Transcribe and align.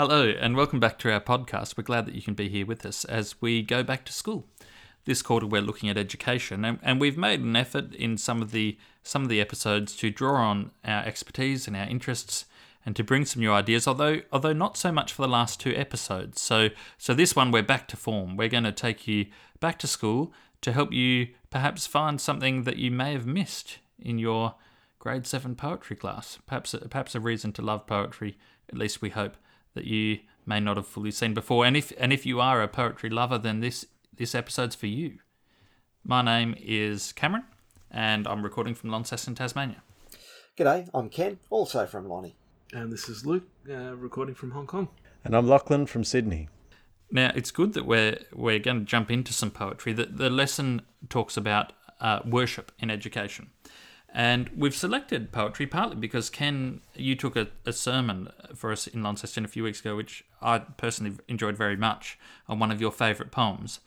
Hello, 0.00 0.28
and 0.28 0.54
welcome 0.54 0.78
back 0.78 0.96
to 1.00 1.12
our 1.12 1.20
podcast. 1.20 1.76
We're 1.76 1.82
glad 1.82 2.06
that 2.06 2.14
you 2.14 2.22
can 2.22 2.34
be 2.34 2.48
here 2.48 2.64
with 2.64 2.86
us 2.86 3.04
as 3.04 3.34
we 3.40 3.62
go 3.62 3.82
back 3.82 4.04
to 4.04 4.12
school. 4.12 4.46
This 5.06 5.22
quarter, 5.22 5.44
we're 5.44 5.60
looking 5.60 5.88
at 5.88 5.98
education, 5.98 6.64
and, 6.64 6.78
and 6.84 7.00
we've 7.00 7.18
made 7.18 7.40
an 7.40 7.56
effort 7.56 7.96
in 7.96 8.16
some 8.16 8.40
of 8.40 8.52
the 8.52 8.78
some 9.02 9.24
of 9.24 9.28
the 9.28 9.40
episodes 9.40 9.96
to 9.96 10.10
draw 10.10 10.36
on 10.36 10.70
our 10.84 11.02
expertise 11.02 11.66
and 11.66 11.76
our 11.76 11.88
interests, 11.88 12.44
and 12.86 12.94
to 12.94 13.02
bring 13.02 13.24
some 13.24 13.40
new 13.40 13.50
ideas. 13.50 13.88
Although 13.88 14.20
although 14.30 14.52
not 14.52 14.76
so 14.76 14.92
much 14.92 15.12
for 15.12 15.22
the 15.22 15.26
last 15.26 15.58
two 15.58 15.74
episodes. 15.74 16.40
So 16.40 16.68
so 16.96 17.12
this 17.12 17.34
one, 17.34 17.50
we're 17.50 17.64
back 17.64 17.88
to 17.88 17.96
form. 17.96 18.36
We're 18.36 18.48
going 18.48 18.62
to 18.62 18.70
take 18.70 19.08
you 19.08 19.26
back 19.58 19.80
to 19.80 19.88
school 19.88 20.32
to 20.60 20.70
help 20.70 20.92
you 20.92 21.30
perhaps 21.50 21.88
find 21.88 22.20
something 22.20 22.62
that 22.62 22.76
you 22.76 22.92
may 22.92 23.14
have 23.14 23.26
missed 23.26 23.78
in 23.98 24.20
your 24.20 24.54
grade 25.00 25.26
seven 25.26 25.56
poetry 25.56 25.96
class. 25.96 26.38
Perhaps 26.46 26.76
perhaps 26.88 27.16
a 27.16 27.20
reason 27.20 27.52
to 27.54 27.62
love 27.62 27.84
poetry. 27.88 28.38
At 28.68 28.78
least 28.78 29.02
we 29.02 29.10
hope 29.10 29.36
that 29.78 29.86
you 29.86 30.18
may 30.44 30.58
not 30.58 30.76
have 30.76 30.88
fully 30.88 31.12
seen 31.12 31.34
before. 31.34 31.64
And 31.64 31.76
if 31.76 31.92
and 31.98 32.12
if 32.12 32.26
you 32.26 32.40
are 32.40 32.60
a 32.60 32.68
poetry 32.68 33.10
lover, 33.10 33.38
then 33.38 33.60
this 33.60 33.86
this 34.16 34.34
episode's 34.34 34.74
for 34.74 34.88
you. 34.88 35.18
My 36.04 36.20
name 36.20 36.56
is 36.58 37.12
Cameron, 37.12 37.44
and 37.90 38.26
I'm 38.26 38.42
recording 38.42 38.74
from 38.74 38.90
Launceston, 38.90 39.36
Tasmania. 39.36 39.82
G'day, 40.56 40.88
I'm 40.92 41.08
Ken, 41.08 41.38
also 41.50 41.86
from 41.86 42.08
Lonnie. 42.08 42.34
And 42.72 42.92
this 42.92 43.08
is 43.08 43.24
Luke, 43.24 43.46
uh, 43.70 43.94
recording 43.94 44.34
from 44.34 44.50
Hong 44.50 44.66
Kong. 44.66 44.88
And 45.24 45.36
I'm 45.36 45.46
Lachlan 45.46 45.86
from 45.86 46.02
Sydney. 46.02 46.48
Now 47.12 47.30
it's 47.36 47.52
good 47.52 47.74
that 47.74 47.86
we're 47.86 48.18
we're 48.34 48.58
going 48.58 48.80
to 48.80 48.84
jump 48.84 49.12
into 49.12 49.32
some 49.32 49.52
poetry. 49.52 49.92
The 49.92 50.06
the 50.06 50.28
lesson 50.28 50.82
talks 51.08 51.36
about 51.36 51.72
uh, 52.00 52.18
worship 52.26 52.72
in 52.80 52.90
education. 52.90 53.50
And 54.12 54.48
we've 54.56 54.74
selected 54.74 55.32
poetry 55.32 55.66
partly 55.66 55.96
because 55.96 56.30
Ken, 56.30 56.80
you 56.94 57.14
took 57.14 57.36
a, 57.36 57.48
a, 57.66 57.72
sermon 57.72 58.30
for 58.54 58.72
us 58.72 58.86
in 58.86 59.02
Launceston 59.02 59.44
a 59.44 59.48
few 59.48 59.64
weeks 59.64 59.80
ago, 59.80 59.96
which 59.96 60.24
I 60.40 60.60
personally 60.60 61.16
enjoyed 61.28 61.58
very 61.58 61.76
much, 61.76 62.18
on 62.48 62.58
one 62.58 62.70
of 62.70 62.80
your 62.80 62.90
favourite 62.90 63.30
poems. 63.30 63.80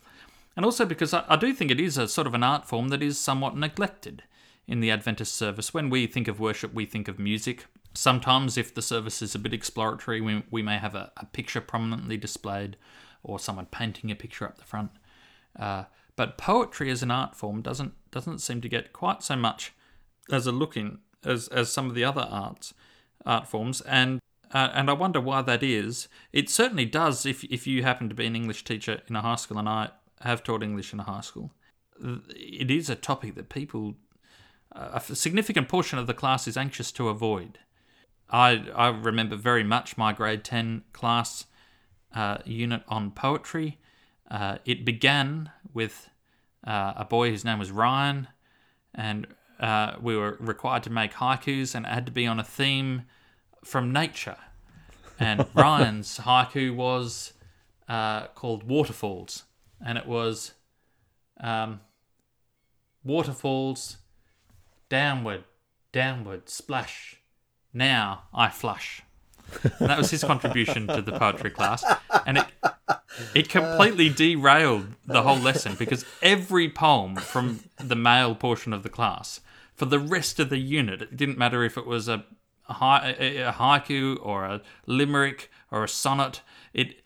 And 0.56 0.64
also 0.64 0.86
because 0.86 1.14
I, 1.14 1.26
I, 1.28 1.38
do 1.38 1.54
think 1.54 1.72
it 1.72 1.80
is 1.80 1.98
a 1.98 2.08
sort 2.08 2.28
of 2.28 2.36
an 2.36 2.44
art 2.44 2.68
form 2.68 2.90
that 2.90 3.02
is 3.02 3.18
somewhat 3.18 3.58
neglected 3.58 4.24
in 4.68 4.80
the 4.80 4.92
Adventist 4.92 5.34
service. 5.34 5.74
When 5.74 5.90
we 5.90 6.06
think 6.06 6.28
of 6.28 6.40
worship, 6.40 6.74
we 6.74 6.86
think 6.86 7.08
of 7.08 7.18
music. 7.18 7.66
Sometimes, 7.94 8.58
if 8.58 8.74
the 8.74 8.82
service 8.82 9.22
is 9.22 9.34
a 9.34 9.40
bit 9.40 9.54
exploratory, 9.54 10.22
we, 10.22 10.44
we 10.52 10.62
may 10.62 10.78
have 10.78 10.96
a, 10.96 11.12
a 11.18 11.26
picture 11.26 11.62
prominently 11.62 12.16
displayed 12.16 12.78
or 13.24 13.40
someone 13.40 13.66
painting 13.66 14.12
a 14.12 14.16
picture 14.16 14.46
up 14.46 14.58
the 14.58 14.64
front. 14.64 14.92
Uh, 15.60 15.86
but 16.16 16.38
poetry 16.38 16.92
as 16.92 17.02
an 17.02 17.12
art 17.12 17.36
form 17.36 17.62
doesn't 17.62 17.94
doesn't 18.12 18.40
seem 18.40 18.62
to 18.62 18.70
get 18.70 18.94
quite 18.94 19.24
so 19.24 19.36
much 19.36 19.74
as 20.32 20.48
a 20.48 20.52
look 20.52 20.78
in 20.78 21.00
as 21.24 21.48
as 21.50 21.72
some 21.72 21.88
of 21.88 21.96
the 21.96 22.04
other 22.04 22.28
arts 22.30 22.74
art 23.26 23.48
forms 23.48 23.82
and 23.82 24.20
uh, 24.54 24.70
and 24.74 24.90
I 24.90 24.94
wonder 24.94 25.22
why 25.22 25.42
that 25.44 25.64
is. 25.64 26.10
It 26.34 26.50
certainly 26.50 26.86
does 26.86 27.26
if 27.26 27.44
if 27.46 27.68
you 27.68 27.84
happen 27.84 28.10
to 28.10 28.16
be 28.16 28.26
an 28.26 28.36
English 28.36 28.64
teacher 28.64 29.02
in 29.08 29.16
a 29.16 29.22
high 29.22 29.36
school 29.36 29.58
and 29.58 29.70
I 29.70 29.90
have 30.22 30.44
taught 30.44 30.64
English 30.64 30.94
in 30.94 31.00
a 31.00 31.04
high 31.04 31.22
school. 31.22 31.52
It 32.30 32.72
is 32.72 32.90
a 32.90 32.96
topic 32.96 33.36
that 33.36 33.50
people 33.50 33.96
a 34.74 35.02
significant 35.02 35.68
portion 35.68 36.00
of 36.00 36.08
the 36.08 36.14
class 36.14 36.48
is 36.48 36.56
anxious 36.56 36.92
to 36.94 37.10
avoid. 37.10 37.60
I 38.30 38.66
I 38.76 38.88
remember 38.88 39.36
very 39.36 39.64
much 39.64 39.98
my 39.98 40.14
grade 40.14 40.44
10 40.44 40.84
class 40.94 41.46
uh, 42.16 42.40
unit 42.46 42.84
on 42.88 43.12
poetry. 43.12 43.80
Uh, 44.30 44.58
it 44.66 44.86
began 44.86 45.52
with 45.74 46.10
uh, 46.66 46.94
a 46.96 47.06
boy 47.06 47.30
whose 47.30 47.44
name 47.44 47.60
was 47.60 47.72
Ryan, 47.72 48.28
and 48.94 49.28
uh, 49.62 49.96
we 50.02 50.18
were 50.18 50.38
required 50.40 50.84
to 50.84 50.90
make 50.90 51.14
haikus, 51.14 51.76
and 51.76 51.86
it 51.86 51.90
had 51.90 52.06
to 52.08 52.12
be 52.12 52.26
on 52.26 52.40
a 52.40 52.44
theme 52.44 53.04
from 53.64 53.94
nature. 53.94 54.38
And 55.20 55.46
Ryan's 55.54 56.20
haiku 56.20 56.76
was 56.76 57.34
uh, 57.88 58.28
called 58.28 58.64
Waterfalls, 58.64 59.44
and 59.86 59.98
it 59.98 60.08
was 60.08 60.54
um, 61.40 61.82
waterfalls, 63.04 63.98
downward, 64.90 65.44
downward, 65.92 66.50
splash. 66.50 67.18
Now 67.74 68.24
I 68.34 68.50
flush. 68.50 69.04
And 69.80 69.90
that 69.90 69.98
was 69.98 70.10
his 70.12 70.24
contribution 70.24 70.88
to 70.88 71.02
the 71.02 71.12
poetry 71.12 71.50
class, 71.50 71.84
and 72.26 72.38
it 72.38 72.46
it 73.36 73.50
completely 73.50 74.10
derailed 74.10 74.88
the 75.06 75.22
whole 75.24 75.38
lesson 75.38 75.76
because 75.78 76.06
every 76.22 76.70
poem 76.70 77.16
from 77.16 77.60
the 77.78 77.96
male 77.96 78.34
portion 78.34 78.74
of 78.74 78.84
the 78.84 78.90
class 78.90 79.42
for 79.76 79.86
the 79.86 80.00
rest 80.00 80.40
of 80.40 80.50
the 80.50 80.58
unit. 80.58 81.02
It 81.02 81.18
didn't 81.18 81.38
matter 81.38 81.64
if 81.64 81.78
it 81.78 81.86
was 81.86 82.08
a, 82.08 82.26
a, 82.70 82.74
a 82.74 83.54
haiku 83.54 84.18
or 84.22 84.46
a 84.46 84.62
limerick 84.86 85.50
or 85.72 85.84
a 85.84 85.90
sonnet. 85.90 86.42
It 86.74 87.02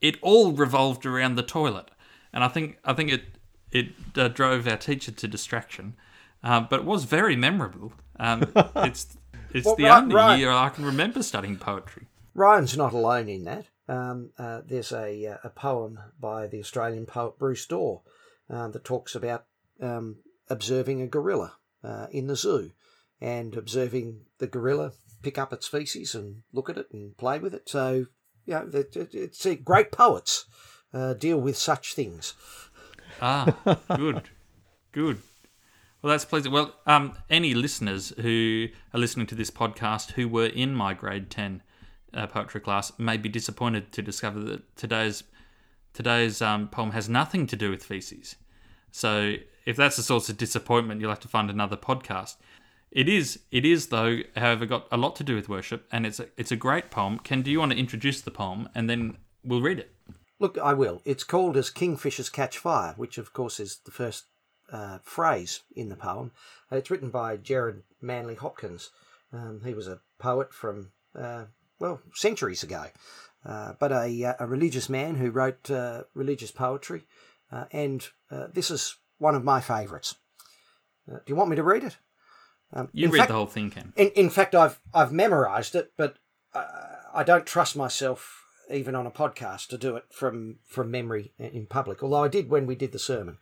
it 0.00 0.16
all 0.22 0.52
revolved 0.52 1.04
around 1.06 1.34
the 1.34 1.42
toilet, 1.42 1.90
and 2.32 2.44
I 2.44 2.48
think 2.48 2.78
I 2.84 2.92
think 2.92 3.10
it 3.12 3.24
it 3.70 3.88
uh, 4.16 4.28
drove 4.28 4.66
our 4.66 4.76
teacher 4.76 5.12
to 5.12 5.28
distraction. 5.28 5.96
Uh, 6.42 6.60
but 6.60 6.80
it 6.80 6.86
was 6.86 7.04
very 7.04 7.36
memorable. 7.36 7.92
Um, 8.18 8.44
it's 8.76 9.16
it's 9.52 9.66
well, 9.66 9.76
the 9.76 9.84
Ryan, 9.84 10.02
only 10.04 10.14
Ryan, 10.14 10.40
year 10.40 10.50
I 10.52 10.68
can 10.68 10.84
remember 10.84 11.22
studying 11.22 11.56
poetry. 11.56 12.06
Ryan's 12.34 12.76
not 12.76 12.92
alone 12.92 13.28
in 13.28 13.44
that. 13.44 13.66
Um, 13.88 14.30
uh, 14.38 14.60
there's 14.64 14.92
a 14.92 15.26
uh, 15.26 15.36
a 15.44 15.50
poem 15.50 15.98
by 16.20 16.46
the 16.46 16.60
Australian 16.60 17.06
poet 17.06 17.38
Bruce 17.38 17.66
Dawe 17.66 18.00
um, 18.50 18.72
that 18.72 18.84
talks 18.84 19.14
about 19.14 19.46
um, 19.80 20.16
observing 20.50 21.02
a 21.02 21.06
gorilla 21.06 21.54
uh, 21.82 22.06
in 22.10 22.26
the 22.26 22.36
zoo 22.36 22.72
and 23.20 23.56
observing 23.56 24.22
the 24.38 24.46
gorilla 24.46 24.92
pick 25.22 25.38
up 25.38 25.52
its 25.52 25.66
feces 25.66 26.14
and 26.14 26.42
look 26.52 26.70
at 26.70 26.78
it 26.78 26.86
and 26.92 27.16
play 27.16 27.38
with 27.38 27.54
it. 27.54 27.68
So, 27.68 28.06
you 28.46 28.54
know, 28.54 28.68
it's 28.72 29.46
great 29.64 29.92
poets 29.92 30.44
uh, 30.94 31.14
deal 31.14 31.40
with 31.40 31.56
such 31.56 31.94
things. 31.94 32.34
Ah, 33.20 33.56
good, 33.96 34.30
good. 34.92 35.20
Well, 36.00 36.12
that's 36.12 36.24
pleasant. 36.24 36.54
Well, 36.54 36.74
um, 36.86 37.14
any 37.28 37.54
listeners 37.54 38.12
who 38.20 38.68
are 38.94 39.00
listening 39.00 39.26
to 39.26 39.34
this 39.34 39.50
podcast 39.50 40.12
who 40.12 40.28
were 40.28 40.46
in 40.46 40.74
my 40.74 40.94
grade 40.94 41.28
ten 41.30 41.62
uh, 42.14 42.28
poetry 42.28 42.60
class 42.60 42.92
may 42.98 43.16
be 43.16 43.28
disappointed 43.28 43.90
to 43.92 44.02
discover 44.02 44.38
that 44.40 44.76
today's 44.76 45.24
today's 45.92 46.40
um, 46.40 46.68
poem 46.68 46.92
has 46.92 47.08
nothing 47.08 47.46
to 47.48 47.56
do 47.56 47.70
with 47.70 47.82
feces. 47.82 48.36
So 48.92 49.34
if 49.68 49.76
that's 49.76 49.98
a 49.98 50.02
source 50.02 50.30
of 50.30 50.38
disappointment, 50.38 50.98
you'll 50.98 51.10
have 51.10 51.20
to 51.20 51.28
find 51.28 51.50
another 51.50 51.76
podcast. 51.76 52.36
It 52.90 53.06
is, 53.06 53.40
it 53.50 53.66
is 53.66 53.88
though, 53.88 54.20
however, 54.34 54.64
got 54.64 54.88
a 54.90 54.96
lot 54.96 55.14
to 55.16 55.22
do 55.22 55.34
with 55.34 55.50
worship, 55.50 55.86
and 55.92 56.06
it's 56.06 56.18
a, 56.18 56.28
it's 56.38 56.50
a 56.50 56.56
great 56.56 56.90
poem. 56.90 57.18
Ken, 57.18 57.42
do 57.42 57.50
you 57.50 57.58
want 57.58 57.72
to 57.72 57.78
introduce 57.78 58.22
the 58.22 58.30
poem, 58.30 58.70
and 58.74 58.88
then 58.88 59.18
we'll 59.44 59.60
read 59.60 59.78
it? 59.78 59.94
Look, 60.38 60.56
I 60.56 60.72
will. 60.72 61.02
It's 61.04 61.22
called 61.22 61.54
as 61.58 61.70
Kingfishers 61.70 62.32
Catch 62.32 62.56
Fire, 62.56 62.94
which 62.96 63.18
of 63.18 63.34
course 63.34 63.60
is 63.60 63.80
the 63.84 63.90
first 63.90 64.24
uh, 64.72 65.00
phrase 65.02 65.60
in 65.76 65.90
the 65.90 65.96
poem. 65.96 66.32
Uh, 66.72 66.76
it's 66.76 66.90
written 66.90 67.10
by 67.10 67.36
Gerard 67.36 67.82
Manley 68.00 68.36
Hopkins. 68.36 68.88
Um, 69.34 69.60
he 69.66 69.74
was 69.74 69.86
a 69.86 70.00
poet 70.18 70.54
from, 70.54 70.92
uh, 71.14 71.44
well, 71.78 72.00
centuries 72.14 72.62
ago, 72.62 72.86
uh, 73.44 73.74
but 73.78 73.92
a, 73.92 74.24
uh, 74.24 74.34
a 74.40 74.46
religious 74.46 74.88
man 74.88 75.16
who 75.16 75.30
wrote 75.30 75.70
uh, 75.70 76.04
religious 76.14 76.52
poetry. 76.52 77.02
and 77.70 78.08
this 78.54 78.70
is 78.70 78.96
one 79.18 79.34
of 79.34 79.44
my 79.44 79.60
favourites. 79.60 80.16
Uh, 81.10 81.16
do 81.16 81.22
you 81.26 81.36
want 81.36 81.50
me 81.50 81.56
to 81.56 81.62
read 81.62 81.84
it? 81.84 81.96
Um, 82.72 82.88
you 82.92 83.08
read 83.08 83.18
fact, 83.18 83.28
the 83.28 83.34
whole 83.34 83.46
thing, 83.46 83.70
Ken. 83.70 83.92
In, 83.96 84.08
in 84.10 84.30
fact, 84.30 84.54
I've 84.54 84.80
I've 84.92 85.12
memorised 85.12 85.74
it, 85.74 85.92
but 85.96 86.16
uh, 86.54 86.64
I 87.14 87.22
don't 87.22 87.46
trust 87.46 87.76
myself 87.76 88.44
even 88.70 88.94
on 88.94 89.06
a 89.06 89.10
podcast 89.10 89.68
to 89.68 89.78
do 89.78 89.96
it 89.96 90.04
from 90.10 90.56
from 90.66 90.90
memory 90.90 91.32
in 91.38 91.66
public. 91.66 92.02
Although 92.02 92.24
I 92.24 92.28
did 92.28 92.50
when 92.50 92.66
we 92.66 92.74
did 92.74 92.92
the 92.92 92.98
sermon. 92.98 93.38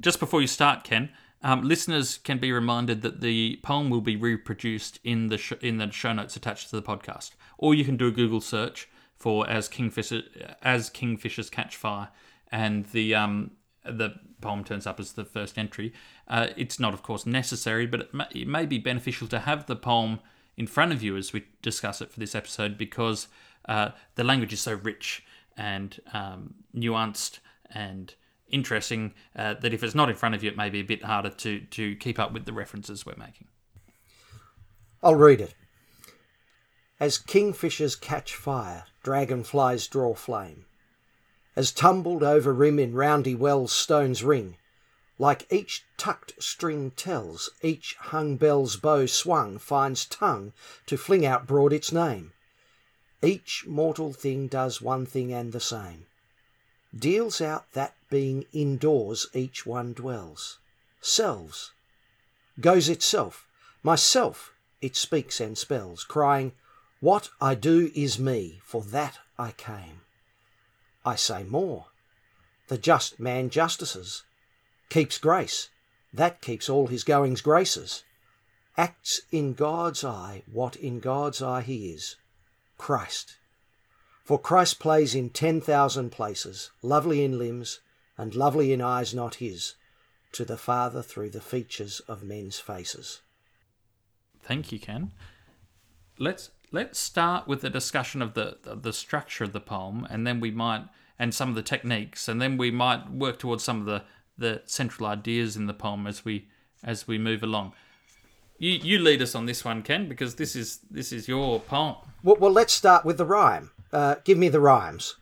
Just 0.00 0.20
before 0.20 0.40
you 0.40 0.46
start, 0.46 0.84
Ken, 0.84 1.10
um, 1.42 1.62
listeners 1.62 2.18
can 2.18 2.38
be 2.38 2.52
reminded 2.52 3.02
that 3.02 3.20
the 3.20 3.58
poem 3.64 3.90
will 3.90 4.00
be 4.00 4.16
reproduced 4.16 5.00
in 5.02 5.28
the 5.28 5.38
sh- 5.38 5.52
in 5.60 5.78
the 5.78 5.90
show 5.90 6.12
notes 6.12 6.36
attached 6.36 6.70
to 6.70 6.76
the 6.76 6.82
podcast, 6.82 7.32
or 7.58 7.74
you 7.74 7.84
can 7.84 7.96
do 7.96 8.06
a 8.06 8.12
Google 8.12 8.40
search 8.40 8.88
for 9.16 9.48
as 9.48 9.68
kingfisher 9.68 10.22
as 10.62 10.90
kingfishers 10.90 11.50
catch 11.50 11.76
fire, 11.76 12.08
and 12.52 12.86
the 12.86 13.16
um, 13.16 13.50
the 13.92 14.14
poem 14.40 14.64
turns 14.64 14.86
up 14.86 15.00
as 15.00 15.12
the 15.12 15.24
first 15.24 15.58
entry. 15.58 15.92
Uh, 16.26 16.48
it's 16.56 16.78
not, 16.78 16.94
of 16.94 17.02
course, 17.02 17.26
necessary, 17.26 17.86
but 17.86 18.00
it 18.00 18.14
may, 18.14 18.26
it 18.34 18.48
may, 18.48 18.66
be 18.66 18.78
beneficial 18.78 19.26
to 19.28 19.40
have 19.40 19.66
the 19.66 19.76
poem 19.76 20.20
in 20.56 20.66
front 20.66 20.92
of 20.92 21.02
you 21.02 21.16
as 21.16 21.32
we 21.32 21.44
discuss 21.62 22.00
it 22.00 22.12
for 22.12 22.20
this 22.20 22.34
episode 22.34 22.76
because 22.78 23.28
uh, 23.68 23.90
the 24.14 24.24
language 24.24 24.52
is 24.52 24.60
so 24.60 24.74
rich 24.74 25.24
and 25.56 26.00
um, 26.12 26.54
nuanced 26.74 27.38
and 27.70 28.14
interesting 28.50 29.12
uh, 29.36 29.54
that 29.54 29.74
if 29.74 29.82
it's 29.82 29.94
not 29.94 30.08
in 30.08 30.16
front 30.16 30.34
of 30.34 30.42
you, 30.42 30.50
it 30.50 30.56
may 30.56 30.70
be 30.70 30.80
a 30.80 30.84
bit 30.84 31.04
harder 31.04 31.30
to, 31.30 31.60
to 31.60 31.96
keep 31.96 32.18
up 32.18 32.32
with 32.32 32.44
the 32.44 32.52
references 32.52 33.04
we're 33.04 33.14
making. 33.16 33.48
I'll 35.02 35.14
read 35.14 35.40
it. 35.40 35.54
As 37.00 37.18
kingfishers 37.18 38.00
catch 38.00 38.34
fire, 38.34 38.84
dragonflies 39.02 39.86
draw 39.86 40.14
flame 40.14 40.64
as 41.58 41.72
tumbled 41.72 42.22
over 42.22 42.54
rim 42.54 42.78
in 42.78 42.94
roundy 42.94 43.34
wells 43.34 43.72
stones 43.72 44.22
ring. 44.22 44.56
Like 45.18 45.52
each 45.52 45.84
tucked 45.96 46.40
string 46.40 46.92
tells, 46.92 47.50
each 47.62 47.96
hung 47.98 48.36
bell's 48.36 48.76
bow 48.76 49.06
swung 49.06 49.58
finds 49.58 50.06
tongue 50.06 50.52
to 50.86 50.96
fling 50.96 51.26
out 51.26 51.48
broad 51.48 51.72
its 51.72 51.90
name. 51.90 52.32
Each 53.22 53.64
mortal 53.66 54.12
thing 54.12 54.46
does 54.46 54.80
one 54.80 55.04
thing 55.04 55.32
and 55.32 55.52
the 55.52 55.58
same. 55.58 56.06
Deals 56.96 57.40
out 57.40 57.72
that 57.72 57.96
being 58.08 58.44
indoors 58.52 59.26
each 59.34 59.66
one 59.66 59.94
dwells. 59.94 60.60
Selves. 61.00 61.72
Goes 62.60 62.88
itself. 62.88 63.48
Myself 63.82 64.52
it 64.80 64.94
speaks 64.94 65.40
and 65.40 65.58
spells, 65.58 66.04
crying, 66.04 66.52
What 67.00 67.30
I 67.40 67.56
do 67.56 67.90
is 67.96 68.16
me, 68.16 68.60
for 68.62 68.80
that 68.82 69.18
I 69.36 69.50
came. 69.50 70.02
I 71.04 71.16
say 71.16 71.44
more. 71.44 71.86
The 72.68 72.78
just 72.78 73.18
man 73.18 73.50
justices, 73.50 74.24
keeps 74.88 75.18
grace, 75.18 75.70
that 76.12 76.40
keeps 76.40 76.68
all 76.68 76.86
his 76.86 77.04
goings 77.04 77.40
graces, 77.40 78.04
acts 78.76 79.20
in 79.32 79.54
God's 79.54 80.04
eye 80.04 80.42
what 80.50 80.76
in 80.76 81.00
God's 81.00 81.42
eye 81.42 81.62
he 81.62 81.90
is, 81.90 82.16
Christ. 82.76 83.36
For 84.24 84.38
Christ 84.38 84.78
plays 84.78 85.14
in 85.14 85.30
ten 85.30 85.60
thousand 85.60 86.10
places, 86.10 86.70
lovely 86.82 87.24
in 87.24 87.38
limbs, 87.38 87.80
and 88.18 88.34
lovely 88.34 88.72
in 88.72 88.82
eyes 88.82 89.14
not 89.14 89.36
his, 89.36 89.74
to 90.32 90.44
the 90.44 90.58
Father 90.58 91.02
through 91.02 91.30
the 91.30 91.40
features 91.40 92.00
of 92.00 92.22
men's 92.22 92.58
faces. 92.58 93.22
Thank 94.42 94.72
you, 94.72 94.78
Ken. 94.78 95.12
Let's 96.18 96.50
let's 96.72 96.98
start 96.98 97.46
with 97.46 97.60
the 97.60 97.70
discussion 97.70 98.22
of 98.22 98.34
the 98.34 98.58
the 98.64 98.92
structure 98.92 99.44
of 99.44 99.52
the 99.52 99.60
poem, 99.60 100.06
and 100.10 100.26
then 100.26 100.40
we 100.40 100.50
might 100.50 100.84
and 101.18 101.34
some 101.34 101.48
of 101.48 101.54
the 101.54 101.62
techniques, 101.62 102.28
and 102.28 102.40
then 102.40 102.56
we 102.56 102.70
might 102.70 103.10
work 103.10 103.38
towards 103.38 103.64
some 103.64 103.80
of 103.80 103.86
the 103.86 104.02
the 104.36 104.62
central 104.66 105.08
ideas 105.08 105.56
in 105.56 105.66
the 105.66 105.74
poem 105.74 106.06
as 106.06 106.24
we 106.24 106.48
as 106.84 107.08
we 107.08 107.18
move 107.18 107.42
along. 107.42 107.72
You 108.58 108.72
you 108.72 108.98
lead 108.98 109.22
us 109.22 109.34
on 109.34 109.46
this 109.46 109.64
one, 109.64 109.82
Ken, 109.82 110.08
because 110.08 110.36
this 110.36 110.54
is 110.54 110.80
this 110.90 111.12
is 111.12 111.28
your 111.28 111.60
poem. 111.60 111.96
Well, 112.22 112.36
well 112.36 112.52
let's 112.52 112.72
start 112.72 113.04
with 113.04 113.18
the 113.18 113.26
rhyme. 113.26 113.70
Uh, 113.92 114.16
give 114.24 114.38
me 114.38 114.48
the 114.48 114.60
rhymes. 114.60 115.16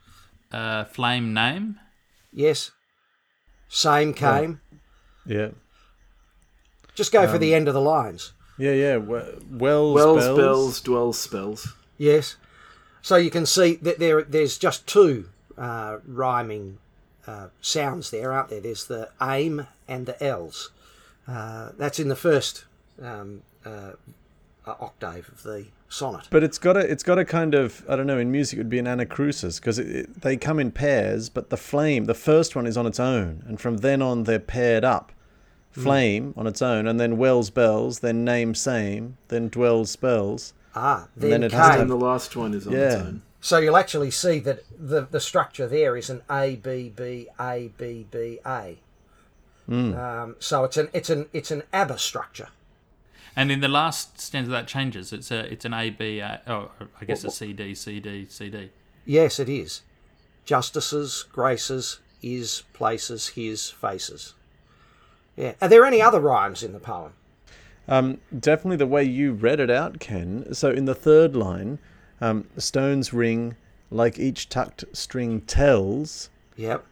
Uh, 0.51 0.85
flame 0.85 1.33
name. 1.33 1.79
Yes. 2.33 2.71
Same 3.69 4.15
came. 4.15 4.61
Yeah. 5.25 5.49
Just 6.95 7.13
go 7.13 7.27
for 7.29 7.39
the 7.39 7.55
end 7.55 7.69
of 7.69 7.75
the 7.75 7.81
lines. 7.81 8.33
Yeah, 8.59 8.73
yeah. 8.73 8.97
Wells, 8.97 9.43
Wells, 9.51 9.95
bells. 9.95 10.39
bells, 10.39 10.81
dwells, 10.81 11.19
spells. 11.19 11.75
Yes. 11.99 12.37
So 13.03 13.17
you 13.17 13.31
can 13.31 13.47
see 13.47 13.77
that 13.77 13.99
there 13.99 14.23
there's 14.23 14.59
just 14.59 14.87
two 14.87 15.29
uh, 15.57 15.99
rhyming 16.07 16.79
uh, 17.27 17.49
sounds 17.61 18.11
there, 18.11 18.33
aren't 18.33 18.49
there? 18.49 18.61
There's 18.61 18.87
the 18.87 19.11
aim 19.21 19.67
and 19.87 20.07
the 20.07 20.23
L's. 20.23 20.71
Uh, 21.29 21.71
that's 21.77 21.99
in 21.99 22.09
the 22.09 22.17
first 22.17 22.65
um, 23.03 23.43
uh, 23.65 23.93
uh, 24.67 24.75
octave 24.81 25.29
of 25.29 25.43
the 25.43 25.67
sonnet. 25.89 26.27
But 26.31 26.43
it's 26.43 26.59
got 26.59 26.77
a, 26.77 26.81
it's 26.81 27.03
got 27.03 27.19
a 27.19 27.25
kind 27.25 27.55
of, 27.55 27.85
I 27.89 27.97
don't 27.97 28.07
know, 28.07 28.19
in 28.19 28.31
music 28.31 28.59
it 28.59 28.61
would 28.61 28.69
be 28.69 28.79
an 28.79 28.87
anacrusis 28.87 29.61
because 29.61 29.79
it, 29.79 29.89
it, 29.89 30.21
they 30.23 30.37
come 30.37 30.59
in 30.59 30.71
pairs, 30.71 31.29
but 31.29 31.51
the 31.51 31.57
flame, 31.57 32.05
the 32.05 32.15
first 32.15 32.55
one 32.57 32.67
is 32.67 32.77
on 32.77 32.87
its 32.87 33.01
own, 33.01 33.43
and 33.47 33.61
from 33.61 33.79
then 33.79 34.03
on 34.03 34.25
they're 34.25 34.39
paired 34.39 34.85
up. 34.85 35.13
Flame 35.83 36.35
on 36.37 36.47
its 36.47 36.63
own, 36.63 36.87
and 36.87 36.99
then 36.99 37.17
Wells 37.19 37.51
bells, 37.51 38.01
then 38.01 38.25
name 38.25 38.55
same, 38.55 39.19
then 39.29 39.49
dwells 39.49 39.91
spells. 39.91 40.55
Ah, 40.75 41.09
then 41.17 41.31
then, 41.31 41.43
it 41.43 41.53
has 41.53 41.67
to 41.67 41.73
came. 41.73 41.81
And 41.83 41.91
the 41.91 41.97
last 41.97 42.35
one 42.37 42.55
is 42.55 42.67
on 42.67 42.75
its 42.75 42.95
Yeah. 42.95 43.03
own. 43.03 43.23
So 43.41 43.59
you'll 43.59 43.77
actually 43.77 44.11
see 44.11 44.39
that 44.41 44.65
the, 44.79 45.07
the 45.11 45.21
structure 45.21 45.69
there 45.69 45.97
is 45.97 46.11
an 46.11 46.23
A 46.31 46.57
B 46.57 46.93
B 46.95 47.29
A 47.39 47.71
B 47.77 48.07
B 48.11 48.41
A. 48.45 48.79
Um, 49.69 50.37
so 50.39 50.65
it's 50.65 50.77
an 50.77 50.89
it's 50.93 51.11
an 51.11 51.27
it's 51.33 51.51
an 51.51 51.63
ABBA 51.73 51.99
structure. 51.99 52.49
And 53.35 53.53
in 53.53 53.61
the 53.61 53.69
last 53.69 54.21
stanza 54.21 54.51
that 54.53 54.67
changes. 54.67 55.13
It's 55.13 55.31
a 55.31 55.41
it's 55.53 55.65
an 55.65 55.75
A 55.75 55.91
B 55.91 56.21
A 56.21 56.41
oh 56.47 56.71
I 57.01 57.05
guess 57.05 57.25
a 57.25 57.31
C 57.31 57.53
D 57.53 57.75
C 57.75 58.01
D 58.01 58.27
C 58.29 58.49
D. 58.49 58.71
Yes, 59.05 59.39
it 59.39 59.49
is. 59.49 59.83
Justices, 60.45 61.25
graces, 61.33 61.99
is, 62.23 62.63
places, 62.73 63.29
his, 63.29 63.69
faces. 63.71 64.35
Yeah. 65.37 65.53
Are 65.61 65.69
there 65.69 65.85
any 65.85 66.01
other 66.01 66.21
rhymes 66.21 66.63
in 66.63 66.73
the 66.73 66.79
poem? 66.79 67.13
Um, 67.89 68.19
definitely 68.39 68.79
the 68.79 68.87
way 68.87 69.05
you 69.05 69.33
read 69.33 69.61
it 69.61 69.71
out, 69.71 70.01
Ken. 70.01 70.53
So 70.55 70.71
in 70.71 70.87
the 70.87 70.95
third 70.95 71.37
line, 71.37 71.79
um, 72.21 72.49
stones 72.57 73.13
ring 73.13 73.57
like 73.91 74.19
each 74.19 74.49
tucked 74.49 74.85
string 74.93 75.43
tells. 75.43 76.31
Yep. 76.57 76.85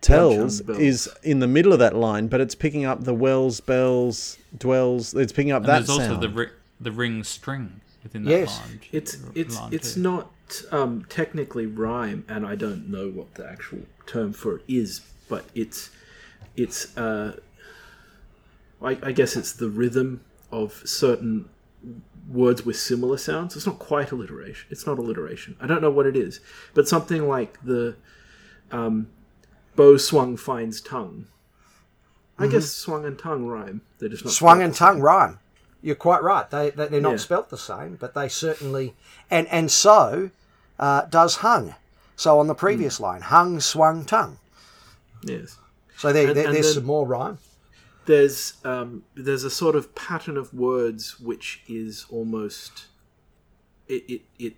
Tells 0.00 0.60
is 0.68 1.08
in 1.22 1.38
the 1.40 1.46
middle 1.46 1.72
of 1.72 1.78
that 1.78 1.96
line, 1.96 2.28
but 2.28 2.40
it's 2.40 2.54
picking 2.54 2.84
up 2.84 3.04
the 3.04 3.14
wells, 3.14 3.60
bells, 3.60 4.36
dwells. 4.56 5.14
It's 5.14 5.32
picking 5.32 5.52
up 5.52 5.62
And 5.62 5.68
that 5.68 5.86
there's 5.86 5.90
also 5.90 6.16
the 6.20 6.28
ri- 6.28 6.50
the 6.80 6.92
ring 6.92 7.24
string 7.24 7.80
within 8.02 8.24
that 8.24 8.30
Yes. 8.30 8.60
line. 8.60 8.80
It's 8.92 9.16
it's 9.34 9.56
line 9.56 9.72
it's 9.72 9.94
too. 9.94 10.00
not 10.02 10.30
um, 10.70 11.06
technically 11.08 11.64
rhyme, 11.66 12.24
and 12.28 12.46
I 12.46 12.56
don't 12.56 12.88
know 12.90 13.08
what 13.08 13.34
the 13.36 13.48
actual 13.48 13.80
term 14.06 14.32
for 14.34 14.56
it 14.56 14.62
is, 14.68 15.00
but 15.28 15.44
it's 15.54 15.90
it's 16.56 16.96
uh, 16.98 17.38
I, 18.82 18.98
I 19.02 19.12
guess 19.12 19.36
it's 19.36 19.52
the 19.52 19.68
rhythm 19.68 20.22
of 20.50 20.82
certain 20.84 21.48
words 22.28 22.64
with 22.66 22.76
similar 22.76 23.16
sounds. 23.16 23.56
It's 23.56 23.66
not 23.66 23.78
quite 23.78 24.10
alliteration. 24.12 24.66
It's 24.70 24.86
not 24.86 24.98
alliteration. 24.98 25.56
I 25.60 25.66
don't 25.66 25.80
know 25.82 25.90
what 25.90 26.06
it 26.06 26.16
is, 26.16 26.40
but 26.74 26.88
something 26.88 27.26
like 27.28 27.58
the 27.62 27.96
um, 28.72 29.08
bow 29.76 29.96
swung 29.96 30.36
finds 30.36 30.80
tongue. 30.80 31.26
I 32.38 32.48
guess 32.48 32.70
swung 32.70 33.06
and 33.06 33.18
tongue 33.18 33.46
rhyme. 33.46 33.80
They're 33.98 34.10
just 34.10 34.22
not 34.24 34.34
Swung 34.34 34.60
and 34.60 34.74
tongue 34.74 35.00
rhyme. 35.00 35.38
You're 35.80 35.94
quite 35.94 36.22
right. 36.22 36.50
They, 36.50 36.68
they 36.70 36.88
they're 36.88 37.00
not 37.00 37.12
Yeah. 37.12 37.16
spelt 37.16 37.48
the 37.48 37.56
same, 37.56 37.96
but 37.96 38.12
they 38.12 38.28
certainly 38.28 38.94
and 39.30 39.46
and 39.48 39.70
so 39.70 40.30
uh, 40.78 41.02
does 41.06 41.36
hung. 41.36 41.74
So 42.14 42.38
on 42.38 42.46
the 42.46 42.54
previous 42.54 43.00
line, 43.00 43.22
hung, 43.22 43.58
swung, 43.60 44.04
tongue. 44.04 44.38
Yes. 45.22 45.56
So 45.96 46.12
there, 46.12 46.26
And- 46.28 46.36
there 46.36 46.46
and 46.46 46.54
there's 46.54 46.66
then- 46.66 46.74
some 46.74 46.84
more 46.84 47.06
rhyme. 47.06 47.38
There's 48.06 48.54
um, 48.64 49.04
there's 49.14 49.44
a 49.44 49.50
sort 49.50 49.76
of 49.76 49.94
pattern 49.94 50.36
of 50.36 50.52
words 50.54 51.20
which 51.20 51.62
is 51.68 52.06
almost 52.10 52.86
it, 53.88 54.04
it 54.08 54.22
it 54.38 54.54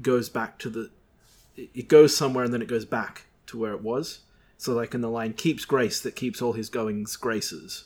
goes 0.00 0.28
back 0.28 0.58
to 0.60 0.70
the 0.70 0.90
it 1.56 1.70
it 1.74 1.88
goes 1.88 2.16
somewhere 2.16 2.44
and 2.44 2.52
then 2.52 2.62
it 2.62 2.68
goes 2.68 2.84
back 2.84 3.26
to 3.46 3.58
where 3.58 3.72
it 3.72 3.82
was. 3.82 4.20
So 4.56 4.72
like 4.74 4.94
in 4.94 5.00
the 5.00 5.10
line 5.10 5.32
keeps 5.34 5.64
grace 5.64 6.00
that 6.00 6.14
keeps 6.16 6.40
all 6.40 6.52
his 6.52 6.68
goings 6.68 7.16
graces 7.16 7.84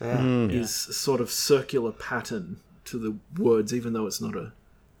Yeah. 0.00 0.24
is 0.46 0.86
a 0.88 0.92
sort 0.92 1.20
of 1.20 1.30
circular 1.30 1.90
pattern 1.92 2.58
to 2.86 2.98
the 2.98 3.16
words 3.42 3.74
even 3.74 3.92
though 3.94 4.06
it's 4.06 4.20
not 4.20 4.36
a, 4.36 4.52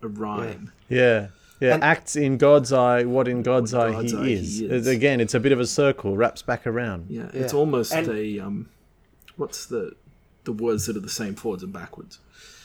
a 0.02 0.08
rhyme. 0.08 0.72
Yeah. 0.88 1.28
Yeah, 1.60 1.74
And- 1.74 1.84
acts 1.84 2.16
in 2.16 2.36
God's 2.36 2.72
eye 2.72 3.04
what 3.04 3.28
in 3.28 3.42
God's, 3.42 3.72
What 3.72 3.86
eye, 3.88 3.92
God's 3.92 4.10
he, 4.12 4.18
eye 4.18 4.24
he 4.26 4.32
is. 4.34 4.60
is. 4.60 4.86
Again, 4.88 5.20
it's 5.20 5.34
a 5.34 5.40
bit 5.40 5.52
of 5.52 5.60
a 5.60 5.66
circle, 5.66 6.16
wraps 6.16 6.42
back 6.42 6.66
around. 6.66 7.06
Yeah, 7.08 7.30
it's 7.32 7.54
almost 7.54 7.92
And- 7.92 8.08
a 8.08 8.40
um 8.40 8.68
what's 9.36 9.66
the 9.66 9.94
the 10.44 10.52
words 10.52 10.86
that 10.86 10.96
are 10.96 11.00
the 11.00 11.08
same 11.08 11.34
forwards 11.34 11.62
and 11.62 11.72
backwards. 11.72 12.18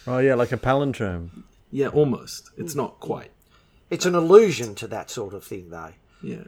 Oh, 0.05 0.17
yeah, 0.17 0.35
like 0.35 0.51
a 0.51 0.57
palindrome. 0.57 1.29
Yeah, 1.71 1.87
almost. 1.87 2.49
It's 2.57 2.75
not 2.75 2.99
quite. 2.99 3.31
It's 3.89 4.05
an 4.05 4.15
allusion 4.15 4.75
to 4.75 4.87
that 4.87 5.09
sort 5.09 5.33
of 5.33 5.43
thing, 5.43 5.69
though. 5.69 5.93
Yeah. 6.21 6.43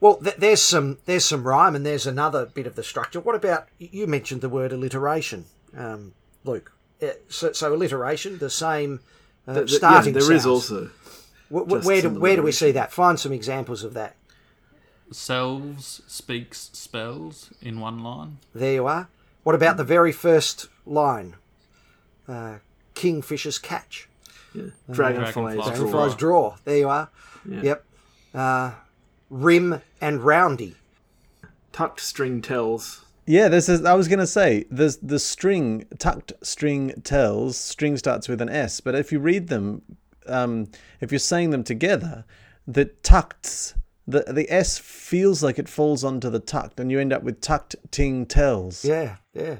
Well, 0.00 0.16
th- 0.16 0.36
there's 0.36 0.62
some 0.62 0.98
there's 1.06 1.24
some 1.24 1.42
rhyme, 1.44 1.74
and 1.74 1.84
there's 1.84 2.06
another 2.06 2.46
bit 2.46 2.66
of 2.66 2.76
the 2.76 2.84
structure. 2.84 3.20
What 3.20 3.34
about 3.34 3.66
you 3.78 4.06
mentioned 4.06 4.40
the 4.42 4.48
word 4.48 4.72
alliteration, 4.72 5.46
um, 5.76 6.12
Luke? 6.44 6.72
Uh, 7.02 7.08
so, 7.28 7.52
so 7.52 7.74
alliteration, 7.74 8.38
the 8.38 8.50
same 8.50 9.00
uh, 9.46 9.54
Th- 9.54 9.66
th- 9.68 9.78
starting. 9.78 10.14
yeah, 10.14 10.20
there 10.20 10.32
is 10.32 10.42
sounds. 10.42 10.46
also 10.70 10.90
Wh- 11.50 11.62
wh- 11.66 11.84
where 11.84 12.02
do 12.02 12.10
where 12.10 12.36
do 12.36 12.42
we 12.42 12.52
see 12.52 12.70
that? 12.72 12.92
Find 12.92 13.18
some 13.18 13.32
examples 13.32 13.82
of 13.82 13.94
that. 13.94 14.14
Selves 15.10 16.02
speaks 16.06 16.70
spells 16.72 17.52
in 17.62 17.80
one 17.80 18.02
line. 18.02 18.38
There 18.54 18.72
you 18.74 18.86
are. 18.86 19.08
What 19.42 19.54
about 19.54 19.76
the 19.76 19.84
very 19.84 20.12
first 20.12 20.68
line? 20.84 21.36
Uh, 22.26 22.58
Kingfisher's 22.94 23.58
catch. 23.58 24.08
yeah. 24.52 24.64
dragonflies, 24.90 25.54
Dragonflies 25.54 25.54
draw. 25.54 25.64
Dragonfly's 25.64 26.14
draw. 26.16 26.56
There 26.64 26.76
you 26.76 26.88
are. 26.88 27.08
Yeah. 27.48 27.60
Yep. 27.62 27.84
Uh, 28.34 28.70
rim 29.30 29.80
and 30.00 30.20
roundy. 30.22 30.74
tucked 31.72 32.00
string 32.00 32.42
tells. 32.42 33.04
Yeah, 33.26 33.48
this 33.48 33.68
is. 33.68 33.84
I 33.84 33.94
was 33.94 34.08
gonna 34.08 34.26
say 34.26 34.64
there's 34.70 34.96
the 34.98 35.18
string 35.18 35.86
tucked 35.98 36.32
string 36.42 36.92
tells. 37.04 37.56
String 37.56 37.96
starts 37.96 38.28
with 38.28 38.40
an 38.40 38.48
S, 38.48 38.80
but 38.80 38.94
if 38.94 39.12
you 39.12 39.18
read 39.20 39.48
them, 39.48 39.82
um, 40.26 40.68
if 41.00 41.12
you're 41.12 41.18
saying 41.18 41.50
them 41.50 41.62
together, 41.62 42.24
the 42.66 42.86
tucked 42.86 43.74
the 44.08 44.24
the 44.32 44.50
S 44.50 44.78
feels 44.78 45.42
like 45.42 45.58
it 45.58 45.68
falls 45.68 46.02
onto 46.02 46.30
the 46.30 46.40
tucked, 46.40 46.80
and 46.80 46.90
you 46.90 46.98
end 46.98 47.12
up 47.12 47.22
with 47.22 47.40
tucked 47.40 47.76
ting 47.90 48.24
tells. 48.26 48.84
Yeah, 48.84 49.16
yeah. 49.34 49.58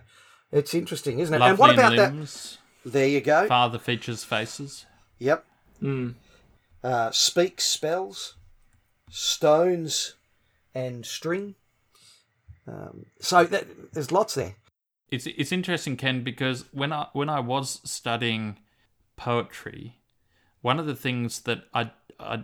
It's 0.50 0.72
interesting, 0.74 1.18
isn't 1.18 1.34
it? 1.34 1.38
Lovely 1.38 1.50
and 1.50 1.58
what 1.58 1.70
about 1.74 1.92
in 1.92 2.20
that? 2.20 2.56
There 2.84 3.06
you 3.06 3.20
go. 3.20 3.46
Father 3.46 3.78
features 3.78 4.24
faces. 4.24 4.86
Yep. 5.18 5.44
Mm. 5.82 6.14
Uh, 6.82 7.10
speak 7.10 7.60
spells, 7.60 8.36
stones, 9.10 10.14
and 10.74 11.04
string. 11.04 11.54
Um, 12.66 13.06
so 13.20 13.44
that, 13.44 13.92
there's 13.92 14.10
lots 14.10 14.34
there. 14.34 14.56
It's 15.10 15.26
it's 15.26 15.52
interesting, 15.52 15.96
Ken, 15.96 16.22
because 16.22 16.64
when 16.72 16.92
I 16.92 17.08
when 17.12 17.28
I 17.28 17.40
was 17.40 17.80
studying 17.84 18.58
poetry, 19.16 19.98
one 20.62 20.78
of 20.78 20.86
the 20.86 20.96
things 20.96 21.40
that 21.40 21.64
I, 21.74 21.90
I 22.18 22.42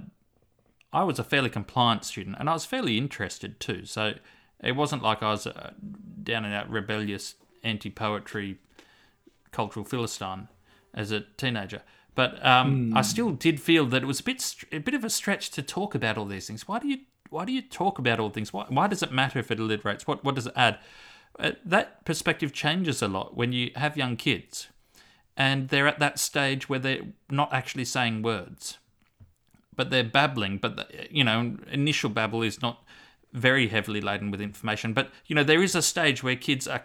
I 0.94 1.02
was 1.02 1.18
a 1.18 1.24
fairly 1.24 1.50
compliant 1.50 2.04
student 2.04 2.36
and 2.38 2.48
I 2.48 2.52
was 2.52 2.64
fairly 2.64 2.96
interested 2.96 3.60
too. 3.60 3.84
So 3.84 4.14
it 4.62 4.72
wasn't 4.72 5.02
like 5.02 5.22
I 5.22 5.30
was 5.30 5.46
a 5.46 5.74
down 6.22 6.44
and 6.44 6.54
out 6.54 6.70
rebellious 6.70 7.34
anti 7.62 7.90
poetry 7.90 8.58
cultural 9.50 9.84
philistine 9.84 10.48
as 10.94 11.10
a 11.10 11.20
teenager. 11.36 11.82
But 12.14 12.44
um, 12.46 12.96
I 12.96 13.02
still 13.02 13.30
did 13.30 13.60
feel 13.60 13.86
that 13.86 14.02
it 14.02 14.06
was 14.06 14.20
a 14.20 14.22
bit 14.22 14.54
a 14.70 14.78
bit 14.78 14.94
of 14.94 15.04
a 15.04 15.10
stretch 15.10 15.50
to 15.50 15.62
talk 15.62 15.94
about 15.94 16.16
all 16.16 16.26
these 16.26 16.46
things. 16.46 16.68
Why 16.68 16.78
do 16.78 16.86
you 16.88 16.98
why 17.30 17.44
do 17.44 17.52
you 17.52 17.62
talk 17.62 17.98
about 17.98 18.20
all 18.20 18.30
things? 18.30 18.52
Why, 18.52 18.66
why 18.68 18.86
does 18.86 19.02
it 19.02 19.10
matter 19.10 19.40
if 19.40 19.50
it 19.50 19.58
alliterates? 19.58 20.02
What 20.02 20.22
what 20.24 20.36
does 20.36 20.46
it 20.46 20.52
add? 20.54 20.78
Uh, 21.36 21.52
that 21.64 22.04
perspective 22.04 22.52
changes 22.52 23.02
a 23.02 23.08
lot 23.08 23.36
when 23.36 23.52
you 23.52 23.72
have 23.74 23.96
young 23.96 24.16
kids, 24.16 24.68
and 25.36 25.68
they're 25.70 25.88
at 25.88 25.98
that 25.98 26.20
stage 26.20 26.68
where 26.68 26.78
they're 26.78 27.02
not 27.28 27.52
actually 27.52 27.84
saying 27.84 28.22
words, 28.22 28.78
but 29.76 29.90
they're 29.90 30.04
babbling. 30.04 30.58
But 30.58 30.76
the, 30.76 30.86
you 31.10 31.24
know, 31.24 31.56
initial 31.70 32.10
babble 32.10 32.42
is 32.42 32.62
not 32.62 32.84
very 33.32 33.68
heavily 33.68 34.00
laden 34.00 34.30
with 34.30 34.40
information. 34.40 34.92
But 34.92 35.10
you 35.26 35.34
know, 35.34 35.44
there 35.44 35.62
is 35.62 35.74
a 35.74 35.82
stage 35.82 36.22
where 36.22 36.36
kids 36.36 36.66
are 36.66 36.84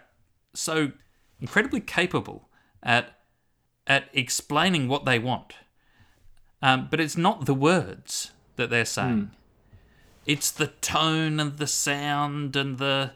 so 0.54 0.92
incredibly 1.40 1.80
capable 1.80 2.48
at 2.82 3.18
at 3.86 4.04
explaining 4.12 4.88
what 4.88 5.04
they 5.04 5.18
want. 5.18 5.54
Um, 6.62 6.88
but 6.90 7.00
it's 7.00 7.16
not 7.16 7.46
the 7.46 7.54
words 7.54 8.32
that 8.56 8.70
they're 8.70 8.84
saying. 8.84 9.18
Hmm. 9.18 9.34
It's 10.26 10.50
the 10.50 10.66
tone 10.66 11.40
and 11.40 11.56
the 11.56 11.66
sound 11.66 12.56
and 12.56 12.78
the 12.78 13.12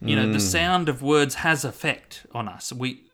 you 0.00 0.16
know 0.16 0.26
the 0.26 0.34
hmm. 0.34 0.38
sound 0.38 0.88
of 0.88 1.02
words 1.02 1.36
has 1.36 1.64
effect 1.64 2.26
on 2.32 2.48
us. 2.48 2.72
We 2.72 3.04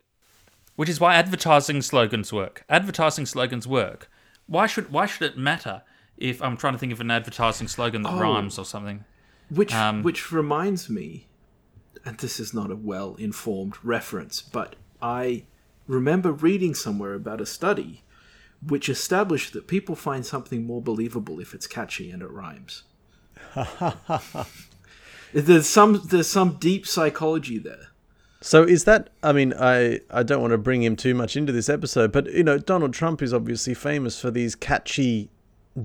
which 0.75 0.89
is 0.89 0.99
why 0.99 1.15
advertising 1.15 1.81
slogans 1.81 2.31
work. 2.31 2.63
Advertising 2.69 3.25
slogans 3.25 3.67
work. 3.67 4.09
Why 4.47 4.67
should 4.67 4.91
why 4.91 5.05
should 5.05 5.31
it 5.31 5.37
matter 5.37 5.83
if 6.17 6.41
I'm 6.41 6.57
trying 6.57 6.73
to 6.73 6.79
think 6.79 6.91
of 6.93 6.99
an 7.01 7.09
advertising 7.11 7.67
slogan 7.67 8.01
that 8.03 8.13
Oh. 8.13 8.19
rhymes 8.19 8.57
or 8.59 8.65
something? 8.65 9.05
Which 9.49 9.73
Um, 9.73 10.03
which 10.03 10.31
reminds 10.31 10.89
me, 10.89 11.27
and 12.05 12.17
this 12.17 12.39
is 12.39 12.53
not 12.53 12.71
a 12.71 12.75
well 12.75 13.15
informed 13.15 13.75
reference, 13.83 14.41
but 14.41 14.75
I 15.01 15.45
remember 15.87 16.31
reading 16.31 16.73
somewhere 16.75 17.13
about 17.13 17.41
a 17.41 17.45
study 17.45 18.03
which 18.65 18.87
established 18.89 19.53
that 19.53 19.67
people 19.67 19.95
find 19.95 20.25
something 20.25 20.65
more 20.65 20.81
believable 20.81 21.39
if 21.39 21.53
it's 21.53 21.65
catchy 21.67 22.11
and 22.11 22.21
it 22.21 22.29
rhymes. 22.29 22.83
there's 25.33 25.67
some 25.67 26.01
there's 26.07 26.27
some 26.29 26.57
deep 26.57 26.85
psychology 26.85 27.57
there. 27.57 27.87
So 28.41 28.63
is 28.63 28.85
that? 28.85 29.09
I 29.21 29.31
mean, 29.33 29.53
I 29.53 29.99
I 30.09 30.23
don't 30.23 30.41
want 30.41 30.51
to 30.51 30.57
bring 30.57 30.81
him 30.81 30.95
too 30.95 31.13
much 31.13 31.37
into 31.37 31.51
this 31.51 31.69
episode, 31.69 32.11
but 32.11 32.25
you 32.33 32.43
know, 32.43 32.57
Donald 32.57 32.93
Trump 32.93 33.21
is 33.21 33.33
obviously 33.33 33.75
famous 33.75 34.19
for 34.19 34.31
these 34.31 34.55
catchy, 34.55 35.29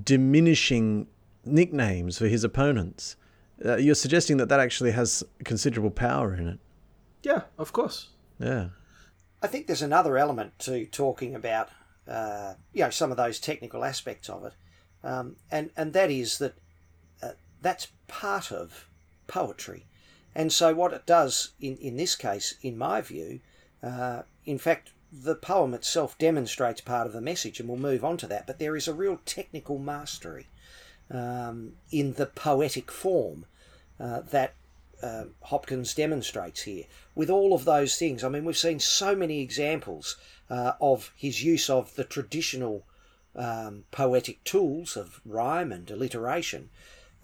diminishing 0.03 1.07
nicknames 1.45 2.19
for 2.19 2.27
his 2.27 2.45
opponents. 2.45 3.17
Uh, 3.65 3.77
you're 3.77 3.95
suggesting 3.95 4.39
that 4.39 4.49
that 4.49 4.61
actually 4.61 4.93
has 4.93 5.23
considerable 5.45 5.91
power 5.91 6.35
in 6.35 6.49
it. 6.49 6.59
Yeah, 7.23 7.43
of 7.59 7.73
course. 7.73 8.11
Yeah. 8.39 8.69
I 9.43 9.47
think 9.47 9.67
there's 9.67 9.83
another 9.83 10.19
element 10.19 10.59
to 10.61 10.87
talking 10.87 11.35
about, 11.35 11.69
uh, 12.09 12.55
you 12.73 12.83
know, 12.83 12.91
some 12.91 13.11
of 13.11 13.17
those 13.17 13.39
technical 13.39 13.85
aspects 13.85 14.29
of 14.29 14.45
it, 14.45 14.55
um, 15.05 15.37
and 15.51 15.71
and 15.77 15.93
that 15.93 16.11
is 16.11 16.39
that 16.39 16.55
uh, 17.23 17.33
that's 17.61 17.89
part 18.09 18.51
of 18.51 18.89
poetry, 19.27 19.87
and 20.37 20.53
so 20.53 20.75
what 20.75 20.93
it 20.93 21.07
does 21.07 21.53
in 21.61 21.79
in 21.79 21.97
this 21.97 22.15
case, 22.15 22.55
in 22.63 22.77
my 22.77 23.01
view, 23.01 23.41
uh, 23.83 24.23
in 24.45 24.59
fact, 24.59 24.93
the 25.11 25.35
poem 25.35 25.73
itself 25.73 26.19
demonstrates 26.19 26.83
part 26.83 27.07
of 27.07 27.15
the 27.15 27.23
message, 27.23 27.59
and 27.59 27.69
we'll 27.69 27.79
move 27.79 28.05
on 28.05 28.19
to 28.19 28.27
that. 28.27 28.47
But 28.47 28.59
there 28.59 28.77
is 28.77 28.87
a 28.87 28.93
real 28.93 29.19
technical 29.25 29.79
mastery 29.79 30.49
um, 31.11 31.77
in 31.91 32.13
the 32.13 32.27
poetic 32.27 32.91
form 32.91 33.47
uh, 33.99 34.21
that 34.31 34.55
uh, 35.03 35.25
Hopkins 35.45 35.95
demonstrates 35.95 36.63
here. 36.63 36.85
With 37.15 37.31
all 37.31 37.55
of 37.55 37.65
those 37.65 37.97
things, 37.97 38.23
I 38.23 38.29
mean, 38.29 38.45
we've 38.45 38.57
seen 38.59 38.79
so 38.79 39.17
many 39.17 39.41
examples 39.41 40.17
uh, 40.51 40.73
of 40.81 41.13
his 41.17 41.43
use 41.43 41.71
of 41.71 41.95
the 41.95 42.05
traditional 42.05 42.85
um, 43.35 43.85
poetic 43.91 44.45
tools 44.45 44.97
of 44.97 45.21
rhyme 45.25 45.73
and 45.73 45.91
alliteration 45.91 46.69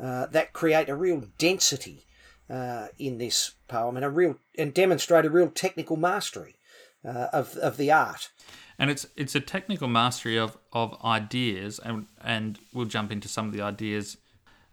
uh, 0.00 0.26
that 0.26 0.52
create 0.54 0.88
a 0.88 0.96
real 0.96 1.24
density 1.36 2.06
uh, 2.52 2.88
in 2.98 3.18
this 3.18 3.54
poem 3.66 3.96
and 3.96 4.04
a 4.04 4.10
real 4.10 4.36
and 4.58 4.74
demonstrate 4.74 5.24
a 5.24 5.30
real 5.30 5.48
technical 5.48 5.96
mastery 5.96 6.56
uh, 7.04 7.28
of 7.32 7.56
of 7.56 7.76
the 7.78 7.90
art. 7.90 8.30
and 8.78 8.90
it's 8.90 9.06
it's 9.16 9.34
a 9.34 9.40
technical 9.40 9.88
mastery 9.88 10.38
of 10.38 10.58
of 10.72 10.96
ideas 11.04 11.80
and 11.82 12.06
and 12.22 12.58
we'll 12.74 12.86
jump 12.86 13.10
into 13.10 13.26
some 13.26 13.46
of 13.46 13.52
the 13.52 13.62
ideas 13.62 14.18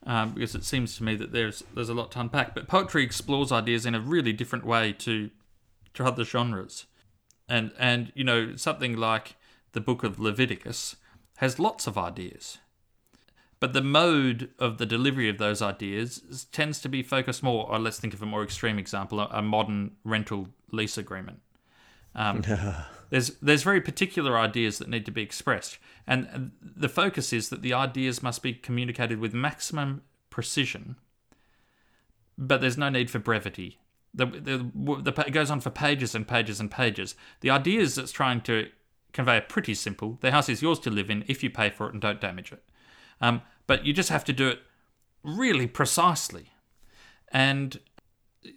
um, 0.06 0.32
because 0.32 0.56
it 0.56 0.64
seems 0.64 0.98
to 0.98 1.04
me 1.04 1.16
that 1.16 1.32
there's 1.32 1.64
there's 1.74 1.90
a 1.90 1.94
lot 1.94 2.12
to 2.12 2.20
unpack. 2.20 2.54
But 2.54 2.68
poetry 2.68 3.04
explores 3.04 3.52
ideas 3.52 3.86
in 3.86 3.96
a 3.96 4.00
really 4.00 4.34
different 4.34 4.66
way 4.66 4.94
to 4.94 5.30
to 5.94 6.06
other 6.06 6.24
genres. 6.24 6.86
And 7.48 7.72
and 7.80 8.12
you 8.16 8.24
know 8.24 8.56
something 8.56 8.96
like 8.98 9.36
the 9.74 9.82
book 9.82 10.04
of 10.04 10.20
Leviticus 10.20 10.96
has 11.38 11.60
lots 11.60 11.88
of 11.88 11.98
ideas 11.98 12.58
but 13.60 13.74
the 13.74 13.82
mode 13.82 14.50
of 14.58 14.78
the 14.78 14.86
delivery 14.86 15.30
of 15.30 15.38
those 15.38 15.62
ideas 15.62 16.46
tends 16.52 16.80
to 16.80 16.90
be 16.90 17.04
focused 17.04 17.44
more 17.44 17.68
or 17.70 17.80
let's 17.80 18.00
think 18.00 18.14
of 18.14 18.22
a 18.22 18.26
more 18.26 18.44
extreme 18.44 18.80
example 18.80 19.20
a, 19.20 19.42
modern 19.42 19.92
rental 20.04 20.48
lease 20.72 20.98
agreement 20.98 21.40
um, 22.16 22.42
there's 23.10 23.32
there's 23.42 23.64
very 23.64 23.82
particular 23.82 24.38
ideas 24.38 24.78
that 24.78 24.90
need 24.90 25.06
to 25.06 25.12
be 25.12 25.22
expressed, 25.22 25.78
and 26.08 26.28
and 26.32 26.52
the 26.62 26.90
focus 26.90 27.34
is 27.34 27.50
that 27.50 27.62
the 27.62 27.74
ideas 27.74 28.22
must 28.24 28.44
be 28.44 28.54
communicated 28.54 29.20
with 29.20 29.34
maximum 29.34 30.02
precision. 30.30 30.96
But 32.38 32.62
there's 32.62 32.78
no 32.78 32.90
need 32.90 33.10
for 33.10 33.20
brevity. 33.20 33.80
The, 34.14 34.26
the, 34.26 34.72
the, 35.12 35.24
it 35.28 35.32
goes 35.32 35.52
on 35.52 35.60
for 35.60 35.70
pages 35.70 36.16
and 36.16 36.28
pages 36.28 36.60
and 36.60 36.72
pages. 36.72 37.14
The 37.42 37.50
ideas 37.50 37.98
it's 37.98 38.14
trying 38.14 38.42
to 38.42 38.70
convey 39.12 39.38
are 39.38 39.42
pretty 39.42 39.76
simple. 39.76 40.18
The 40.22 40.32
house 40.32 40.50
is 40.50 40.62
yours 40.62 40.80
to 40.80 40.90
live 40.90 41.10
in 41.10 41.26
if 41.28 41.44
you 41.44 41.50
pay 41.50 41.70
for 41.70 41.88
it 41.88 41.94
and 41.94 42.02
don't 42.02 42.22
damage 42.22 42.54
it. 42.54 42.64
Um, 43.22 43.42
but 43.68 43.86
you 43.86 43.94
just 43.94 44.10
have 44.10 44.24
to 44.26 44.34
do 44.34 44.48
it 44.48 44.60
really 45.24 45.68
precisely. 45.68 46.54
And 47.32 47.80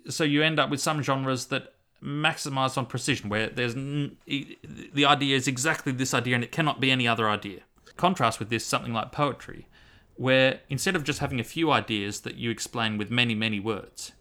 so 0.08 0.24
you 0.24 0.42
end 0.42 0.58
up 0.58 0.70
with 0.70 0.80
some 0.80 1.02
genres 1.02 1.46
that 1.46 1.74
maximize 2.02 2.76
on 2.76 2.86
precision, 2.86 3.28
where 3.28 3.48
there's 3.48 3.74
the 3.74 5.04
idea 5.04 5.36
is 5.36 5.46
exactly 5.46 5.92
this 5.92 6.14
idea 6.14 6.34
and 6.34 6.44
it 6.44 6.52
cannot 6.52 6.80
be 6.80 6.90
any 6.90 7.06
other 7.06 7.28
idea. 7.28 7.60
Contrast 7.96 8.38
with 8.38 8.48
this 8.48 8.64
something 8.64 8.92
like 8.92 9.12
poetry, 9.12 9.66
where 10.16 10.60
instead 10.68 10.96
of 10.96 11.04
just 11.04 11.20
having 11.20 11.40
a 11.40 11.44
few 11.44 11.70
ideas 11.70 12.20
that 12.20 12.36
you 12.36 12.50
explain 12.50 12.98
with 12.98 13.10
many, 13.10 13.34
many 13.34 13.60
words, 13.60 14.12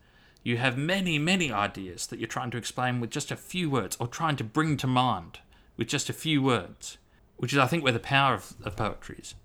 you 0.43 0.57
have 0.57 0.77
many, 0.77 1.17
many 1.19 1.51
ideas 1.51 2.07
that 2.07 2.19
you're 2.19 2.27
trying 2.27 2.51
to 2.51 2.57
explain 2.57 2.99
with 2.99 3.09
just 3.09 3.31
a 3.31 3.35
few 3.35 3.69
words 3.69 3.95
or 3.99 4.07
trying 4.07 4.35
to 4.35 4.43
bring 4.43 4.77
to 4.77 4.87
mind 4.87 5.39
with 5.77 5.87
just 5.87 6.09
a 6.09 6.13
few 6.13 6.41
words, 6.41 6.97
which 7.37 7.53
is, 7.53 7.59
I 7.59 7.67
think, 7.67 7.83
where 7.83 7.93
the 7.93 7.99
power 7.99 8.33
of, 8.33 8.53
of 8.63 8.75
poetry 8.75 9.17
is. 9.19 9.35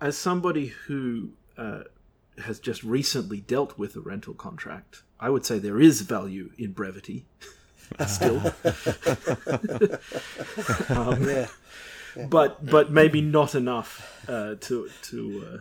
As 0.00 0.16
somebody 0.16 0.68
who 0.86 1.30
uh, 1.56 1.82
has 2.44 2.60
just 2.60 2.84
recently 2.84 3.40
dealt 3.40 3.76
with 3.78 3.96
a 3.96 4.00
rental 4.00 4.34
contract, 4.34 5.02
I 5.18 5.30
would 5.30 5.44
say 5.44 5.58
there 5.58 5.80
is 5.80 6.02
value 6.02 6.50
in 6.58 6.72
brevity. 6.72 7.26
Still, 8.06 8.36
um, 10.90 11.28
Yeah. 11.28 11.46
but 12.28 12.64
but 12.66 12.90
maybe 12.90 13.20
not 13.20 13.54
enough 13.54 14.24
uh, 14.28 14.56
to 14.60 14.90
to 15.02 15.46
uh, 15.46 15.58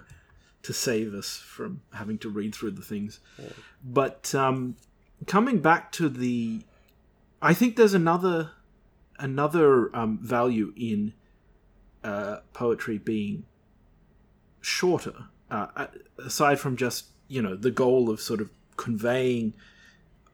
to 0.63 0.73
save 0.73 1.13
us 1.13 1.37
from 1.37 1.81
having 1.93 2.17
to 2.19 2.29
read 2.29 2.53
through 2.53 2.71
the 2.71 2.81
things. 2.81 3.19
But 3.83 4.33
um, 4.35 4.75
coming 5.25 5.59
back 5.59 5.91
to 5.93 6.09
the, 6.09 6.61
I 7.41 7.53
think 7.53 7.75
there's 7.77 7.93
another 7.93 8.51
another 9.19 9.95
um, 9.95 10.19
value 10.21 10.73
in 10.75 11.13
uh, 12.03 12.37
poetry 12.53 12.97
being 12.97 13.45
shorter, 14.67 15.25
uh, 15.49 15.87
aside 16.17 16.59
from 16.59 16.75
just 16.75 17.05
you 17.27 17.41
know 17.41 17.55
the 17.55 17.71
goal 17.71 18.09
of 18.09 18.19
sort 18.19 18.41
of 18.41 18.49
conveying 18.75 19.53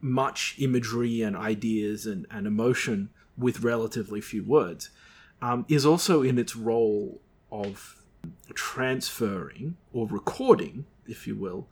much 0.02 0.56
imagery 0.60 1.22
and 1.22 1.36
ideas 1.36 2.06
and, 2.06 2.26
and 2.30 2.46
emotion 2.46 3.10
with 3.38 3.62
relatively 3.62 4.20
few 4.20 4.44
words, 4.44 4.90
um, 5.42 5.66
is 5.70 5.86
also 5.86 6.22
in 6.22 6.38
its 6.38 6.56
role 6.56 7.22
of 7.52 8.02
transferring 8.54 9.78
or 9.94 10.08
recording, 10.08 10.86
if 11.08 11.26
you 11.26 11.36
will, 11.36 11.68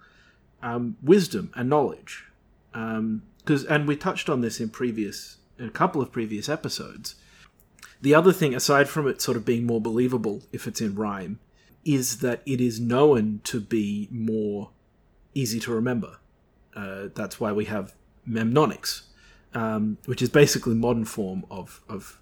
um, 0.61 0.95
wisdom 1.01 1.51
and 1.55 1.69
knowledge. 1.69 2.25
Because 2.71 3.65
and 3.65 3.87
we 3.87 3.95
touched 3.95 4.29
on 4.29 4.41
this 4.41 4.59
in 4.59 4.69
previous 4.69 5.37
in 5.57 5.65
a 5.65 5.71
couple 5.71 6.01
of 6.01 6.11
previous 6.11 6.47
episodes. 6.47 7.15
The 8.01 8.15
other 8.15 8.31
thing, 8.31 8.55
aside 8.55 8.87
from 8.87 9.07
it 9.07 9.21
sort 9.21 9.37
of 9.37 9.45
being 9.45 9.65
more 9.65 9.81
believable 9.81 10.43
if 10.51 10.67
it's 10.67 10.81
in 10.81 10.95
rhyme, 10.95 11.39
is 11.83 12.19
that 12.19 12.41
it 12.45 12.61
is 12.61 12.79
known 12.79 13.41
to 13.43 13.59
be 13.59 14.07
more 14.11 14.69
easy 15.33 15.59
to 15.59 15.73
remember. 15.73 16.17
Uh, 16.75 17.07
that's 17.13 17.39
why 17.39 17.51
we 17.51 17.65
have 17.65 17.95
memnonics, 18.27 19.03
um, 19.53 19.97
which 20.05 20.21
is 20.21 20.29
basically 20.29 20.75
modern 20.75 21.05
form 21.05 21.45
of, 21.49 21.81
of 21.89 22.19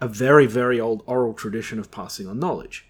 a 0.00 0.08
very, 0.08 0.46
very 0.46 0.80
old 0.80 1.02
oral 1.06 1.34
tradition 1.34 1.78
of 1.78 1.90
passing 1.90 2.26
on 2.26 2.38
knowledge. 2.38 2.86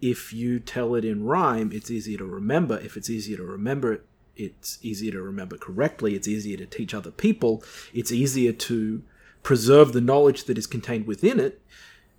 if 0.00 0.32
you 0.32 0.60
tell 0.60 0.94
it 0.94 1.04
in 1.04 1.24
rhyme, 1.24 1.70
it's 1.72 1.90
easier 1.90 2.18
to 2.18 2.24
remember. 2.24 2.78
If 2.78 2.96
it's 2.96 3.10
easier 3.10 3.36
to 3.38 3.44
remember, 3.44 4.02
it's 4.36 4.78
easier 4.82 5.12
to 5.12 5.22
remember 5.22 5.56
correctly. 5.56 6.14
It's 6.14 6.28
easier 6.28 6.56
to 6.58 6.66
teach 6.66 6.94
other 6.94 7.10
people. 7.10 7.64
It's 7.92 8.12
easier 8.12 8.52
to 8.52 9.02
preserve 9.42 9.92
the 9.92 10.00
knowledge 10.00 10.44
that 10.44 10.58
is 10.58 10.66
contained 10.66 11.06
within 11.06 11.40
it 11.40 11.60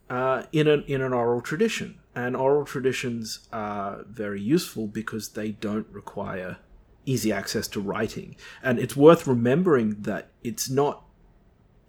uh, 0.09 0.43
in 0.51 0.67
an 0.67 0.83
in 0.87 1.01
an 1.01 1.13
oral 1.13 1.41
tradition. 1.41 1.99
And 2.15 2.35
oral 2.35 2.65
traditions 2.65 3.47
are 3.53 4.03
very 4.09 4.41
useful 4.41 4.87
because 4.87 5.29
they 5.29 5.51
don't 5.51 5.87
require 5.91 6.57
easy 7.05 7.31
access 7.31 7.67
to 7.69 7.79
writing. 7.79 8.35
And 8.61 8.79
it's 8.79 8.95
worth 8.95 9.27
remembering 9.27 10.01
that 10.01 10.29
it's 10.43 10.69
not. 10.69 11.03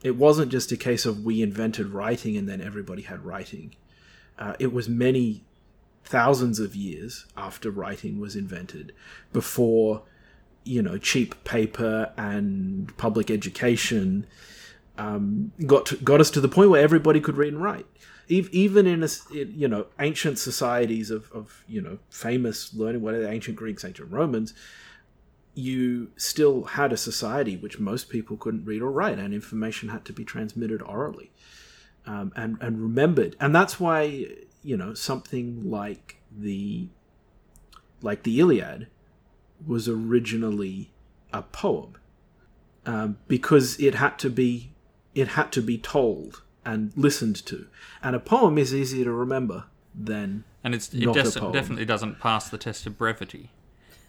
It 0.03 0.17
wasn't 0.17 0.51
just 0.51 0.73
a 0.73 0.77
case 0.77 1.05
of 1.05 1.25
we 1.25 1.43
invented 1.43 1.89
writing 1.89 2.37
and 2.37 2.49
then 2.49 2.61
everybody 2.61 3.03
had 3.03 3.25
writing. 3.25 3.75
Uh, 4.39 4.55
it 4.59 4.73
was 4.73 4.89
many 4.89 5.45
thousands 6.05 6.59
of 6.59 6.75
years 6.75 7.27
after 7.37 7.71
writing 7.71 8.19
was 8.19 8.35
invented 8.35 8.93
before 9.33 10.03
you 10.65 10.83
know 10.83 10.99
cheap 10.99 11.43
paper 11.45 12.13
and 12.17 12.97
public 12.97 13.31
education 13.31 14.27
um, 14.99 15.53
got 15.67 15.87
to, 15.87 15.97
got 15.97 16.21
us 16.21 16.31
to 16.31 16.41
the 16.41 16.49
point 16.49 16.71
where 16.71 16.83
everybody 16.83 17.21
could 17.21 17.37
read 17.37 17.53
and 17.53 17.63
write 17.63 17.87
even 18.31 18.87
in 18.87 19.03
a, 19.03 19.09
you 19.33 19.69
know 19.69 19.87
ancient 19.99 20.39
societies 20.39 21.11
of, 21.11 21.31
of 21.33 21.65
you 21.67 21.81
know 21.81 21.99
famous 22.11 22.73
learning 22.75 23.03
whether 23.03 23.27
ancient 23.27 23.57
greeks 23.57 23.85
ancient 23.85 24.11
romans 24.11 24.55
you 25.55 26.11
still 26.17 26.63
had 26.63 26.93
a 26.93 26.97
society 26.97 27.57
which 27.57 27.81
most 27.81 28.09
people 28.09 28.37
couldn't 28.37 28.65
read 28.65 28.81
or 28.81 28.91
write 28.91 29.19
and 29.19 29.35
information 29.35 29.89
had 29.89 30.05
to 30.05 30.13
be 30.13 30.25
transmitted 30.25 30.81
orally 30.83 31.31
um, 32.07 32.33
and 32.37 32.57
and 32.61 32.81
remembered. 32.81 33.37
And 33.41 33.55
that's 33.55 33.79
why 33.79 34.27
you 34.63 34.77
know 34.77 34.95
something 34.95 35.71
like 35.71 36.21
the 36.37 36.89
like 38.03 38.23
the 38.23 38.41
Iliad 38.41 38.89
was 39.67 39.89
originally 39.89 40.91
a 41.33 41.43
poem 41.43 41.97
um, 42.87 43.19
because 43.29 43.79
it 43.79 43.95
had 43.95 44.19
to 44.21 44.31
be 44.31 44.73
it 45.15 45.29
had 45.29 45.53
to 45.53 45.63
be 45.63 45.79
told 45.79 46.43
and 46.71 46.93
listened 46.97 47.45
to, 47.47 47.67
and 48.03 48.15
a 48.15 48.21
poem 48.21 48.57
is 48.57 48.73
easier 48.73 49.05
to 49.05 49.13
remember 49.13 49.65
than 49.93 50.45
and 50.63 50.75
it's 50.75 50.95
it 50.95 51.01
des- 51.13 51.53
definitely 51.53 51.85
doesn't 51.85 52.21
pass 52.21 52.49
the 52.49 52.59
test 52.59 52.87
of 52.87 52.97
brevity. 52.97 53.51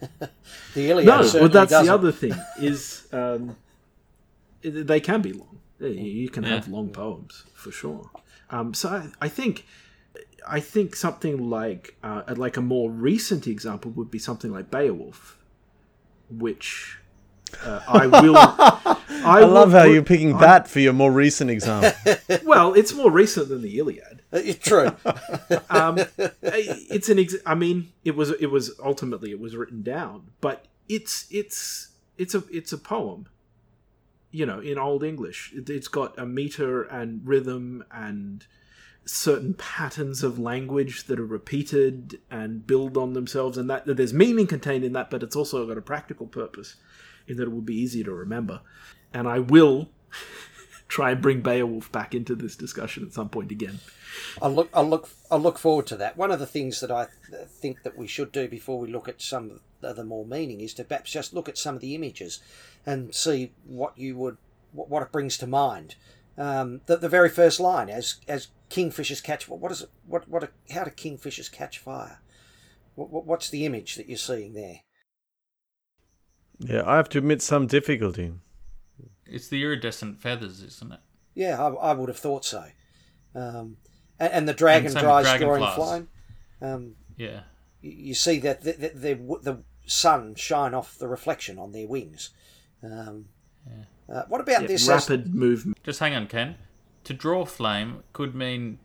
the 0.74 0.90
Iliad 0.90 1.06
no, 1.06 1.18
well 1.40 1.48
that's 1.48 1.70
doesn't. 1.70 1.86
the 1.86 1.92
other 1.92 2.12
thing 2.12 2.34
is 2.60 3.08
um, 3.12 3.56
they 4.62 5.00
can 5.00 5.22
be 5.22 5.32
long. 5.32 5.58
You 5.80 6.28
can 6.28 6.44
yeah. 6.44 6.50
have 6.50 6.68
long 6.68 6.90
poems 6.90 7.44
for 7.52 7.72
sure. 7.72 8.08
Um, 8.50 8.74
so 8.74 8.88
I, 8.88 9.08
I 9.20 9.28
think 9.28 9.66
I 10.46 10.60
think 10.60 10.94
something 10.94 11.50
like 11.50 11.96
uh, 12.04 12.22
like 12.36 12.56
a 12.56 12.60
more 12.60 12.90
recent 12.90 13.48
example 13.48 13.90
would 13.92 14.10
be 14.10 14.20
something 14.20 14.52
like 14.52 14.70
Beowulf, 14.70 15.36
which 16.30 16.98
uh, 17.64 17.80
I 17.86 18.06
will. 18.06 18.36
I, 19.24 19.40
I 19.40 19.44
love 19.44 19.72
how 19.72 19.84
you're 19.84 20.02
picking 20.02 20.34
I, 20.34 20.40
that 20.40 20.68
for 20.68 20.80
your 20.80 20.92
more 20.92 21.12
recent 21.12 21.50
example. 21.50 21.92
well, 22.44 22.74
it's 22.74 22.92
more 22.92 23.10
recent 23.10 23.48
than 23.48 23.62
the 23.62 23.78
Iliad. 23.78 24.22
Uh, 24.32 24.40
it's 24.44 24.66
true. 24.66 24.94
um, 25.70 25.98
it's 26.42 27.08
an. 27.08 27.18
Ex- 27.18 27.36
I 27.46 27.54
mean, 27.54 27.92
it 28.04 28.16
was. 28.16 28.30
It 28.30 28.46
was 28.46 28.72
ultimately 28.82 29.30
it 29.30 29.40
was 29.40 29.56
written 29.56 29.82
down, 29.82 30.30
but 30.40 30.66
it's 30.88 31.26
it's 31.30 31.88
it's 32.18 32.34
a 32.34 32.42
it's 32.50 32.72
a 32.72 32.78
poem. 32.78 33.28
You 34.30 34.46
know, 34.46 34.60
in 34.60 34.78
Old 34.78 35.04
English, 35.04 35.52
it, 35.54 35.68
it's 35.68 35.88
got 35.88 36.18
a 36.18 36.24
meter 36.24 36.82
and 36.82 37.20
rhythm 37.26 37.84
and 37.92 38.46
certain 39.04 39.54
patterns 39.54 40.22
of 40.22 40.38
language 40.38 41.04
that 41.04 41.18
are 41.18 41.26
repeated 41.26 42.20
and 42.30 42.66
build 42.66 42.96
on 42.96 43.14
themselves 43.14 43.58
and 43.58 43.68
that, 43.68 43.84
that 43.84 43.96
there's 43.96 44.14
meaning 44.14 44.46
contained 44.46 44.84
in 44.84 44.92
that 44.92 45.10
but 45.10 45.24
it's 45.24 45.34
also 45.34 45.66
got 45.66 45.76
a 45.76 45.82
practical 45.82 46.26
purpose 46.26 46.76
in 47.26 47.36
that 47.36 47.44
it 47.44 47.52
will 47.52 47.60
be 47.60 47.76
easier 47.76 48.04
to 48.04 48.12
remember. 48.12 48.60
And 49.14 49.28
i 49.28 49.38
will 49.38 49.90
try 50.88 51.10
and 51.10 51.22
bring 51.22 51.40
beowulf 51.40 51.90
back 51.90 52.14
into 52.14 52.34
this 52.34 52.56
discussion 52.56 53.04
at 53.04 53.12
some 53.12 53.28
point 53.28 53.50
again. 53.50 53.78
I'll 54.40 54.52
look 54.52 54.68
i'll 54.74 54.88
look 54.88 55.08
i'll 55.30 55.40
look 55.40 55.58
forward 55.58 55.86
to 55.88 55.96
that. 55.96 56.16
One 56.16 56.30
of 56.30 56.38
the 56.38 56.46
things 56.46 56.80
that 56.80 56.90
i 56.90 57.06
think 57.46 57.82
that 57.82 57.96
we 57.96 58.06
should 58.06 58.32
do 58.32 58.48
before 58.48 58.78
we 58.78 58.90
look 58.90 59.08
at 59.08 59.22
some 59.22 59.60
of 59.82 59.96
the 59.96 60.04
more 60.04 60.26
meaning 60.26 60.60
is 60.60 60.74
to 60.74 60.84
perhaps 60.84 61.10
just 61.10 61.32
look 61.32 61.48
at 61.48 61.58
some 61.58 61.74
of 61.74 61.80
the 61.80 61.94
images 61.94 62.40
and 62.86 63.14
see 63.14 63.52
what 63.64 63.96
you 63.96 64.16
would 64.16 64.36
what, 64.72 65.02
it 65.02 65.12
brings 65.12 65.36
to 65.36 65.46
mind. 65.46 65.96
Um, 66.38 66.80
the, 66.86 66.96
the 66.96 67.10
very 67.10 67.28
first 67.28 67.60
line 67.60 67.90
as 67.90 68.16
as 68.26 68.48
kingfishers 68.70 69.22
catch 69.22 69.48
what 69.48 69.70
is 69.70 69.82
it 69.82 69.90
what 70.06 70.28
what 70.28 70.50
how 70.70 70.84
do 70.84 70.90
kingfishers 70.90 71.50
catch 71.50 71.78
fire? 71.78 72.20
What, 72.94 73.26
what's 73.26 73.50
the 73.50 73.66
image 73.66 73.96
that 73.96 74.08
you're 74.08 74.18
seeing 74.18 74.54
there 74.54 74.80
yeah 76.64 76.82
i 76.86 76.96
have 76.96 77.08
to 77.08 77.18
admit 77.18 77.42
some 77.42 77.66
difficulty. 77.66 78.32
It's 79.26 79.48
the 79.48 79.62
iridescent 79.62 80.20
feathers 80.20 80.62
isn't 80.62 80.92
it? 80.92 81.00
Yeah 81.34 81.62
i, 81.62 81.68
I 81.68 81.92
would 81.92 82.08
have 82.08 82.18
thought 82.18 82.44
so. 82.44 82.64
Um, 83.34 83.76
and, 84.18 84.32
and, 84.32 84.48
the 84.48 84.52
dragon 84.52 84.92
dries 84.92 85.38
during 85.38 85.64
flame. 85.74 86.08
Um, 86.60 86.96
yeah. 87.16 87.40
you, 87.80 87.90
you, 87.90 88.14
see 88.14 88.38
that 88.40 88.60
the, 88.60 88.72
the, 88.72 88.88
the, 88.88 89.14
the, 89.42 89.62
sun 89.86 90.34
shine 90.34 90.74
off 90.74 90.96
the 90.98 91.08
reflection 91.08 91.58
on 91.58 91.72
their 91.72 91.88
wings. 91.88 92.30
Um, 92.82 93.26
yeah. 93.66 94.14
uh, 94.14 94.22
what 94.28 94.40
about 94.40 94.62
yeah, 94.62 94.68
this 94.68 94.88
rapid 94.88 95.26
as... 95.26 95.32
movement. 95.32 95.78
Just 95.82 95.98
hang 96.00 96.14
on 96.14 96.26
ken. 96.26 96.56
To 97.04 97.14
draw 97.14 97.44
flame 97.44 98.02
could 98.12 98.34
mean 98.34 98.78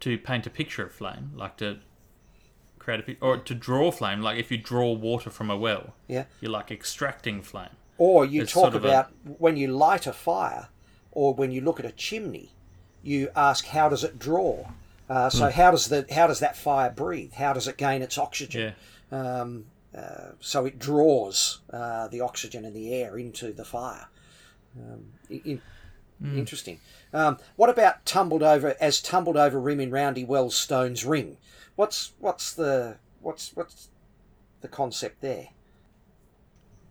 to 0.00 0.16
paint 0.18 0.46
a 0.46 0.50
picture 0.50 0.84
of 0.84 0.92
flame, 0.92 1.32
like 1.34 1.56
to 1.56 1.80
create 2.84 3.00
a 3.00 3.02
picture, 3.02 3.24
or 3.24 3.38
to 3.38 3.54
draw 3.54 3.90
flame, 3.90 4.20
like 4.20 4.38
if 4.38 4.50
you 4.50 4.58
draw 4.58 4.92
water 4.92 5.30
from 5.30 5.50
a 5.50 5.56
well. 5.56 5.94
Yeah. 6.08 6.24
You're 6.40 6.52
like 6.52 6.70
extracting 6.70 7.42
flame. 7.42 7.70
Or 7.98 8.24
you 8.24 8.42
it's 8.42 8.52
talk 8.52 8.64
sort 8.64 8.74
of 8.74 8.84
about 8.84 9.10
a... 9.26 9.30
when 9.30 9.56
you 9.56 9.68
light 9.68 10.06
a 10.06 10.12
fire, 10.12 10.68
or 11.12 11.34
when 11.34 11.50
you 11.50 11.60
look 11.60 11.80
at 11.80 11.86
a 11.86 11.92
chimney, 11.92 12.50
you 13.02 13.30
ask 13.34 13.66
how 13.66 13.88
does 13.88 14.04
it 14.04 14.18
draw. 14.18 14.66
Uh, 15.08 15.28
so 15.28 15.44
mm. 15.44 15.52
how 15.52 15.70
does 15.70 15.88
the 15.88 16.06
how 16.10 16.26
does 16.26 16.40
that 16.40 16.56
fire 16.56 16.90
breathe? 16.90 17.34
How 17.34 17.52
does 17.52 17.68
it 17.68 17.76
gain 17.76 18.02
its 18.02 18.18
oxygen? 18.18 18.74
Yeah. 19.12 19.40
Um, 19.40 19.66
uh, 19.96 20.32
so 20.40 20.64
it 20.64 20.78
draws 20.78 21.60
uh, 21.72 22.08
the 22.08 22.20
oxygen 22.20 22.64
and 22.64 22.74
the 22.74 22.92
air 22.94 23.16
into 23.16 23.52
the 23.52 23.64
fire. 23.64 24.08
Um, 24.76 25.12
in, 25.28 25.60
Mm. 26.22 26.38
Interesting. 26.38 26.80
Um, 27.12 27.38
what 27.56 27.70
about 27.70 28.04
tumbled 28.06 28.42
over 28.42 28.76
as 28.80 29.00
tumbled 29.00 29.36
over 29.36 29.60
rim 29.60 29.80
in 29.80 29.90
Roundy 29.90 30.24
Wells 30.24 30.56
Stone's 30.56 31.04
ring? 31.04 31.36
What's 31.76 32.12
what's 32.18 32.52
the 32.52 32.96
what's 33.20 33.54
what's 33.54 33.88
the 34.60 34.68
concept 34.68 35.20
there? 35.20 35.48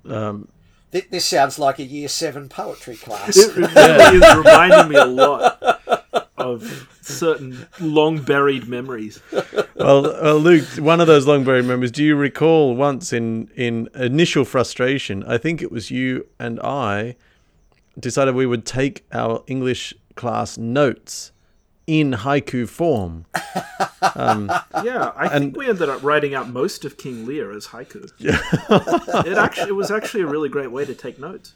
Um, 0.05 0.49
this, 0.91 1.05
this 1.09 1.25
sounds 1.25 1.57
like 1.57 1.79
a 1.79 1.83
year 1.83 2.07
seven 2.07 2.49
poetry 2.49 2.95
class. 2.95 3.37
It 3.37 3.55
really 3.55 4.17
is 4.17 4.35
reminding 4.35 4.89
me 4.89 4.95
a 4.95 5.05
lot 5.05 5.81
of 6.37 6.89
certain 7.01 7.67
long 7.79 8.21
buried 8.21 8.67
memories. 8.67 9.21
Well, 9.75 10.05
uh, 10.05 10.33
Luke, 10.33 10.67
one 10.77 11.01
of 11.01 11.07
those 11.07 11.25
long 11.27 11.43
buried 11.43 11.65
memories. 11.65 11.91
Do 11.91 12.03
you 12.03 12.15
recall 12.15 12.75
once 12.75 13.11
in 13.11 13.49
in 13.55 13.89
initial 13.95 14.45
frustration? 14.45 15.23
I 15.23 15.37
think 15.37 15.61
it 15.61 15.71
was 15.71 15.91
you 15.91 16.27
and 16.39 16.59
I 16.61 17.15
decided 17.99 18.35
we 18.35 18.45
would 18.45 18.65
take 18.65 19.05
our 19.11 19.43
English 19.47 19.93
class 20.15 20.57
notes 20.57 21.32
in 21.87 22.11
haiku 22.11 22.67
form. 22.67 23.25
Um, 24.15 24.51
yeah, 24.83 25.11
I 25.15 25.27
and, 25.31 25.45
think 25.45 25.57
we 25.57 25.69
ended 25.69 25.89
up 25.89 26.03
writing 26.03 26.33
out 26.33 26.49
most 26.49 26.85
of 26.85 26.97
King 26.97 27.25
Lear 27.25 27.51
as 27.51 27.67
haiku. 27.67 28.09
Yeah. 28.17 28.39
it 29.25 29.37
actually 29.37 29.69
it 29.69 29.75
was 29.75 29.91
actually 29.91 30.21
a 30.21 30.27
really 30.27 30.49
great 30.49 30.71
way 30.71 30.85
to 30.85 30.93
take 30.95 31.19
notes. 31.19 31.53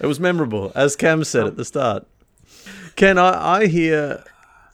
It 0.00 0.06
was 0.06 0.20
memorable, 0.20 0.72
as 0.74 0.96
Cam 0.96 1.24
said 1.24 1.42
um, 1.42 1.48
at 1.48 1.56
the 1.56 1.64
start. 1.64 2.06
Ken, 2.96 3.18
I, 3.18 3.58
I 3.58 3.66
hear, 3.66 4.24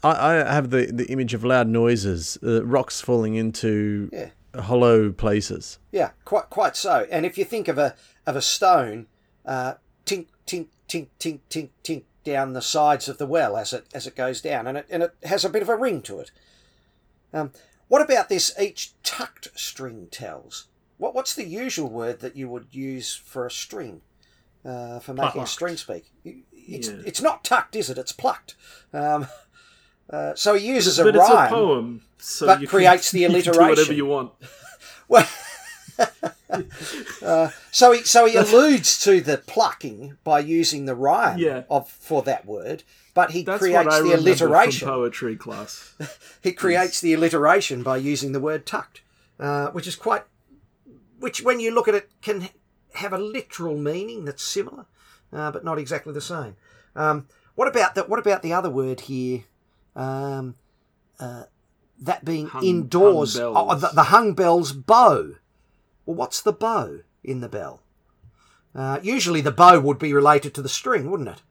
I, 0.02 0.42
I 0.42 0.52
have 0.52 0.70
the, 0.70 0.87
the 0.87 1.07
image 1.07 1.35
of 1.35 1.44
loud 1.44 1.68
noises, 1.68 2.38
uh, 2.42 2.64
rocks 2.64 3.00
falling 3.00 3.35
into 3.35 4.11
yeah. 4.12 4.31
hollow 4.61 5.11
places. 5.11 5.78
Yeah, 5.90 6.11
quite 6.24 6.50
quite 6.50 6.76
so. 6.76 7.07
And 7.11 7.26
if 7.26 7.37
you 7.38 7.44
think 7.44 7.68
of 7.68 7.78
a 7.78 7.94
of 8.26 8.37
a 8.37 8.42
stone, 8.42 9.07
uh, 9.44 9.74
tink 10.07 10.26
tink 10.46 10.68
tink 10.88 11.09
tink 11.18 11.40
tink 11.50 11.70
tink 11.83 12.02
down 12.24 12.52
the 12.52 12.62
sides 12.62 13.08
of 13.08 13.18
the 13.18 13.26
well 13.26 13.56
as 13.56 13.72
it 13.72 13.87
as 13.94 14.06
it 14.06 14.16
goes 14.16 14.40
down, 14.40 14.66
and 14.66 14.78
it 14.78 14.87
and 14.90 15.02
it 15.02 15.14
has 15.24 15.44
a 15.44 15.50
bit 15.50 15.62
of 15.62 15.68
a 15.68 15.76
ring 15.76 16.02
to 16.02 16.18
it. 16.20 16.30
Um, 17.32 17.52
what 17.88 18.02
about 18.02 18.28
this? 18.28 18.54
Each 18.61 18.92
tucked 19.02 19.48
string 19.58 20.08
tells. 20.11 20.68
What 20.98 21.14
what's 21.14 21.35
the 21.35 21.46
usual 21.46 21.88
word 21.88 22.20
that 22.20 22.37
you 22.37 22.48
would 22.48 22.68
use 22.70 23.14
for 23.14 23.46
a 23.46 23.50
string, 23.50 24.02
uh, 24.64 24.98
for 25.00 25.14
making 25.14 25.32
plucked. 25.32 25.48
a 25.48 25.52
string 25.52 25.76
speak? 25.76 26.11
It's 26.24 26.88
yeah. 26.88 27.02
it's 27.04 27.20
not 27.20 27.44
tucked, 27.44 27.76
is 27.76 27.90
it? 27.90 27.98
It's 27.98 28.12
plucked. 28.12 28.54
Um, 28.92 29.26
uh, 30.11 30.35
so 30.35 30.54
he 30.54 30.66
uses 30.66 30.98
but 30.98 31.14
a 31.14 31.18
rhyme, 31.18 31.44
it's 31.44 31.52
a 31.52 31.54
poem, 31.54 32.02
so 32.18 32.46
but 32.46 32.68
creates 32.68 33.11
can, 33.11 33.18
the 33.18 33.24
alliteration. 33.24 33.62
do 33.62 33.68
whatever 33.68 33.92
you 33.92 34.06
want. 34.06 34.32
well. 35.08 35.28
Uh, 35.98 37.50
so 37.70 37.92
he 37.92 38.02
so 38.02 38.26
he 38.26 38.37
alludes 38.37 39.02
to 39.05 39.20
the 39.20 39.38
plucking 39.38 40.16
by 40.24 40.40
using 40.40 40.87
the 40.87 40.94
rhyme 40.94 41.38
yeah. 41.38 41.62
of 41.70 41.88
for 41.88 42.22
that 42.22 42.46
word, 42.46 42.83
but 43.14 43.33
he 43.33 43.42
That's 43.42 43.59
creates 43.59 44.00
the 44.00 44.12
alliteration. 44.12 44.88
poetry 44.88 45.37
class. 45.37 45.94
he 46.42 46.52
creates 46.52 47.00
the 47.00 47.14
alliteration 47.14 47.83
by 47.83 47.96
using 47.96 48.33
the 48.33 48.40
word 48.40 48.66
tucked, 48.66 49.02
uh, 49.38 49.68
which 49.68 49.87
is 49.87 49.96
quite, 49.96 50.24
which 51.18 51.42
when 51.42 51.61
you 51.61 51.74
look 51.74 51.88
at 51.88 51.94
it 51.94 52.11
can 52.20 52.48
have 52.94 53.12
a 53.12 53.18
literal 53.18 53.76
meaning 53.76 54.24
that's 54.24 54.42
similar, 54.42 54.87
uh, 55.33 55.50
but 55.50 55.64
not 55.64 55.78
exactly 55.78 56.12
the 56.12 56.20
same. 56.20 56.57
Um, 56.94 57.26
what 57.55 57.68
about 57.68 57.94
the 57.94 58.02
What 58.05 58.18
about 58.18 58.42
the 58.42 58.52
other 58.52 58.70
word 58.70 59.02
here? 59.02 59.44
Um, 59.94 60.55
uh, 61.20 61.44
that 62.00 62.24
being 62.24 62.48
Hung- 62.48 62.64
indoors, 62.64 63.38
hung 63.38 63.55
oh, 63.57 63.74
the, 63.74 63.88
the 63.88 64.05
hung 64.05 64.35
bells 64.35 64.72
bow. 64.72 65.35
Well, 66.06 66.16
what's 66.16 66.40
the 66.42 66.52
bow 66.52 67.00
in 67.22 67.40
the 67.40 67.48
bell? 67.48 67.82
Uh, 68.74 68.98
usually, 69.02 69.40
the 69.40 69.52
bow 69.52 69.78
would 69.80 69.98
be 69.98 70.12
related 70.14 70.54
to 70.54 70.62
the 70.62 70.68
string, 70.68 71.10
wouldn't 71.10 71.28
it? 71.28 71.42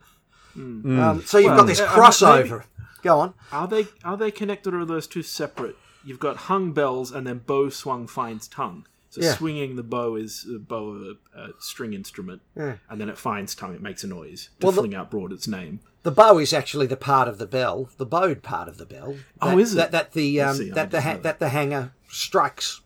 Um, 0.55 1.21
so 1.25 1.37
you've 1.37 1.51
Well, 1.51 1.59
got 1.59 1.67
this 1.67 1.79
uh, 1.79 1.87
crossover. 1.87 2.63
Go 3.03 3.19
on. 3.19 3.33
Are 3.51 3.67
they 3.67 3.87
are 4.03 4.17
they 4.17 4.31
connected 4.31 4.73
or 4.73 4.81
are 4.81 4.85
those 4.85 5.07
two 5.07 5.23
separate? 5.23 5.75
You've 6.03 6.19
got 6.19 6.35
hung 6.35 6.73
bells 6.73 7.11
and 7.11 7.25
then 7.25 7.39
bow 7.39 7.69
swung 7.69 8.05
finds 8.07 8.47
tongue. 8.47 8.85
So 9.11 9.21
Yeah. 9.21 9.33
swinging 9.33 9.75
the 9.75 9.83
bow 9.83 10.15
is 10.15 10.45
a 10.53 10.57
bow 10.59 10.89
of 10.89 11.17
a, 11.35 11.49
string 11.59 11.93
instrument, 11.93 12.41
Yeah. 12.55 12.77
and 12.89 12.99
then 12.99 13.09
it 13.09 13.17
finds 13.17 13.53
tongue. 13.55 13.75
It 13.75 13.81
makes 13.81 14.03
a 14.03 14.07
noise 14.07 14.49
to 14.59 14.67
Well, 14.67 14.71
the- 14.71 14.81
fling 14.81 14.95
out 14.95 15.11
broad 15.11 15.31
its 15.33 15.47
name. 15.47 15.79
The 16.03 16.11
bow 16.11 16.37
is 16.39 16.53
actually 16.53 16.87
the 16.87 16.97
part 16.97 17.27
of 17.27 17.37
the 17.37 17.45
bell, 17.45 17.89
the 17.97 18.05
bowed 18.05 18.41
part 18.41 18.67
of 18.67 18.77
the 18.77 18.85
bell. 18.85 19.15
Oh, 19.41 19.57
is 19.59 19.73
it? 19.73 19.77
That, 19.77 19.91
that 19.91 20.11
the 20.13 20.41
um, 20.41 20.55
see, 20.57 20.69
that 20.71 20.91
the 20.91 21.01
ha- 21.01 21.17
that 21.21 21.39
the 21.39 21.49
hanger 21.49 21.93
strikes. 22.09 22.81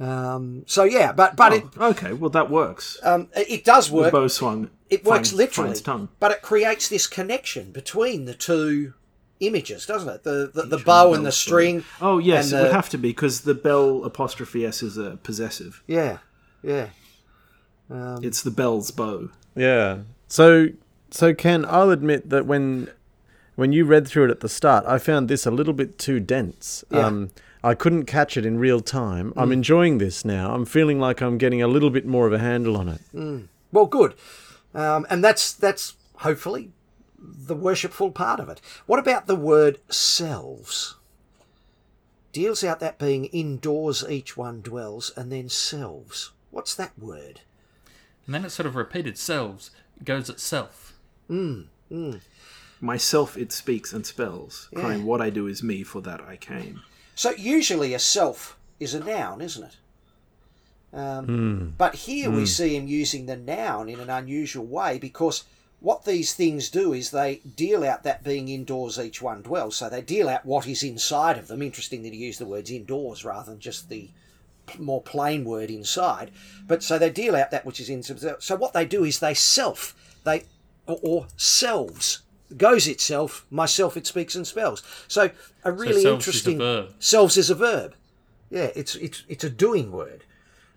Um, 0.00 0.64
so 0.66 0.84
yeah, 0.84 1.12
but 1.12 1.36
but 1.36 1.52
it 1.52 1.64
Oh, 1.76 1.90
okay, 1.90 2.12
well 2.12 2.30
that 2.30 2.50
works. 2.50 2.98
um, 3.02 3.28
it 3.34 3.64
does 3.64 3.90
work. 3.90 4.10
the 4.12 4.16
work. 4.18 4.24
bow 4.24 4.28
swung. 4.28 4.70
It 4.90 5.04
works 5.04 5.30
finds- 5.30 5.32
literally, 5.34 5.74
finds 5.80 6.10
but 6.18 6.32
it 6.32 6.42
creates 6.42 6.88
this 6.88 7.06
connection 7.06 7.70
between 7.72 8.24
the 8.24 8.34
two 8.34 8.94
images, 9.40 9.86
doesn't 9.86 10.08
it? 10.08 10.22
The 10.24 10.50
the, 10.52 10.62
the 10.64 10.78
bow 10.78 11.14
and 11.14 11.22
the 11.24 11.28
bell 11.28 11.32
string. 11.32 11.84
Oh 12.00 12.18
yes, 12.18 12.50
and 12.52 12.60
it 12.60 12.62
would 12.64 12.72
have 12.72 12.88
to 12.90 12.98
be 12.98 13.10
because 13.10 13.42
the 13.42 13.54
bell 13.54 14.04
apostrophe 14.04 14.64
s 14.66 14.82
is 14.82 14.96
a 14.98 15.18
possessive. 15.22 15.82
Yeah, 15.86 16.18
yeah. 16.62 16.88
Um, 17.90 18.20
It's 18.24 18.42
the 18.42 18.50
bell's 18.50 18.90
bow. 18.90 19.30
Yeah. 19.54 19.98
So 20.28 20.68
so 21.10 21.34
Ken, 21.34 21.64
I'll 21.68 21.90
admit 21.90 22.30
that 22.30 22.46
when 22.46 22.88
when 23.54 23.72
you 23.72 23.84
read 23.84 24.08
through 24.08 24.24
it 24.24 24.30
at 24.30 24.40
the 24.40 24.48
start, 24.48 24.84
I 24.86 24.98
found 24.98 25.28
this 25.28 25.46
a 25.46 25.50
little 25.50 25.74
bit 25.74 25.98
too 25.98 26.18
dense. 26.20 26.84
Yeah. 26.90 27.06
Um 27.06 27.30
I 27.64 27.74
couldn't 27.74 28.06
catch 28.06 28.36
it 28.36 28.44
in 28.44 28.58
real 28.58 28.80
time. 28.80 29.32
I'm 29.36 29.50
mm. 29.50 29.54
enjoying 29.54 29.98
this 29.98 30.24
now. 30.24 30.54
I'm 30.54 30.64
feeling 30.64 30.98
like 30.98 31.20
I'm 31.20 31.38
getting 31.38 31.62
a 31.62 31.68
little 31.68 31.90
bit 31.90 32.06
more 32.06 32.26
of 32.26 32.32
a 32.32 32.38
handle 32.38 32.76
on 32.76 32.88
it. 32.88 33.00
Mm. 33.14 33.48
Well, 33.70 33.86
good, 33.86 34.14
um, 34.74 35.06
and 35.08 35.22
that's 35.22 35.52
that's 35.52 35.96
hopefully 36.16 36.72
the 37.18 37.54
worshipful 37.54 38.10
part 38.10 38.40
of 38.40 38.48
it. 38.48 38.60
What 38.86 38.98
about 38.98 39.26
the 39.26 39.36
word 39.36 39.78
selves? 39.88 40.96
Deals 42.32 42.64
out 42.64 42.80
that 42.80 42.98
being 42.98 43.26
indoors 43.26 44.04
each 44.08 44.36
one 44.36 44.60
dwells, 44.60 45.12
and 45.16 45.30
then 45.30 45.48
selves. 45.48 46.32
What's 46.50 46.74
that 46.74 46.98
word? 46.98 47.40
And 48.26 48.34
then 48.34 48.44
it's 48.44 48.54
sort 48.54 48.66
of 48.66 48.76
repeated 48.76 49.18
selves, 49.18 49.70
goes 50.04 50.28
itself. 50.28 50.94
Mm, 51.30 51.66
Myself 52.80 53.36
it 53.36 53.52
speaks 53.52 53.92
and 53.92 54.04
spells, 54.04 54.68
crying, 54.74 55.04
"What 55.04 55.20
I 55.20 55.30
do 55.30 55.46
is 55.46 55.62
me, 55.62 55.82
for 55.84 56.00
that 56.02 56.20
I 56.20 56.36
came." 56.36 56.82
So 57.14 57.30
usually 57.30 57.94
a 57.94 57.98
self 57.98 58.58
is 58.80 58.94
a 58.94 59.00
noun, 59.00 59.40
isn't 59.40 59.64
it? 59.64 59.76
Um, 60.96 61.74
But 61.78 61.94
here 61.94 62.30
we 62.30 62.46
see 62.46 62.76
him 62.76 62.86
using 62.86 63.26
the 63.26 63.36
noun 63.36 63.88
in 63.88 64.00
an 64.00 64.10
unusual 64.10 64.66
way 64.66 64.98
because 64.98 65.44
what 65.80 66.04
these 66.04 66.34
things 66.34 66.68
do 66.70 66.92
is 66.92 67.10
they 67.10 67.36
deal 67.56 67.82
out 67.82 68.02
that 68.04 68.22
being 68.22 68.48
indoors 68.48 68.98
each 68.98 69.20
one 69.22 69.42
dwells. 69.42 69.76
So 69.76 69.88
they 69.88 70.02
deal 70.02 70.28
out 70.28 70.46
what 70.46 70.66
is 70.66 70.82
inside 70.82 71.38
of 71.38 71.48
them. 71.48 71.62
Interesting 71.62 72.02
that 72.02 72.12
he 72.12 72.18
used 72.18 72.40
the 72.40 72.46
words 72.46 72.70
indoors 72.70 73.24
rather 73.24 73.50
than 73.50 73.60
just 73.60 73.88
the 73.88 74.10
more 74.78 75.02
plain 75.02 75.44
word 75.44 75.70
inside. 75.70 76.30
But 76.68 76.82
so 76.82 76.98
they 76.98 77.10
deal 77.10 77.34
out 77.34 77.50
that 77.50 77.66
which 77.66 77.80
is 77.80 77.88
inside. 77.88 78.36
So 78.40 78.56
what 78.56 78.74
they 78.74 78.84
do 78.84 79.04
is 79.04 79.18
they 79.18 79.34
self, 79.34 79.96
they 80.24 80.44
or, 80.86 80.98
or 81.02 81.26
selves 81.36 82.22
goes 82.58 82.86
itself, 82.86 83.46
myself 83.50 83.96
it 83.96 84.06
speaks 84.06 84.34
and 84.34 84.46
spells. 84.46 84.82
So 85.08 85.30
a 85.64 85.72
really 85.72 86.02
selves 86.02 86.04
is 86.04 86.04
a 86.04 86.14
interesting 86.14 86.58
verb. 86.58 86.94
selves 86.98 87.36
is 87.36 87.50
a 87.50 87.54
verb. 87.54 87.94
Yeah, 88.50 88.70
it's 88.74 88.94
it's 88.96 89.24
it's 89.28 89.44
a 89.44 89.50
doing 89.50 89.92
word, 89.92 90.24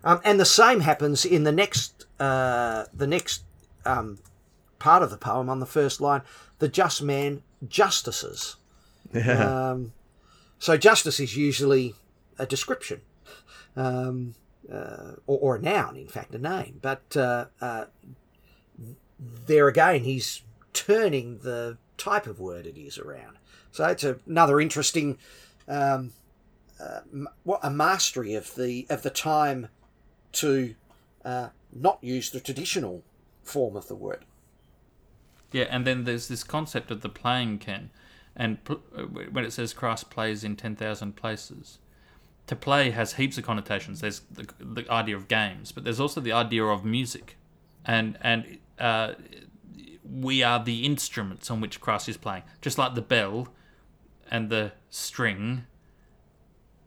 um, 0.03 0.21
and 0.23 0.39
the 0.39 0.45
same 0.45 0.79
happens 0.79 1.25
in 1.25 1.43
the 1.43 1.51
next 1.51 2.05
uh, 2.19 2.85
the 2.93 3.07
next 3.07 3.43
um, 3.85 4.19
part 4.79 5.03
of 5.03 5.09
the 5.09 5.17
poem 5.17 5.49
on 5.49 5.59
the 5.59 5.65
first 5.65 5.99
line. 5.99 6.21
The 6.59 6.69
just 6.69 7.01
man 7.01 7.43
justices. 7.67 8.55
Um, 9.13 9.93
so 10.57 10.77
justice 10.77 11.19
is 11.19 11.35
usually 11.35 11.95
a 12.39 12.45
description, 12.45 13.01
um, 13.75 14.35
uh, 14.71 15.13
or, 15.27 15.39
or 15.39 15.55
a 15.57 15.61
noun, 15.61 15.95
in 15.95 16.07
fact, 16.07 16.33
a 16.33 16.38
name. 16.38 16.79
But 16.81 17.15
uh, 17.15 17.45
uh, 17.61 17.85
there 19.19 19.67
again, 19.67 20.03
he's 20.03 20.41
turning 20.75 21.39
the 21.39 21.77
type 21.97 22.27
of 22.27 22.39
word 22.39 22.67
it 22.67 22.77
is 22.77 22.99
around. 22.99 23.38
So 23.71 23.85
it's 23.85 24.03
another 24.03 24.59
interesting, 24.59 25.17
um, 25.67 26.11
uh, 26.79 26.99
what 27.43 27.61
a 27.63 27.69
mastery 27.69 28.35
of 28.35 28.53
the 28.55 28.85
of 28.89 29.01
the 29.01 29.09
time 29.09 29.69
to 30.33 30.75
uh, 31.23 31.49
not 31.73 31.97
use 32.01 32.29
the 32.29 32.39
traditional 32.39 33.03
form 33.43 33.75
of 33.75 33.88
the 33.88 33.95
word. 33.95 34.25
Yeah, 35.51 35.67
and 35.69 35.88
then 35.88 36.03
there's 36.03 36.27
this 36.27 36.43
concept 36.43 36.91
of 36.91 37.01
the 37.01 37.09
playing 37.09 37.59
Ken, 37.59 37.89
and 38.35 38.63
pl- 38.63 38.83
uh, 38.95 39.03
when 39.03 39.45
it 39.45 39.53
says 39.53 39.73
Christ 39.73 40.09
plays 40.09 40.43
in 40.43 40.55
ten 40.55 40.75
thousand 40.75 41.15
places, 41.15 41.79
to 42.47 42.55
play 42.55 42.91
has 42.91 43.13
heaps 43.13 43.38
of 43.38 43.45
connotations. 43.45 44.01
There's 44.01 44.21
the, 44.31 44.47
the 44.59 44.91
idea 44.91 45.15
of 45.15 45.27
games, 45.27 45.71
but 45.71 45.83
there's 45.83 45.99
also 45.99 46.21
the 46.21 46.33
idea 46.33 46.65
of 46.65 46.83
music, 46.83 47.38
and 47.85 48.17
and 48.21 48.57
uh, 48.79 49.13
we 50.09 50.43
are 50.43 50.63
the 50.63 50.85
instruments 50.85 51.49
on 51.49 51.61
which 51.61 51.81
Christ 51.81 52.07
is 52.09 52.17
playing, 52.17 52.43
just 52.61 52.77
like 52.77 52.95
the 52.95 53.01
bell 53.01 53.49
and 54.29 54.49
the 54.49 54.73
string 54.89 55.65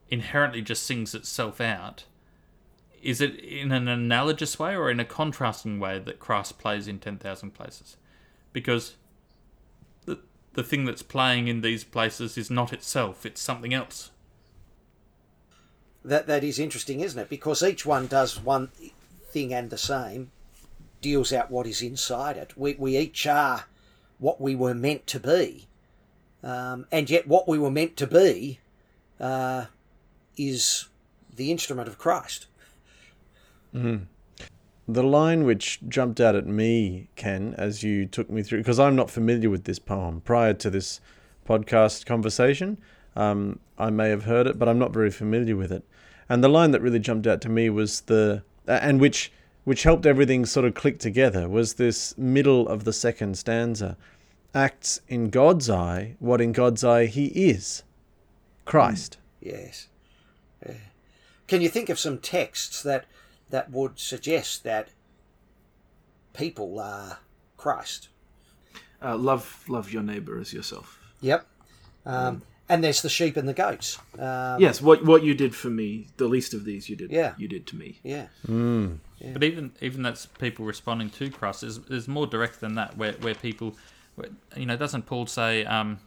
inherently 0.09 0.61
just 0.61 0.83
sings 0.83 1.13
itself 1.13 1.61
out. 1.61 2.05
Is 3.01 3.21
it 3.21 3.35
in 3.39 3.71
an 3.71 3.87
analogous 3.87 4.59
way 4.59 4.75
or 4.75 4.89
in 4.89 4.99
a 4.99 5.05
contrasting 5.05 5.79
way 5.79 5.99
that 5.99 6.19
Christ 6.19 6.57
plays 6.57 6.87
in 6.87 6.99
10,000 6.99 7.51
places? 7.51 7.97
Because 8.51 8.95
the, 10.05 10.19
the 10.53 10.63
thing 10.63 10.85
that's 10.85 11.03
playing 11.03 11.47
in 11.47 11.61
these 11.61 11.83
places 11.83 12.37
is 12.37 12.49
not 12.49 12.73
itself, 12.73 13.25
it's 13.25 13.41
something 13.41 13.73
else. 13.73 14.11
That 16.03 16.27
that 16.27 16.43
is 16.43 16.59
interesting, 16.59 17.01
isn't 17.01 17.19
it? 17.19 17.29
Because 17.29 17.61
each 17.61 17.85
one 17.85 18.07
does 18.07 18.39
one 18.39 18.69
thing 19.31 19.53
and 19.53 19.69
the 19.69 19.77
same, 19.77 20.31
deals 21.01 21.31
out 21.33 21.51
what 21.51 21.67
is 21.67 21.81
inside 21.81 22.37
it. 22.37 22.57
We 22.57 22.75
we 22.75 22.97
each 22.97 23.25
are 23.27 23.65
what 24.17 24.41
we 24.41 24.55
were 24.55 24.73
meant 24.73 25.07
to 25.07 25.19
be, 25.19 25.67
um, 26.43 26.85
and 26.91 27.09
yet 27.09 27.27
what 27.27 27.47
we 27.47 27.57
were 27.57 27.71
meant 27.71 27.95
to 27.97 28.07
be 28.07 28.59
uh, 29.19 29.65
is 30.37 30.87
the 31.35 31.51
instrument 31.51 31.87
of 31.87 31.97
Christ. 31.97 32.47
The 34.87 35.03
line 35.03 35.43
which 35.43 35.79
jumped 35.87 36.19
out 36.19 36.35
at 36.35 36.47
me, 36.47 37.09
Ken, 37.15 37.53
as 37.57 37.83
you 37.83 38.07
took 38.07 38.29
me 38.29 38.41
through, 38.41 38.57
because 38.57 38.79
I'm 38.79 38.95
not 38.95 39.11
familiar 39.11 39.49
with 39.49 39.65
this 39.65 39.77
poem 39.77 40.21
prior 40.21 40.53
to 40.55 40.69
this 40.69 40.99
podcast 41.47 42.05
conversation. 42.07 42.77
Um, 43.15 43.59
I 43.77 43.91
may 43.91 44.09
have 44.09 44.23
heard 44.23 44.47
it, 44.47 44.57
but 44.57 44.67
I'm 44.67 44.79
not 44.79 44.91
very 44.91 45.11
familiar 45.11 45.55
with 45.55 45.71
it. 45.71 45.83
And 46.27 46.43
the 46.43 46.49
line 46.49 46.71
that 46.71 46.81
really 46.81 46.99
jumped 46.99 47.27
out 47.27 47.41
to 47.41 47.49
me 47.49 47.69
was 47.69 48.01
the, 48.01 48.43
and 48.67 48.99
which 48.99 49.31
which 49.69 49.83
helped 49.83 50.07
everything 50.07 50.47
sort 50.47 50.65
of 50.65 50.73
click 50.73 50.97
together, 50.97 51.47
was 51.47 51.75
this 51.75 52.17
middle 52.17 52.67
of 52.67 52.85
the 52.85 52.91
second 52.91 53.37
stanza. 53.37 53.95
Acts 54.51 55.01
in 55.07 55.29
God's 55.29 55.69
eye 55.69 56.15
what 56.17 56.41
in 56.41 56.53
God's 56.53 56.83
eye 56.83 57.05
he 57.05 57.27
is, 57.27 57.83
Christ. 58.65 59.19
Yes. 59.39 59.87
Yeah. 60.65 60.73
Can 61.47 61.61
you 61.61 61.69
think 61.69 61.89
of 61.89 61.99
some 61.99 62.17
texts 62.17 62.81
that 62.81 63.05
that 63.51 63.69
would 63.69 63.99
suggest 63.99 64.63
that 64.63 64.89
people 66.33 66.79
are 66.79 67.19
Christ? 67.55 68.09
Uh, 68.99 69.17
love, 69.17 69.65
love 69.67 69.93
your 69.93 70.01
neighbor 70.01 70.39
as 70.39 70.51
yourself. 70.51 70.97
Yep. 71.21 71.45
Um, 72.07 72.41
and 72.69 72.83
there's 72.83 73.01
the 73.01 73.09
sheep 73.09 73.35
and 73.35 73.47
the 73.47 73.53
goats. 73.53 73.97
Um, 74.17 74.59
Yes, 74.61 74.81
what 74.81 75.03
what 75.03 75.23
you 75.23 75.33
did 75.33 75.55
for 75.55 75.69
me, 75.69 76.07
the 76.17 76.27
least 76.27 76.53
of 76.53 76.63
these 76.63 76.87
you 76.87 76.95
did. 76.95 77.11
Yeah. 77.11 77.33
you 77.37 77.47
did 77.47 77.67
to 77.67 77.75
me. 77.75 77.99
Yeah. 78.03 78.27
But 78.47 79.43
even 79.43 79.73
even 79.81 80.03
that's 80.03 80.25
people 80.27 80.65
responding 80.65 81.09
to 81.09 81.29
Christ. 81.29 81.61
There's, 81.61 81.79
there's 81.79 82.07
more 82.07 82.27
direct 82.27 82.61
than 82.61 82.75
that, 82.75 82.95
where 82.95 83.13
where 83.13 83.35
people, 83.35 83.75
where, 84.15 84.29
you 84.55 84.65
know, 84.65 84.77
doesn't 84.77 85.05
Paul 85.05 85.25
say, 85.25 85.65
um, 85.65 85.99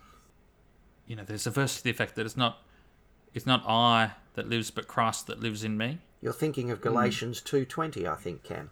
you 1.07 1.17
know, 1.17 1.25
there's 1.25 1.47
a 1.47 1.51
verse 1.51 1.77
to 1.77 1.85
the 1.85 1.91
effect 1.91 2.15
that 2.15 2.25
it's 2.25 2.37
not, 2.37 2.63
it's 3.35 3.45
not 3.45 3.63
I 3.69 4.13
that 4.35 4.49
lives, 4.49 4.71
but 4.71 4.87
Christ 4.89 5.27
that 5.27 5.41
lives 5.41 5.63
in 5.63 5.77
me. 5.77 5.99
You're 6.23 6.33
thinking 6.33 6.71
of 6.71 6.81
Galatians 6.81 7.41
two 7.43 7.65
twenty, 7.67 8.07
I 8.07 8.15
think, 8.15 8.45
Cam. 8.45 8.71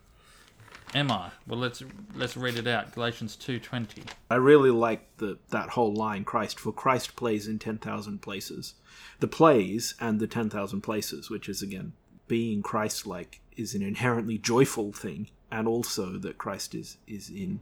Am 0.95 1.11
I? 1.11 1.31
Well, 1.47 1.59
let's 1.59 1.83
let's 2.15 2.37
read 2.37 2.57
it 2.57 2.67
out. 2.67 2.93
Galatians 2.93 3.37
two 3.37 3.59
twenty. 3.59 4.03
I 4.31 4.37
really 4.37 4.71
like 4.71 5.17
the 5.19 5.39
that 5.51 5.71
whole 5.71 5.95
line 5.95 6.25
Christ 6.25 6.59
for 6.59 6.73
Christ 6.73 7.17
plays 7.17 7.47
in 7.47 7.59
10,000 7.59 8.21
places. 8.21 8.75
The 9.21 9.29
plays 9.29 9.95
and 10.01 10.21
the 10.21 10.27
10,000 10.27 10.81
places, 10.81 11.31
which 11.31 11.49
is 11.49 11.63
again 11.63 11.93
being 12.29 12.63
Christ 12.63 13.07
like 13.07 13.41
is 13.57 13.75
an 13.75 13.83
inherently 13.83 14.39
joyful 14.39 14.93
thing 14.93 15.29
and 15.51 15.67
also 15.67 16.19
that 16.19 16.39
Christ 16.39 16.75
is 16.75 16.97
is 17.07 17.29
in 17.29 17.61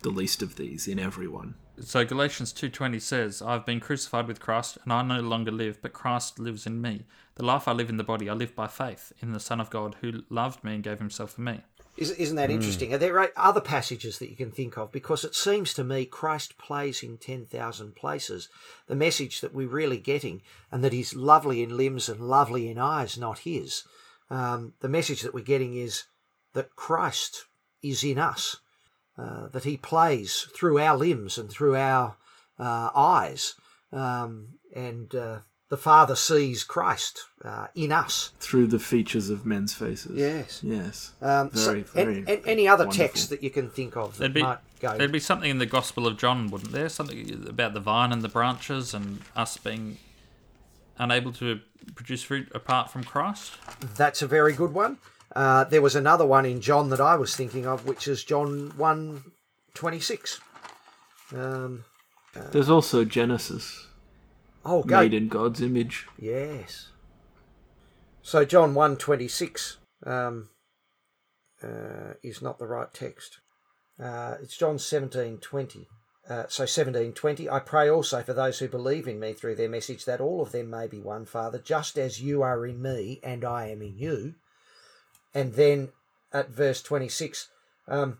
the 0.00 0.10
least 0.10 0.42
of 0.42 0.56
these 0.56 0.86
in 0.86 0.98
everyone. 0.98 1.54
So 1.80 2.04
Galatians 2.04 2.52
2:20 2.54 3.00
says, 3.00 3.42
"I've 3.42 3.66
been 3.66 3.80
crucified 3.80 4.26
with 4.26 4.40
Christ, 4.40 4.78
and 4.82 4.92
I 4.92 5.02
no 5.02 5.20
longer 5.20 5.50
live, 5.50 5.82
but 5.82 5.92
Christ 5.92 6.38
lives 6.38 6.66
in 6.66 6.80
me. 6.80 7.04
The 7.34 7.44
life 7.44 7.68
I 7.68 7.72
live 7.72 7.90
in 7.90 7.98
the 7.98 8.04
body, 8.04 8.30
I 8.30 8.32
live 8.32 8.54
by 8.54 8.66
faith 8.66 9.12
in 9.20 9.32
the 9.32 9.40
Son 9.40 9.60
of 9.60 9.68
God 9.68 9.96
who 10.00 10.22
loved 10.30 10.64
me 10.64 10.74
and 10.74 10.82
gave 10.82 10.98
himself 10.98 11.32
for 11.32 11.42
me." 11.42 11.60
Is, 11.96 12.10
isn't 12.10 12.36
that 12.36 12.50
interesting? 12.50 12.92
Are 12.92 12.98
there 12.98 13.32
other 13.38 13.60
passages 13.60 14.18
that 14.18 14.28
you 14.28 14.36
can 14.36 14.50
think 14.50 14.76
of? 14.76 14.92
Because 14.92 15.24
it 15.24 15.34
seems 15.34 15.72
to 15.74 15.84
me 15.84 16.04
Christ 16.04 16.58
plays 16.58 17.02
in 17.02 17.16
10,000 17.16 17.96
places. 17.96 18.48
The 18.86 18.94
message 18.94 19.40
that 19.40 19.54
we're 19.54 19.68
really 19.68 19.98
getting, 19.98 20.42
and 20.70 20.84
that 20.84 20.92
he's 20.92 21.14
lovely 21.14 21.62
in 21.62 21.76
limbs 21.76 22.08
and 22.08 22.20
lovely 22.20 22.68
in 22.68 22.78
eyes, 22.78 23.16
not 23.16 23.40
his. 23.40 23.84
Um, 24.28 24.74
the 24.80 24.88
message 24.88 25.22
that 25.22 25.32
we're 25.32 25.44
getting 25.44 25.74
is 25.74 26.04
that 26.52 26.76
Christ 26.76 27.46
is 27.82 28.04
in 28.04 28.18
us, 28.18 28.56
uh, 29.16 29.48
that 29.48 29.64
he 29.64 29.78
plays 29.78 30.48
through 30.54 30.78
our 30.78 30.96
limbs 30.96 31.38
and 31.38 31.48
through 31.48 31.76
our 31.76 32.16
uh, 32.58 32.90
eyes. 32.94 33.54
Um, 33.92 34.58
and 34.74 35.14
uh, 35.14 35.38
the 35.68 35.76
Father 35.76 36.14
sees 36.14 36.62
Christ 36.62 37.22
uh, 37.44 37.66
in 37.74 37.90
us. 37.92 38.32
Through 38.38 38.68
the 38.68 38.78
features 38.78 39.30
of 39.30 39.44
men's 39.44 39.74
faces. 39.74 40.16
Yes. 40.16 40.60
Yes. 40.62 41.12
Um, 41.20 41.50
Very, 41.50 41.82
so, 41.84 41.92
very 41.92 42.18
and, 42.18 42.28
and 42.28 42.46
any 42.46 42.68
other 42.68 42.86
wonderful. 42.86 43.06
text 43.06 43.30
that 43.30 43.42
you 43.42 43.50
can 43.50 43.68
think 43.70 43.96
of 43.96 44.12
that 44.12 44.18
There'd 44.18 44.34
be 44.34 44.42
might 44.42 44.58
go. 44.80 44.96
there'd 44.96 45.10
be 45.12 45.18
something 45.18 45.50
in 45.50 45.58
the 45.58 45.66
Gospel 45.66 46.06
of 46.06 46.16
John, 46.18 46.50
wouldn't 46.50 46.72
there? 46.72 46.88
Something 46.88 47.46
about 47.48 47.74
the 47.74 47.80
vine 47.80 48.12
and 48.12 48.22
the 48.22 48.28
branches 48.28 48.94
and 48.94 49.20
us 49.34 49.56
being 49.56 49.98
unable 50.98 51.32
to 51.32 51.60
produce 51.94 52.22
fruit 52.22 52.48
apart 52.54 52.90
from 52.90 53.04
Christ. 53.04 53.52
That's 53.96 54.22
a 54.22 54.26
very 54.26 54.52
good 54.52 54.72
one. 54.72 54.98
Uh, 55.34 55.64
there 55.64 55.82
was 55.82 55.94
another 55.96 56.24
one 56.24 56.46
in 56.46 56.60
John 56.60 56.88
that 56.90 57.00
I 57.00 57.16
was 57.16 57.34
thinking 57.36 57.66
of, 57.66 57.86
which 57.86 58.06
is 58.08 58.24
John 58.24 58.72
one 58.76 59.24
twenty 59.74 60.00
six. 60.00 60.40
Um, 61.34 61.84
There's 62.52 62.70
also 62.70 63.04
Genesis, 63.04 63.85
oh, 64.66 64.82
go. 64.82 65.00
made 65.00 65.14
in 65.14 65.28
God's 65.28 65.62
image. 65.62 66.06
Yes. 66.18 66.88
So 68.22 68.44
John 68.44 68.74
one 68.74 68.96
twenty 68.96 69.28
six 69.28 69.78
um, 70.04 70.48
uh, 71.62 72.14
is 72.22 72.42
not 72.42 72.58
the 72.58 72.66
right 72.66 72.92
text. 72.92 73.38
Uh, 74.02 74.34
it's 74.42 74.56
John 74.56 74.78
seventeen 74.78 75.38
twenty. 75.38 75.86
Uh, 76.28 76.44
so 76.48 76.66
seventeen 76.66 77.12
twenty. 77.12 77.48
I 77.48 77.60
pray 77.60 77.88
also 77.88 78.22
for 78.22 78.34
those 78.34 78.58
who 78.58 78.68
believe 78.68 79.06
in 79.06 79.20
me 79.20 79.32
through 79.32 79.54
their 79.54 79.68
message, 79.68 80.04
that 80.04 80.20
all 80.20 80.42
of 80.42 80.50
them 80.50 80.68
may 80.68 80.88
be 80.88 81.00
one, 81.00 81.24
Father, 81.24 81.58
just 81.58 81.96
as 81.96 82.20
you 82.20 82.42
are 82.42 82.66
in 82.66 82.82
me 82.82 83.20
and 83.22 83.44
I 83.44 83.68
am 83.68 83.80
in 83.80 83.96
you. 83.96 84.34
And 85.32 85.54
then 85.54 85.90
at 86.32 86.50
verse 86.50 86.82
twenty 86.82 87.08
six, 87.08 87.48
um, 87.86 88.18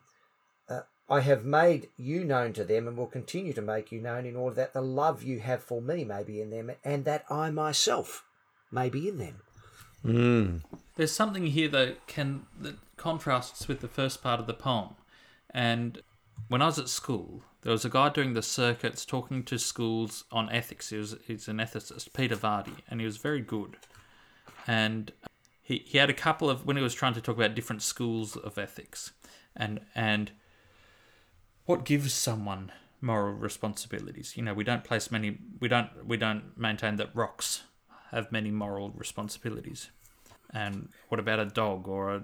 I 1.09 1.21
have 1.21 1.45
made 1.45 1.89
you 1.97 2.25
known 2.25 2.53
to 2.55 2.65
them 2.65 2.89
and 2.89 2.97
will 2.97 3.07
continue 3.07 3.53
to 3.53 3.63
make 3.63 3.93
you 3.93 4.01
known 4.01 4.27
in 4.27 4.35
order 4.35 4.57
that 4.57 4.73
the 4.73 4.81
love 4.81 5.23
you 5.23 5.39
have 5.39 5.63
for 5.63 5.81
me 5.81 6.05
may 6.05 6.25
be 6.25 6.41
in 6.41 6.51
them 6.51 6.73
and 6.85 7.05
that 7.05 7.25
I 7.31 7.51
myself 7.51 8.25
may 8.73 8.89
be 8.89 9.09
in 9.09 9.19
them. 9.19 9.37
Mm. 10.05 10.63
There's 10.97 11.13
something 11.13 11.47
here 11.47 11.69
that 11.69 12.07
can 12.07 12.47
that 12.61 12.77
contrasts 12.97 13.69
with 13.69 13.81
the 13.81 13.89
first 13.89 14.23
part 14.23 14.41
of 14.41 14.47
the 14.47 14.55
poem. 14.55 14.91
And 15.51 16.03
when 16.49 16.63
I 16.63 16.67
was 16.67 16.79
at 16.79 16.89
school, 16.89 17.43
there 17.63 17.73
was 17.73 17.85
a 17.85 17.91
guy 17.91 18.09
doing 18.09 18.35
the 18.35 18.43
circuits 18.43 19.05
talking 19.05 19.43
to 19.45 19.59
schools 19.59 20.25
on 20.33 20.51
ethics. 20.51 20.91
He 20.91 20.97
was 20.97 21.17
he's 21.27 21.49
an 21.49 21.59
ethicist, 21.59 22.13
Peter 22.13 22.37
Vardy, 22.37 22.77
and 22.89 23.01
he 23.01 23.07
was 23.07 23.17
very 23.17 23.41
good. 23.41 23.77
And 24.67 25.13
he, 25.63 25.83
he 25.85 25.99
had 25.99 26.11
a 26.11 26.15
couple 26.15 26.51
of 26.51 26.67
when 26.67 26.77
he 26.77 26.83
was 26.83 26.95
trying 26.95 27.15
to 27.15 27.21
talk 27.21 27.37
about 27.37 27.55
different 27.55 27.83
schools 27.83 28.37
of 28.37 28.59
ethics 28.59 29.13
and 29.57 29.81
and 29.95 30.33
what 31.67 31.85
gives 31.85 32.13
someone 32.13 32.73
moral 33.01 33.35
responsibilities. 33.35 34.37
You 34.37 34.43
know, 34.43 34.55
we 34.55 34.65
don't 34.65 34.85
place 34.85 35.11
many 35.11 35.39
we 35.61 35.69
don't 35.69 35.91
we 36.07 36.17
don't 36.17 36.57
maintain 36.57 36.97
that 36.97 37.15
rocks 37.15 37.65
have 38.11 38.33
many 38.33 38.51
moral 38.51 38.91
responsibilities. 38.91 39.91
And 40.51 40.89
what 41.09 41.21
about 41.21 41.41
a 41.41 41.47
dog 41.47 41.89
or 41.89 42.15
a, 42.15 42.23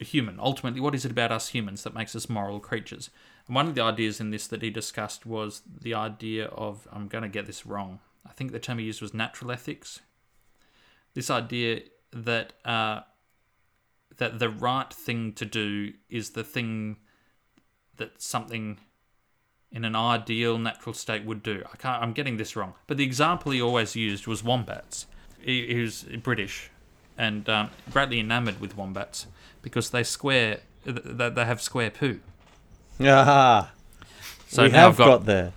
a 0.00 0.04
human? 0.04 0.38
Ultimately, 0.40 0.80
what 0.80 0.94
is 0.94 1.04
it 1.04 1.10
about 1.10 1.32
us 1.32 1.48
humans 1.48 1.82
that 1.82 1.94
makes 1.94 2.14
us 2.14 2.28
moral 2.28 2.60
creatures? 2.60 3.10
And 3.46 3.54
one 3.54 3.66
of 3.66 3.74
the 3.74 3.82
ideas 3.82 4.20
in 4.20 4.30
this 4.30 4.46
that 4.48 4.62
he 4.62 4.70
discussed 4.70 5.26
was 5.26 5.62
the 5.80 5.94
idea 5.94 6.46
of 6.46 6.88
I'm 6.92 7.08
going 7.08 7.22
to 7.22 7.28
get 7.28 7.46
this 7.46 7.66
wrong. 7.66 8.00
I 8.24 8.32
think 8.32 8.52
the 8.52 8.58
term 8.58 8.78
he 8.78 8.86
used 8.86 9.02
was 9.02 9.14
natural 9.14 9.52
ethics. 9.52 10.00
This 11.14 11.30
idea 11.30 11.82
that 12.12 12.52
uh, 12.64 13.00
that 14.16 14.38
the 14.38 14.48
right 14.48 14.92
thing 14.92 15.32
to 15.34 15.44
do 15.44 15.92
is 16.08 16.30
the 16.30 16.44
thing 16.44 16.98
that 17.98 18.20
something 18.22 18.78
in 19.72 19.84
an 19.84 19.96
ideal 19.96 20.58
natural 20.58 20.94
state 20.94 21.24
would 21.24 21.42
do. 21.42 21.62
I 21.72 21.76
can't. 21.76 22.02
I'm 22.02 22.12
getting 22.12 22.36
this 22.36 22.56
wrong, 22.56 22.74
but 22.86 22.96
the 22.96 23.04
example 23.04 23.52
he 23.52 23.60
always 23.60 23.94
used 23.96 24.26
was 24.26 24.42
wombats. 24.44 25.06
He, 25.40 25.66
he 25.66 25.80
was 25.82 26.02
British, 26.22 26.70
and 27.18 27.48
um, 27.48 27.70
greatly 27.92 28.20
enamoured 28.20 28.60
with 28.60 28.76
wombats 28.76 29.26
because 29.62 29.90
they 29.90 30.02
square. 30.02 30.60
They, 30.84 31.28
they 31.30 31.44
have 31.44 31.60
square 31.60 31.90
poo. 31.90 32.20
Ah, 33.00 33.72
So 34.48 34.62
we 34.64 34.68
now 34.70 34.78
have 34.82 34.92
I've 34.92 34.96
got, 34.98 35.06
got, 35.06 35.24
there. 35.26 35.52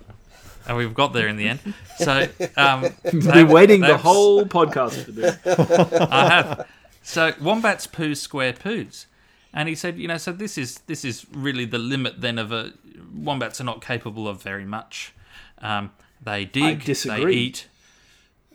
and 0.66 0.76
we've 0.76 0.92
got 0.94 1.12
there 1.12 1.28
in 1.28 1.36
the 1.36 1.48
end. 1.48 1.60
So 1.98 2.26
um, 2.56 2.82
We've 3.12 3.24
they- 3.24 3.32
been 3.44 3.48
waiting 3.48 3.80
the 3.80 3.96
whole 3.96 4.44
podcast 4.44 5.04
for 5.04 5.12
this. 5.12 5.38
I 6.10 6.28
have. 6.28 6.68
So 7.02 7.32
wombats 7.40 7.86
poo 7.86 8.14
square 8.14 8.52
poos, 8.52 9.06
and 9.52 9.68
he 9.68 9.74
said, 9.74 9.98
you 9.98 10.08
know, 10.08 10.16
so 10.16 10.32
this 10.32 10.56
is 10.56 10.78
this 10.86 11.04
is 11.04 11.26
really 11.32 11.64
the 11.64 11.78
limit 11.78 12.20
then 12.20 12.38
of 12.38 12.52
a 12.52 12.72
wombats 13.12 13.60
are 13.60 13.64
not 13.64 13.84
capable 13.84 14.28
of 14.28 14.42
very 14.42 14.64
much. 14.64 15.12
Um, 15.58 15.92
they 16.22 16.44
dig, 16.44 16.84
they 16.84 17.26
eat. 17.26 17.68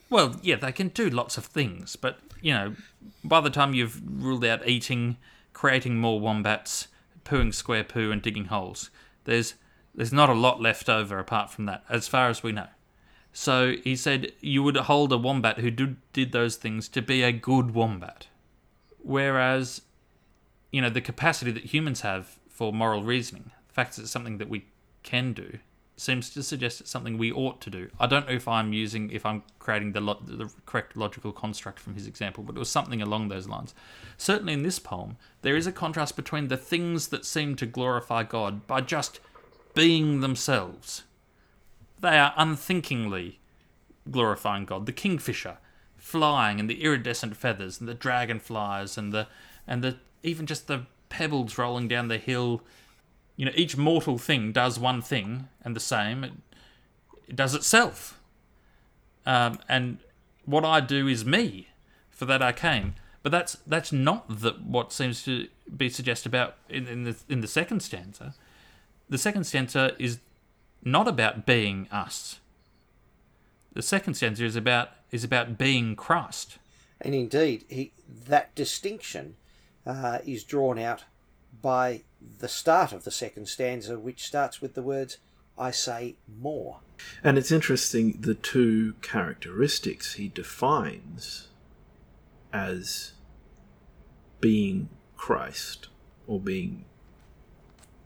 Well, 0.10 0.36
yeah, 0.41 0.55
they 0.55 0.71
can 0.71 0.89
do 0.89 1.10
lots 1.10 1.38
of 1.38 1.45
things, 1.45 1.95
but 1.95 2.19
you 2.41 2.53
know, 2.53 2.75
by 3.23 3.41
the 3.41 3.49
time 3.49 3.73
you've 3.73 4.01
ruled 4.23 4.45
out 4.45 4.67
eating, 4.67 5.17
creating 5.53 5.97
more 5.97 6.19
wombats, 6.19 6.88
pooing 7.23 7.53
square 7.53 7.84
poo, 7.84 8.12
and 8.12 8.21
digging 8.21 8.45
holes, 8.45 8.91
there's 9.23 9.55
there's 9.95 10.13
not 10.13 10.29
a 10.29 10.34
lot 10.34 10.62
left 10.62 10.89
over 10.89 11.19
apart 11.19 11.49
from 11.49 11.65
that, 11.65 11.84
as 11.89 12.08
far 12.08 12.29
as 12.29 12.43
we 12.43 12.51
know. 12.51 12.67
So 13.34 13.73
he 13.84 13.97
said 13.97 14.31
you 14.39 14.63
would 14.63 14.77
hold 14.77 15.12
a 15.12 15.17
wombat 15.17 15.60
who 15.60 15.69
did, 15.69 15.97
did 16.13 16.31
those 16.31 16.55
things 16.55 16.88
to 16.89 17.01
be 17.01 17.21
a 17.21 17.34
good 17.34 17.73
wombat. 17.73 18.27
Whereas, 19.03 19.81
you 20.75 20.81
know, 20.81 20.89
the 20.89 21.01
capacity 21.01 21.51
that 21.51 21.65
humans 21.65 22.01
have 22.01 22.39
for 22.49 22.73
moral 22.73 23.03
reasoning, 23.03 23.51
the 23.67 23.73
fact 23.73 23.95
that 23.95 24.03
it's 24.03 24.11
something 24.11 24.38
that 24.38 24.49
we 24.49 24.65
can 25.03 25.33
do, 25.33 25.59
seems 25.97 26.29
to 26.31 26.43
suggest 26.43 26.81
it's 26.81 26.91
something 26.91 27.17
we 27.17 27.31
ought 27.31 27.61
to 27.61 27.69
do. 27.69 27.89
I 27.99 28.07
don't 28.07 28.27
know 28.27 28.33
if 28.33 28.47
I'm 28.47 28.73
using, 28.73 29.09
if 29.11 29.25
I'm 29.25 29.43
creating 29.59 29.93
the, 29.93 30.01
lo- 30.01 30.21
the 30.25 30.51
correct 30.65 30.97
logical 30.97 31.31
construct 31.31 31.79
from 31.79 31.93
his 31.93 32.07
example, 32.07 32.43
but 32.43 32.55
it 32.55 32.59
was 32.59 32.69
something 32.69 33.01
along 33.01 33.29
those 33.29 33.47
lines. 33.47 33.73
Certainly 34.17 34.53
in 34.53 34.63
this 34.63 34.79
poem, 34.79 35.15
there 35.41 35.55
is 35.55 35.67
a 35.67 35.71
contrast 35.71 36.17
between 36.17 36.49
the 36.49 36.57
things 36.57 37.07
that 37.07 37.25
seem 37.25 37.55
to 37.55 37.65
glorify 37.65 38.23
God 38.23 38.67
by 38.67 38.81
just 38.81 39.21
being 39.73 40.19
themselves 40.19 41.03
they 42.05 42.17
are 42.17 42.33
unthinkingly 42.38 43.39
glorifying 44.09 44.65
God. 44.65 44.85
The 44.85 44.91
kingfisher 44.91 45.57
flying 45.97 46.59
and 46.59 46.69
the 46.69 46.83
iridescent 46.83 47.35
feathers 47.35 47.79
and 47.79 47.89
the 47.89 47.93
dragonflies 47.93 48.97
and 48.97 49.11
the 49.11 49.27
and 49.67 49.83
the 49.83 49.97
even 50.25 50.45
just 50.45 50.67
the 50.67 50.85
pebbles 51.09 51.57
rolling 51.57 51.88
down 51.88 52.07
the 52.07 52.17
hill. 52.17 52.61
You 53.38 53.45
know, 53.45 53.51
each 53.55 53.77
mortal 53.77 54.17
thing 54.17 54.51
does 54.51 54.79
one 54.79 55.01
thing 55.01 55.47
and 55.63 55.75
the 55.75 55.79
same. 55.79 56.23
It, 56.23 56.33
it 57.27 57.35
does 57.35 57.53
itself. 57.55 58.19
Um, 59.25 59.59
and 59.67 59.99
what 60.45 60.65
I 60.65 60.79
do 60.79 61.07
is 61.07 61.25
me. 61.25 61.69
For 62.15 62.23
that 62.25 62.41
I 62.41 62.53
came. 62.53 62.95
But 63.23 63.33
that's 63.33 63.57
that's 63.67 63.91
not 63.91 64.25
the, 64.29 64.51
what 64.51 64.93
seems 64.93 65.21
to 65.25 65.49
be 65.75 65.89
suggested 65.89 66.29
about 66.29 66.55
in, 66.69 66.88
in 66.88 67.03
the 67.03 67.15
in 67.27 67.41
the 67.41 67.47
second 67.47 67.81
stanza. 67.81 68.33
The 69.09 69.17
second 69.17 69.43
stanza 69.43 69.95
is 69.99 70.19
not 70.81 71.09
about 71.09 71.45
being 71.45 71.89
us. 71.91 72.39
The 73.73 73.81
second 73.81 74.13
stanza 74.13 74.45
is 74.45 74.55
about 74.55 74.91
is 75.11 75.25
about 75.25 75.57
being 75.57 75.97
Christ. 75.97 76.57
And 77.01 77.13
indeed, 77.13 77.65
he, 77.67 77.91
that 78.27 78.55
distinction 78.55 79.35
uh, 79.86 80.19
is 80.26 80.43
drawn 80.43 80.80
out 80.80 81.04
by 81.62 82.02
the 82.39 82.48
start 82.48 82.91
of 82.91 83.04
the 83.04 83.12
second 83.12 83.48
stanza, 83.48 84.00
which 84.00 84.26
starts 84.26 84.62
with 84.62 84.74
the 84.74 84.82
words, 84.82 85.17
I 85.58 85.71
say 85.71 86.15
more. 86.39 86.80
And 87.24 87.38
it's 87.38 87.52
interesting 87.52 88.17
the 88.19 88.34
two 88.34 88.93
characteristics 89.02 90.13
he 90.13 90.28
defines 90.28 91.48
as 92.52 93.13
being 94.39 94.89
Christ 95.17 95.88
or 96.28 96.39
being 96.39 96.86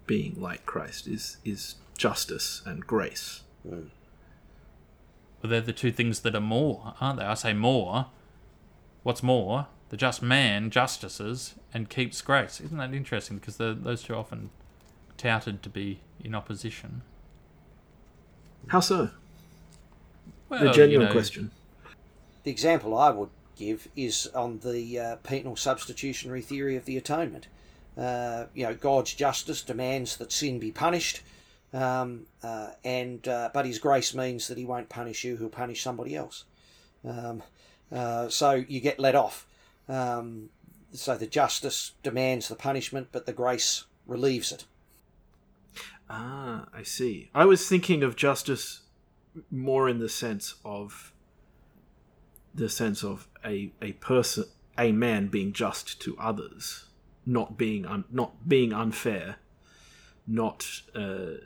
being 0.05 0.41
like 0.41 0.65
Christ 0.65 1.07
is 1.07 1.37
is 1.45 1.75
justice 1.97 2.61
and 2.65 2.85
grace. 2.85 3.41
Well, 5.41 5.51
they're 5.51 5.61
the 5.61 5.73
two 5.73 5.91
things 5.91 6.21
that 6.21 6.35
are 6.35 6.41
more, 6.41 6.95
aren't 6.99 7.19
they? 7.19 7.25
I 7.25 7.33
say 7.35 7.53
more. 7.53 8.07
What's 9.03 9.23
more? 9.23 9.67
The 9.89 9.97
just 9.97 10.21
man 10.21 10.69
justices 10.69 11.55
and 11.73 11.89
keeps 11.89 12.21
grace. 12.21 12.61
Isn't 12.61 12.77
that 12.77 12.93
interesting? 12.93 13.37
Because 13.37 13.57
those 13.57 14.03
two 14.03 14.13
are 14.13 14.17
often 14.17 14.51
touted 15.17 15.63
to 15.63 15.69
be 15.69 15.99
in 16.23 16.35
opposition. 16.35 17.01
How 18.67 18.79
so? 18.79 19.09
Well, 20.47 20.59
the 20.59 20.67
you 20.67 20.73
genuine 20.73 21.07
know, 21.07 21.11
question. 21.11 21.51
The 22.43 22.51
example 22.51 22.97
I 22.97 23.09
would 23.09 23.29
give 23.55 23.87
is 23.95 24.27
on 24.27 24.59
the 24.59 24.99
uh, 24.99 25.15
penal 25.17 25.55
substitutionary 25.55 26.41
theory 26.41 26.75
of 26.75 26.85
the 26.85 26.97
atonement. 26.97 27.47
Uh, 27.97 28.45
you 28.53 28.65
know, 28.65 28.73
God's 28.73 29.13
justice 29.13 29.61
demands 29.61 30.17
that 30.17 30.31
sin 30.31 30.59
be 30.59 30.71
punished, 30.71 31.21
um, 31.73 32.25
uh, 32.41 32.69
and 32.83 33.27
uh, 33.27 33.49
but 33.53 33.65
His 33.65 33.79
grace 33.79 34.15
means 34.15 34.47
that 34.47 34.57
He 34.57 34.65
won't 34.65 34.87
punish 34.87 35.23
you; 35.23 35.35
He'll 35.35 35.49
punish 35.49 35.83
somebody 35.83 36.15
else. 36.15 36.45
Um, 37.05 37.43
uh, 37.91 38.29
so 38.29 38.53
you 38.53 38.79
get 38.79 38.99
let 38.99 39.15
off. 39.15 39.45
Um, 39.89 40.49
so 40.91 41.17
the 41.17 41.27
justice 41.27 41.93
demands 42.03 42.47
the 42.47 42.55
punishment, 42.55 43.09
but 43.11 43.25
the 43.25 43.33
grace 43.33 43.85
relieves 44.05 44.51
it. 44.51 44.65
Ah, 46.09 46.67
I 46.73 46.83
see. 46.83 47.29
I 47.35 47.45
was 47.45 47.67
thinking 47.67 48.03
of 48.03 48.15
justice 48.15 48.81
more 49.51 49.89
in 49.89 49.99
the 49.99 50.09
sense 50.09 50.55
of 50.65 51.13
the 52.53 52.69
sense 52.69 53.03
of 53.03 53.27
a 53.45 53.71
a 53.81 53.93
person, 53.93 54.45
a 54.77 54.91
man 54.91 55.27
being 55.27 55.53
just 55.53 56.01
to 56.01 56.17
others, 56.17 56.85
not 57.25 57.57
being 57.57 57.85
un, 57.85 58.05
not 58.11 58.47
being 58.47 58.73
unfair, 58.73 59.37
not 60.25 60.81
uh, 60.95 61.37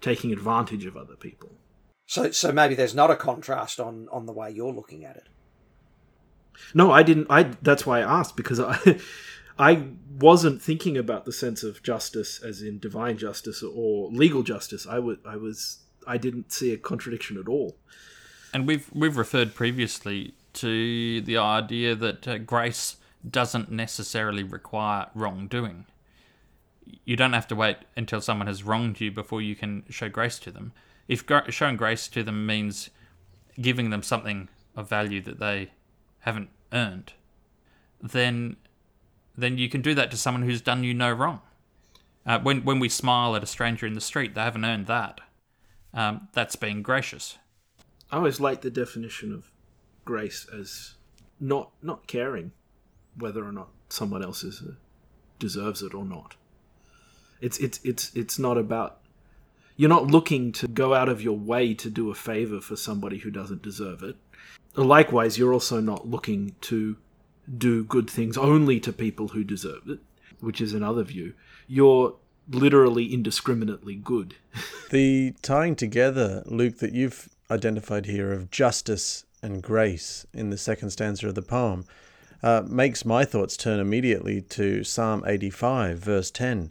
taking 0.00 0.32
advantage 0.32 0.86
of 0.86 0.96
other 0.96 1.16
people. 1.16 1.52
So, 2.06 2.30
so 2.30 2.52
maybe 2.52 2.74
there's 2.74 2.94
not 2.94 3.10
a 3.10 3.16
contrast 3.16 3.78
on 3.78 4.08
on 4.10 4.24
the 4.24 4.32
way 4.32 4.50
you're 4.50 4.72
looking 4.72 5.04
at 5.04 5.16
it. 5.16 5.28
No, 6.72 6.90
I 6.90 7.02
didn't. 7.02 7.26
I 7.30 7.44
that's 7.62 7.86
why 7.86 8.00
I 8.00 8.20
asked 8.20 8.36
because 8.36 8.60
I 8.60 8.98
I 9.58 9.88
wasn't 10.18 10.62
thinking 10.62 10.96
about 10.96 11.24
the 11.24 11.32
sense 11.32 11.62
of 11.62 11.82
justice 11.82 12.42
as 12.42 12.62
in 12.62 12.78
divine 12.78 13.18
justice 13.18 13.62
or 13.62 14.08
legal 14.10 14.42
justice. 14.42 14.86
I 14.86 14.98
was 14.98 15.18
I 15.26 15.36
was 15.36 15.78
I 16.06 16.18
didn't 16.18 16.52
see 16.52 16.72
a 16.72 16.76
contradiction 16.76 17.38
at 17.38 17.48
all. 17.48 17.76
And 18.52 18.66
we've 18.66 18.88
we've 18.92 19.16
referred 19.16 19.54
previously 19.54 20.34
to 20.54 21.20
the 21.22 21.36
idea 21.36 21.94
that 21.94 22.28
uh, 22.28 22.38
grace 22.38 22.96
doesn't 23.28 23.70
necessarily 23.70 24.42
require 24.42 25.06
wrongdoing. 25.14 25.86
You 27.04 27.16
don't 27.16 27.32
have 27.32 27.48
to 27.48 27.56
wait 27.56 27.78
until 27.96 28.20
someone 28.20 28.46
has 28.46 28.62
wronged 28.62 29.00
you 29.00 29.10
before 29.10 29.40
you 29.40 29.56
can 29.56 29.84
show 29.88 30.08
grace 30.08 30.38
to 30.40 30.50
them. 30.50 30.72
If 31.08 31.24
showing 31.48 31.76
grace 31.76 32.08
to 32.08 32.22
them 32.22 32.46
means 32.46 32.90
giving 33.60 33.90
them 33.90 34.02
something 34.02 34.48
of 34.76 34.88
value 34.88 35.20
that 35.22 35.38
they 35.38 35.70
haven't 36.24 36.48
earned, 36.72 37.12
then 38.02 38.56
then 39.36 39.58
you 39.58 39.68
can 39.68 39.82
do 39.82 39.94
that 39.94 40.10
to 40.10 40.16
someone 40.16 40.42
who's 40.42 40.60
done 40.60 40.84
you 40.84 40.94
no 40.94 41.12
wrong. 41.12 41.40
Uh, 42.26 42.38
when 42.38 42.64
when 42.64 42.78
we 42.78 42.88
smile 42.88 43.36
at 43.36 43.42
a 43.42 43.46
stranger 43.46 43.86
in 43.86 43.94
the 43.94 44.00
street, 44.00 44.34
they 44.34 44.40
haven't 44.40 44.64
earned 44.64 44.86
that. 44.86 45.20
Um, 45.92 46.28
that's 46.32 46.56
being 46.56 46.82
gracious. 46.82 47.38
I 48.10 48.16
always 48.16 48.40
like 48.40 48.62
the 48.62 48.70
definition 48.70 49.32
of 49.32 49.50
grace 50.04 50.46
as 50.52 50.94
not 51.38 51.70
not 51.82 52.06
caring 52.06 52.52
whether 53.16 53.44
or 53.44 53.52
not 53.52 53.68
someone 53.88 54.24
else 54.24 54.42
is, 54.42 54.62
uh, 54.62 54.72
deserves 55.38 55.82
it 55.82 55.94
or 55.94 56.04
not. 56.04 56.36
It's 57.40 57.58
it's 57.58 57.80
it's 57.84 58.14
it's 58.14 58.38
not 58.38 58.56
about 58.56 59.00
you're 59.76 59.90
not 59.90 60.06
looking 60.06 60.52
to 60.52 60.68
go 60.68 60.94
out 60.94 61.08
of 61.08 61.20
your 61.20 61.36
way 61.36 61.74
to 61.74 61.90
do 61.90 62.10
a 62.10 62.14
favor 62.14 62.60
for 62.60 62.76
somebody 62.76 63.18
who 63.18 63.30
doesn't 63.30 63.62
deserve 63.62 64.02
it. 64.02 64.16
Likewise, 64.76 65.38
you're 65.38 65.52
also 65.52 65.80
not 65.80 66.08
looking 66.08 66.54
to 66.62 66.96
do 67.58 67.84
good 67.84 68.08
things 68.08 68.36
only 68.36 68.80
to 68.80 68.92
people 68.92 69.28
who 69.28 69.44
deserve 69.44 69.88
it, 69.88 70.00
which 70.40 70.60
is 70.60 70.72
another 70.72 71.04
view. 71.04 71.34
You're 71.68 72.14
literally 72.48 73.12
indiscriminately 73.12 73.96
good. 73.96 74.34
The 74.90 75.34
tying 75.42 75.74
together, 75.74 76.44
Luke, 76.46 76.78
that 76.78 76.92
you've 76.92 77.28
identified 77.50 78.06
here 78.06 78.32
of 78.32 78.50
justice 78.52 79.24
and 79.42 79.60
grace 79.60 80.24
in 80.32 80.50
the 80.50 80.58
second 80.58 80.90
stanza 80.90 81.26
of 81.26 81.34
the 81.34 81.42
poem 81.42 81.84
uh, 82.44 82.62
makes 82.68 83.04
my 83.04 83.24
thoughts 83.24 83.56
turn 83.56 83.80
immediately 83.80 84.42
to 84.42 84.84
Psalm 84.84 85.24
85, 85.26 85.98
verse 85.98 86.30
10. 86.30 86.70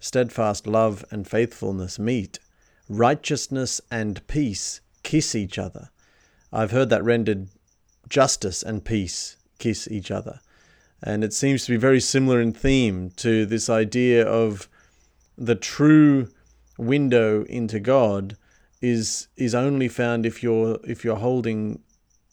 Steadfast 0.00 0.66
love 0.66 1.04
and 1.10 1.26
faithfulness 1.26 1.98
meet, 1.98 2.40
righteousness 2.88 3.80
and 3.90 4.26
peace 4.26 4.80
kiss 5.02 5.34
each 5.34 5.58
other. 5.58 5.90
I've 6.52 6.70
heard 6.70 6.90
that 6.90 7.04
rendered 7.04 7.48
justice 8.08 8.62
and 8.62 8.84
peace 8.84 9.36
kiss 9.58 9.88
each 9.90 10.10
other. 10.10 10.40
And 11.02 11.24
it 11.24 11.32
seems 11.32 11.64
to 11.64 11.72
be 11.72 11.76
very 11.76 12.00
similar 12.00 12.40
in 12.40 12.52
theme 12.52 13.10
to 13.16 13.46
this 13.46 13.68
idea 13.70 14.24
of 14.26 14.68
the 15.36 15.54
true 15.54 16.28
window 16.78 17.44
into 17.44 17.80
God 17.80 18.36
is 18.80 19.28
is 19.36 19.54
only 19.54 19.88
found 19.88 20.26
if 20.26 20.42
you're 20.42 20.78
if 20.84 21.04
you're 21.04 21.16
holding 21.16 21.80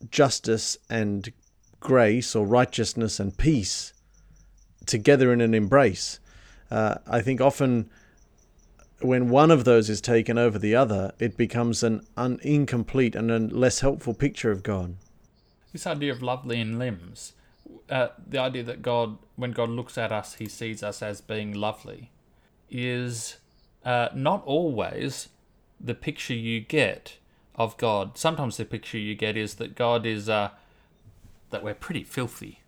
justice 0.09 0.77
and 0.89 1.31
grace 1.79 2.35
or 2.35 2.45
righteousness 2.45 3.19
and 3.19 3.37
peace 3.37 3.93
together 4.85 5.31
in 5.31 5.41
an 5.41 5.53
embrace. 5.53 6.19
Uh, 6.71 6.95
I 7.07 7.21
think 7.21 7.41
often 7.41 7.89
when 9.01 9.29
one 9.29 9.51
of 9.51 9.63
those 9.63 9.89
is 9.89 10.01
taken 10.01 10.37
over 10.37 10.59
the 10.59 10.75
other, 10.75 11.13
it 11.19 11.37
becomes 11.37 11.83
an 11.83 12.05
un- 12.17 12.39
incomplete 12.41 13.15
and 13.15 13.31
a 13.31 13.39
less 13.39 13.79
helpful 13.79 14.13
picture 14.13 14.51
of 14.51 14.63
God. 14.63 14.95
This 15.71 15.87
idea 15.87 16.11
of 16.11 16.21
lovely 16.21 16.59
in 16.59 16.79
limbs, 16.79 17.33
uh, 17.89 18.09
the 18.27 18.39
idea 18.39 18.63
that 18.63 18.81
God, 18.81 19.17
when 19.35 19.51
God 19.51 19.69
looks 19.69 19.97
at 19.97 20.11
us, 20.11 20.35
he 20.35 20.47
sees 20.47 20.83
us 20.83 21.01
as 21.01 21.21
being 21.21 21.53
lovely, 21.53 22.11
is 22.69 23.37
uh, 23.85 24.09
not 24.13 24.43
always 24.45 25.29
the 25.79 25.95
picture 25.95 26.33
you 26.33 26.59
get 26.59 27.17
of 27.55 27.77
God. 27.77 28.17
Sometimes 28.17 28.57
the 28.57 28.65
picture 28.65 28.97
you 28.97 29.15
get 29.15 29.37
is 29.37 29.55
that 29.55 29.75
God 29.75 30.05
is 30.05 30.27
uh, 30.27 30.49
that 31.51 31.63
we're 31.63 31.73
pretty 31.73 32.03
filthy, 32.03 32.61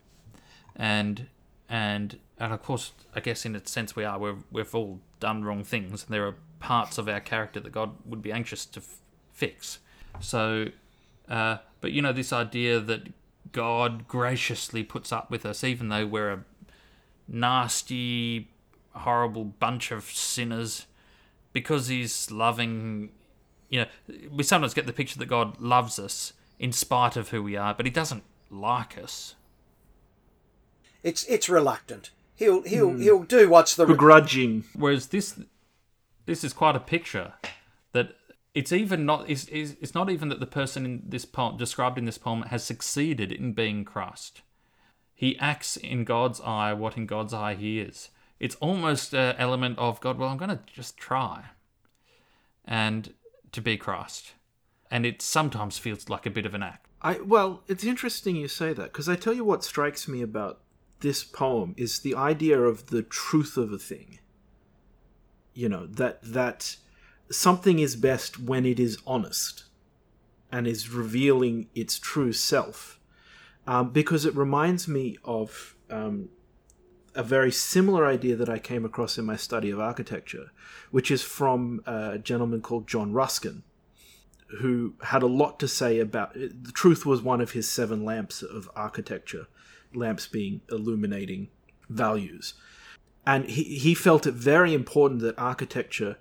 and 0.76 1.28
and 1.68 2.20
and 2.42 2.52
of 2.54 2.64
course, 2.64 2.92
I 3.16 3.20
guess 3.20 3.46
in 3.46 3.56
a 3.56 3.66
sense 3.68 3.96
we 3.96 4.04
are. 4.04 4.18
We've 4.18 4.44
we've 4.52 4.74
all 4.74 5.00
done 5.20 5.44
wrong 5.44 5.64
things, 5.64 6.04
and 6.04 6.12
there 6.12 6.26
are 6.26 6.36
parts 6.60 6.98
of 6.98 7.08
our 7.08 7.20
character 7.20 7.60
that 7.60 7.72
God 7.72 7.92
would 8.04 8.24
be 8.24 8.32
anxious 8.32 8.66
to 8.66 8.80
f- 8.80 8.98
fix. 9.32 9.78
So, 10.20 10.70
uh, 11.30 11.58
but 11.82 11.92
you 11.92 12.02
know, 12.02 12.12
this 12.12 12.34
idea 12.34 12.80
that 12.80 13.14
God 13.52 14.08
graciously 14.08 14.84
puts 14.84 15.12
up 15.12 15.30
with 15.30 15.46
us, 15.46 15.64
even 15.64 15.90
though 15.90 16.08
we're 16.08 16.32
a 16.32 16.44
nasty, 17.28 18.50
horrible 18.96 19.46
bunch 19.46 19.92
of 19.92 20.06
sinners, 20.06 20.88
because 21.54 21.90
He's 21.90 22.32
loving. 22.32 23.12
You 23.70 23.82
know, 23.82 24.18
we 24.32 24.44
sometimes 24.44 24.74
get 24.74 24.88
the 24.88 24.94
picture 24.94 25.20
that 25.20 25.28
God 25.28 25.62
loves 25.62 26.00
us 26.00 26.34
in 26.58 26.72
spite 26.72 27.16
of 27.16 27.30
who 27.30 27.44
we 27.44 27.56
are, 27.56 27.76
but 27.76 27.86
He 27.86 27.92
doesn't 27.92 28.24
like 28.50 28.98
us. 28.98 29.36
It's 31.04 31.24
it's 31.26 31.48
reluctant. 31.48 32.10
He'll 32.42 32.64
he'll 32.64 32.90
hmm. 32.90 33.02
he'll 33.02 33.24
do 33.24 33.48
what's 33.48 33.76
the 33.76 33.86
Begrudging. 33.86 34.64
Whereas 34.74 35.08
this, 35.08 35.40
this 36.26 36.44
is 36.44 36.54
quite 36.54 36.76
a 36.76 36.80
picture 36.80 37.34
that 37.92 38.16
it's 38.56 38.72
even 38.72 39.06
not. 39.06 39.30
It's, 39.30 39.48
it's 39.50 39.76
it's 39.80 39.94
not 39.94 40.10
even 40.10 40.30
that 40.30 40.40
the 40.40 40.48
person 40.48 40.84
in 40.84 41.04
this 41.06 41.24
poem 41.24 41.56
described 41.58 42.00
in 42.00 42.06
this 42.06 42.18
poem 42.18 42.42
has 42.42 42.64
succeeded 42.64 43.32
in 43.32 43.54
being 43.54 43.86
Christ. 43.86 44.42
He 45.14 45.38
acts 45.38 45.78
in 45.78 46.04
God's 46.04 46.42
eye 46.42 46.74
what 46.74 46.98
in 46.98 47.06
God's 47.06 47.32
eye 47.32 47.54
he 47.54 47.80
is. 47.80 48.10
It's 48.40 48.56
almost 48.56 49.14
an 49.14 49.36
element 49.38 49.78
of 49.78 50.02
God. 50.02 50.18
Well, 50.18 50.30
I'm 50.30 50.38
going 50.38 50.50
to 50.50 50.62
just 50.66 50.98
try, 50.98 51.44
and 52.66 53.14
to 53.52 53.62
be 53.62 53.78
Christ, 53.78 54.32
and 54.90 55.06
it 55.06 55.22
sometimes 55.22 55.78
feels 55.78 56.10
like 56.10 56.26
a 56.26 56.32
bit 56.32 56.48
of 56.48 56.56
an 56.56 56.64
act. 56.64 56.88
I 57.04 57.20
well, 57.20 57.62
it's 57.68 57.84
interesting 57.84 58.36
you 58.36 58.48
say 58.48 58.74
that 58.74 58.94
because 58.94 59.08
I 59.08 59.16
tell 59.16 59.34
you 59.34 59.44
what 59.44 59.64
strikes 59.64 60.08
me 60.08 60.24
about 60.24 60.62
this 61.02 61.24
poem 61.24 61.74
is 61.78 62.00
the 62.00 62.16
idea 62.16 62.60
of 62.60 62.88
the 62.88 63.04
truth 63.04 63.58
of 63.58 63.72
a 63.72 63.78
thing. 63.78 64.20
You 65.54 65.70
know 65.70 65.86
that 65.86 66.22
that 66.24 66.78
something 67.30 67.80
is 67.80 67.96
best 67.96 68.40
when 68.40 68.66
it 68.66 68.80
is 68.80 68.98
honest 69.06 69.66
and 70.52 70.68
is 70.68 70.90
revealing 70.90 71.68
its 71.76 72.00
true 72.00 72.34
self, 72.34 73.00
um, 73.68 73.90
because 73.90 74.26
it 74.26 74.36
reminds 74.36 74.88
me 74.88 75.18
of 75.24 75.76
um, 75.90 76.30
a 77.16 77.24
very 77.24 77.52
similar 77.52 78.06
idea 78.06 78.36
that 78.36 78.50
I 78.50 78.60
came 78.60 78.86
across 78.86 79.18
in 79.18 79.26
my 79.26 79.36
study 79.36 79.70
of 79.70 79.80
architecture, 79.80 80.52
which 80.92 81.12
is 81.12 81.22
from 81.22 81.82
a 81.86 82.18
gentleman 82.18 82.62
called 82.62 82.88
John 82.88 83.14
Ruskin 83.14 83.64
who 84.60 84.94
had 85.04 85.24
a 85.24 85.28
lot 85.28 85.60
to 85.60 85.68
say 85.68 86.00
about 86.00 86.34
the 86.34 86.72
truth 86.74 87.06
was 87.06 87.22
one 87.22 87.42
of 87.42 87.52
his 87.52 87.70
seven 87.70 88.04
lamps 88.04 88.42
of 88.42 88.70
architecture 88.76 89.48
lamps 89.94 90.28
being 90.28 90.62
illuminating 90.70 91.50
values 91.90 92.54
and 93.26 93.46
he, 93.46 93.64
he 93.64 93.94
felt 93.94 94.26
it 94.26 94.34
very 94.34 94.74
important 94.74 95.22
that 95.22 95.38
architecture 95.38 96.18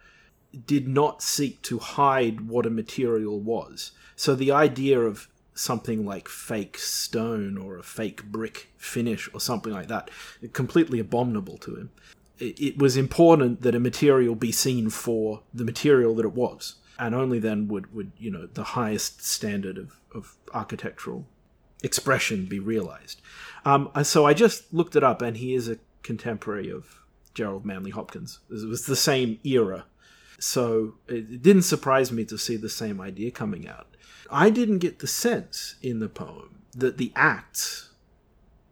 did 0.66 0.88
not 0.88 1.22
seek 1.22 1.62
to 1.62 1.78
hide 1.78 2.42
what 2.42 2.66
a 2.66 2.70
material 2.70 3.40
was. 3.40 3.92
So 4.16 4.34
the 4.34 4.52
idea 4.52 5.00
of 5.00 5.28
something 5.54 6.04
like 6.04 6.28
fake 6.28 6.78
stone 6.78 7.56
or 7.56 7.78
a 7.78 7.82
fake 7.82 8.24
brick 8.24 8.72
finish 8.76 9.28
or 9.32 9.40
something 9.40 9.72
like 9.72 9.88
that, 9.88 10.10
completely 10.52 10.98
abominable 10.98 11.58
to 11.58 11.76
him. 11.76 11.90
It, 12.38 12.78
was 12.78 12.96
important 12.96 13.60
that 13.62 13.74
a 13.74 13.80
material 13.80 14.34
be 14.34 14.50
seen 14.50 14.88
for 14.88 15.42
the 15.52 15.64
material 15.64 16.14
that 16.14 16.24
it 16.24 16.32
was, 16.32 16.76
and 16.98 17.14
only 17.14 17.38
then 17.38 17.68
would, 17.68 17.92
would 17.94 18.12
you 18.16 18.30
know 18.30 18.46
the 18.46 18.64
highest 18.64 19.22
standard 19.22 19.76
of, 19.76 20.00
of 20.14 20.36
architectural 20.54 21.26
expression 21.82 22.46
be 22.46 22.58
realized. 22.58 23.20
Um, 23.64 23.90
so 24.02 24.26
I 24.26 24.34
just 24.34 24.72
looked 24.72 24.96
it 24.96 25.02
up, 25.04 25.22
and 25.22 25.36
he 25.36 25.54
is 25.54 25.68
a 25.68 25.78
contemporary 26.02 26.70
of 26.70 27.00
Gerard 27.34 27.64
Manley 27.64 27.90
Hopkins. 27.90 28.40
It 28.50 28.66
was 28.68 28.86
the 28.86 28.96
same 28.96 29.38
era. 29.44 29.86
So 30.38 30.94
it 31.08 31.42
didn't 31.42 31.62
surprise 31.62 32.10
me 32.10 32.24
to 32.26 32.38
see 32.38 32.56
the 32.56 32.70
same 32.70 33.00
idea 33.00 33.30
coming 33.30 33.68
out. 33.68 33.86
I 34.30 34.48
didn't 34.48 34.78
get 34.78 35.00
the 35.00 35.06
sense 35.06 35.74
in 35.82 35.98
the 35.98 36.08
poem 36.08 36.62
that 36.74 36.96
the 36.96 37.12
act 37.14 37.88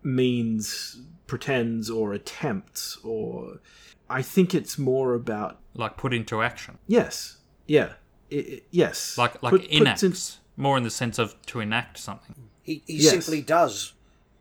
means 0.03 1.01
pretends 1.27 1.91
or 1.91 2.13
attempts 2.13 2.97
or 3.05 3.61
I 4.09 4.23
think 4.23 4.55
it's 4.55 4.79
more 4.79 5.15
about 5.15 5.59
like 5.75 5.97
put 5.97 6.15
into 6.15 6.41
action. 6.41 6.79
yes, 6.87 7.39
yeah, 7.67 7.95
I- 8.33 8.37
I- 8.37 8.61
yes, 8.71 9.19
Like 9.19 9.43
like 9.43 9.51
Put- 9.51 9.63
puts 9.63 9.73
enact. 9.73 10.03
in- 10.03 10.15
More 10.57 10.77
in 10.79 10.83
the 10.85 10.91
sense 10.91 11.19
of 11.19 11.35
to 11.47 11.61
enact 11.61 11.99
something. 11.99 12.35
He, 12.69 12.83
he 12.87 12.97
Yes. 12.97 13.11
simply 13.13 13.41
does 13.41 13.95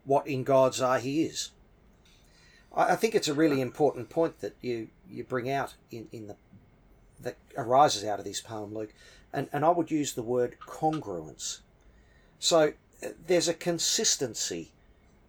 what 0.04 0.28
in 0.28 0.44
God's 0.44 0.82
eye 0.82 1.00
he 1.00 1.24
is. 1.24 1.52
I, 2.76 2.92
I 2.92 2.96
think 2.98 3.16
it's 3.16 3.30
a 3.30 3.34
really 3.34 3.62
important 3.62 4.10
point 4.10 4.42
that 4.42 4.54
you, 4.60 4.90
you 5.10 5.24
bring 5.24 5.50
out 5.50 5.76
in, 5.92 6.10
in 6.12 6.28
the 6.28 6.36
that 7.22 7.38
arises 7.56 8.04
out 8.04 8.20
of 8.20 8.26
this 8.26 8.42
poem, 8.42 8.74
Luke, 8.74 8.94
and, 9.32 9.48
and 9.54 9.64
I 9.64 9.70
would 9.70 9.90
use 9.90 10.14
the 10.14 10.22
word 10.22 10.58
congruence. 10.60 11.60
So 12.38 12.74
uh, 13.02 13.08
there's 13.26 13.48
a 13.48 13.54
consistency 13.54 14.74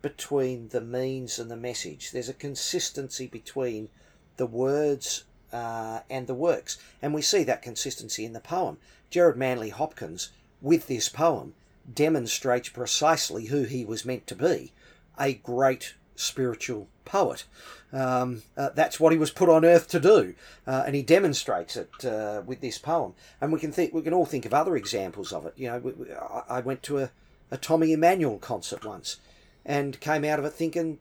between 0.03 0.69
the 0.71 0.81
means 0.81 1.39
and 1.39 1.49
the 1.49 1.57
message. 1.57 2.11
There's 2.11 2.29
a 2.29 2.35
consistency 2.35 3.29
between 3.29 3.91
the 4.39 4.47
words 4.47 5.23
uh, 5.53 6.01
and 6.11 6.27
the 6.27 6.35
works, 6.35 6.79
and 7.01 7.15
we 7.15 7.23
see 7.23 7.45
that 7.45 7.63
consistency 7.63 8.25
in 8.25 8.33
the 8.33 8.41
poem. 8.41 8.79
Gerard 9.09 9.37
Manley 9.39 9.71
Hopkins, 9.71 10.31
with 10.61 10.89
this 10.89 11.09
poem, 11.09 11.55
demonstrates 11.93 12.69
precisely 12.69 13.47
who 13.47 13.65
he 13.65 13.85
was 13.85 14.05
meant 14.05 14.27
to 14.27 14.35
be 14.35 14.73
a 15.19 15.35
great 15.35 15.95
spiritual 16.17 16.89
poet. 17.05 17.45
Um, 17.93 18.43
uh, 18.57 18.71
that's 18.75 19.01
what 19.01 19.13
he 19.13 19.19
was 19.19 19.31
put 19.31 19.49
on 19.49 19.65
earth 19.65 19.89
to 19.89 20.01
do, 20.01 20.35
uh, 20.67 20.85
and 20.87 20.95
he 20.95 21.03
demonstrates 21.03 21.77
it 21.77 22.05
uh, 22.05 22.43
with 22.45 22.61
this 22.61 22.79
poem. 22.79 23.15
And 23.41 23.53
we 23.53 23.59
can 23.59 23.73
think, 23.73 23.95
we 23.95 24.03
can 24.03 24.13
all 24.13 24.27
think 24.27 24.45
of 24.45 24.53
other 24.53 24.77
examples 24.77 25.33
of 25.33 25.47
it. 25.47 25.55
You 25.57 25.69
know, 25.69 25.79
we, 25.79 25.93
we, 25.93 26.07
I 26.49 26.61
went 26.61 26.83
to 26.85 26.99
a, 26.99 27.11
a 27.51 27.57
Tommy 27.57 27.93
Emmanuel 27.93 28.39
concert 28.39 28.85
once, 28.85 29.17
and 29.65 30.01
came 30.01 30.25
out 30.25 30.39
of 30.39 30.45
it 30.45 30.53
thinking, 30.53 30.99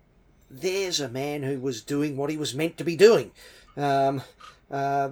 "There's 0.50 1.02
a 1.02 1.10
man 1.10 1.44
who 1.44 1.60
was 1.60 1.82
doing 1.82 2.16
what 2.16 2.30
he 2.30 2.38
was 2.38 2.56
meant 2.56 2.78
to 2.78 2.86
be 2.86 2.96
doing." 2.96 3.32
Um, 3.76 4.22
uh, 4.72 5.10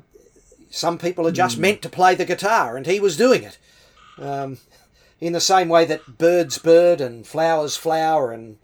some 0.70 0.98
people 0.98 1.28
are 1.28 1.32
just 1.32 1.58
meant 1.58 1.82
to 1.82 1.90
play 1.90 2.16
the 2.16 2.26
guitar, 2.26 2.78
and 2.78 2.86
he 2.86 3.00
was 3.00 3.18
doing 3.18 3.44
it. 3.44 3.58
Um, 4.18 4.60
in 5.20 5.34
the 5.34 5.40
same 5.40 5.70
way 5.70 5.86
that 5.86 6.18
birds 6.18 6.58
bird 6.58 7.02
and 7.02 7.26
flowers 7.26 7.78
flower 7.78 8.32
and 8.32 8.58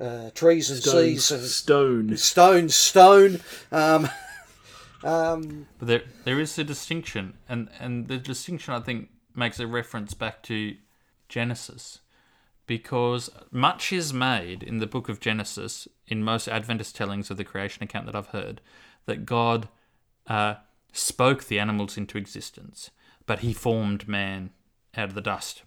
uh, 0.00 0.30
trees 0.34 0.70
and 0.70 0.80
stones, 0.80 1.26
seas 1.26 1.30
and 1.30 1.42
stone. 1.42 2.16
stones 2.16 2.74
stone. 2.74 3.40
Um, 3.70 4.08
um, 5.04 5.66
But 5.78 5.88
there 5.88 6.02
there 6.24 6.40
is 6.40 6.58
a 6.58 6.64
distinction, 6.64 7.34
and 7.48 7.68
and 7.78 8.08
the 8.08 8.18
distinction 8.18 8.74
I 8.74 8.80
think 8.80 9.10
makes 9.34 9.60
a 9.60 9.66
reference 9.66 10.14
back 10.14 10.42
to 10.44 10.76
Genesis, 11.28 12.00
because 12.66 13.30
much 13.50 13.92
is 13.92 14.12
made 14.12 14.62
in 14.62 14.78
the 14.78 14.86
book 14.86 15.08
of 15.08 15.20
Genesis 15.20 15.86
in 16.06 16.24
most 16.24 16.48
Adventist 16.48 16.96
tellings 16.96 17.30
of 17.30 17.36
the 17.36 17.44
creation 17.44 17.82
account 17.82 18.06
that 18.06 18.16
I've 18.16 18.28
heard 18.28 18.60
that 19.06 19.26
God 19.26 19.68
uh, 20.26 20.54
spoke 20.92 21.44
the 21.44 21.58
animals 21.58 21.96
into 21.96 22.18
existence, 22.18 22.90
but 23.26 23.40
He 23.40 23.52
formed 23.52 24.08
man 24.08 24.50
out 24.96 25.08
of 25.08 25.14
the 25.14 25.20
dust 25.20 25.62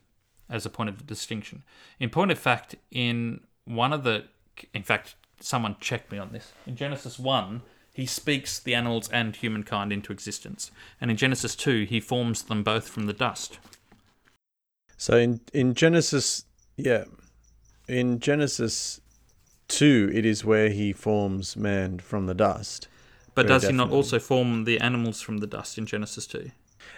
as 0.50 0.66
a 0.66 0.70
point 0.70 0.90
of 0.90 1.06
distinction. 1.08 1.64
In 2.00 2.10
point 2.10 2.32
of 2.32 2.40
fact, 2.40 2.76
in 2.92 3.42
one 3.66 3.94
of 3.94 4.04
the, 4.04 4.26
in 4.74 4.84
fact, 4.84 5.16
someone 5.40 5.76
checked 5.80 6.12
me 6.12 6.18
on 6.18 6.32
this. 6.32 6.54
In 6.66 6.76
Genesis 6.76 7.18
1, 7.20 7.62
he 7.94 8.06
speaks 8.06 8.60
the 8.60 8.76
animals 8.76 9.10
and 9.10 9.36
humankind 9.36 9.92
into 9.92 10.12
existence. 10.12 10.72
And 11.00 11.10
in 11.10 11.18
Genesis 11.18 11.56
2, 11.56 11.86
he 11.86 12.00
forms 12.00 12.44
them 12.44 12.64
both 12.64 12.88
from 12.88 13.06
the 13.06 13.14
dust. 13.14 13.58
So 14.98 15.18
in 15.18 15.42
in 15.54 15.74
Genesis, 15.74 16.46
yeah, 16.78 17.04
in 17.88 18.20
Genesis 18.20 19.02
two, 19.68 20.12
it 20.14 20.26
is 20.26 20.46
where 20.46 20.70
he 20.70 20.94
forms 20.94 21.56
man 21.58 22.00
from 22.00 22.28
the 22.28 22.34
dust, 22.34 22.88
But 23.34 23.48
does 23.48 23.64
he 23.64 23.74
not 23.74 23.92
also 23.92 24.20
form 24.20 24.64
the 24.64 24.80
animals 24.80 25.22
from 25.22 25.40
the 25.40 25.48
dust 25.48 25.78
in 25.78 25.86
Genesis 25.86 26.26
2? 26.28 26.52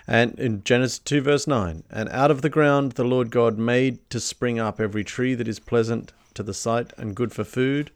And 0.08 0.38
in 0.40 0.64
Genesis 0.64 1.00
two 1.00 1.22
verse 1.22 1.48
nine, 1.48 1.84
and 1.90 2.10
out 2.10 2.32
of 2.32 2.42
the 2.42 2.50
ground 2.50 2.94
the 2.94 3.04
Lord 3.04 3.32
God 3.32 3.58
made 3.58 4.10
to 4.10 4.20
spring 4.20 4.60
up 4.60 4.80
every 4.80 5.04
tree 5.04 5.34
that 5.36 5.48
is 5.48 5.60
pleasant 5.60 6.14
to 6.34 6.44
the 6.44 6.54
sight 6.54 6.94
and 6.98 7.16
good 7.16 7.32
for 7.32 7.44
food. 7.44 7.92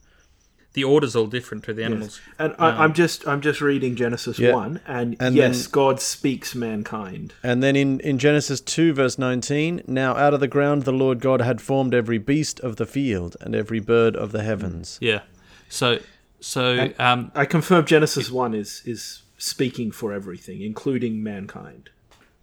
The 0.74 0.86
order's 0.86 1.18
all 1.18 1.28
different 1.28 1.66
to 1.66 1.74
the 1.74 1.84
animals. 1.84 2.22
And 2.39 2.56
I, 2.58 2.70
I'm 2.84 2.94
just 2.94 3.28
I'm 3.28 3.42
just 3.42 3.60
reading 3.60 3.96
Genesis 3.98 4.39
Yeah. 4.39 4.54
one, 4.54 4.80
and, 4.88 5.18
And 5.20 5.36
yes, 5.36 5.64
then- 5.64 5.72
God 5.72 6.00
speaks 6.00 6.56
mankind. 6.56 7.34
And 7.44 7.62
then 7.62 7.76
in, 7.76 8.00
in 8.00 8.18
Genesis 8.18 8.62
2, 8.62 8.94
verse 8.94 9.18
19, 9.20 9.82
now 9.86 10.16
out 10.16 10.34
of 10.34 10.39
the 10.39 10.48
ground 10.48 10.84
the 10.84 10.94
Lord 10.94 11.20
God 11.20 11.42
had 11.42 11.60
formed 11.60 11.94
every 11.94 12.20
beast 12.20 12.62
of 12.62 12.78
the 12.78 12.86
field 12.86 13.36
and 13.42 13.54
every 13.54 13.82
bird 13.82 14.16
of 14.16 14.32
the 14.32 14.44
heavens. 14.44 14.98
Yeah. 15.02 15.24
So, 15.68 16.00
so 16.39 16.94
um, 16.98 17.34
I 17.36 17.44
confirm 17.46 17.86
Genesis 17.86 18.32
one 18.32 18.54
is 18.54 18.82
is 18.86 19.24
speaking 19.42 19.92
for 19.92 20.14
everything, 20.14 20.62
including 20.62 21.24
mankind. 21.24 21.89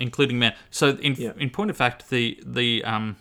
including 0.00 0.38
man. 0.38 0.54
So, 0.70 0.90
in 0.90 1.14
Yeah. 1.16 1.32
in 1.36 1.50
point 1.50 1.70
of 1.70 1.76
fact, 1.76 2.10
the 2.10 2.38
the 2.44 2.84
um, 2.84 3.16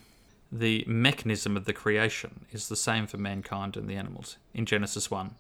the 0.52 0.84
mechanism 0.88 1.58
of 1.58 1.66
the 1.66 1.74
creation 1.74 2.46
is 2.52 2.68
the 2.70 2.76
same 2.76 3.08
for 3.08 3.18
mankind 3.18 3.76
and 3.78 3.88
the 3.90 3.96
animals 3.96 4.38
in 4.54 4.66
Genesis 4.66 5.10
one, 5.12 5.36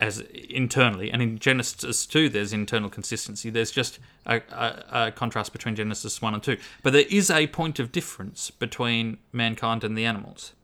as 0.00 0.18
internally, 0.20 1.10
and 1.12 1.22
in 1.22 1.38
Genesis 1.38 2.06
two, 2.06 2.28
there's 2.28 2.52
internal 2.52 2.90
consistency. 2.90 3.50
There's 3.50 3.70
just 3.70 4.00
a, 4.26 4.36
a, 4.50 5.06
a 5.06 5.12
contrast 5.12 5.52
between 5.52 5.76
Genesis 5.76 6.20
one 6.20 6.34
and 6.34 6.42
two, 6.42 6.56
but 6.82 6.92
there 6.92 7.06
is 7.08 7.30
a 7.30 7.46
point 7.46 7.78
of 7.78 7.92
difference 7.92 8.50
between 8.50 9.18
mankind 9.32 9.84
and 9.84 9.96
the 9.96 10.04
animals, 10.04 10.54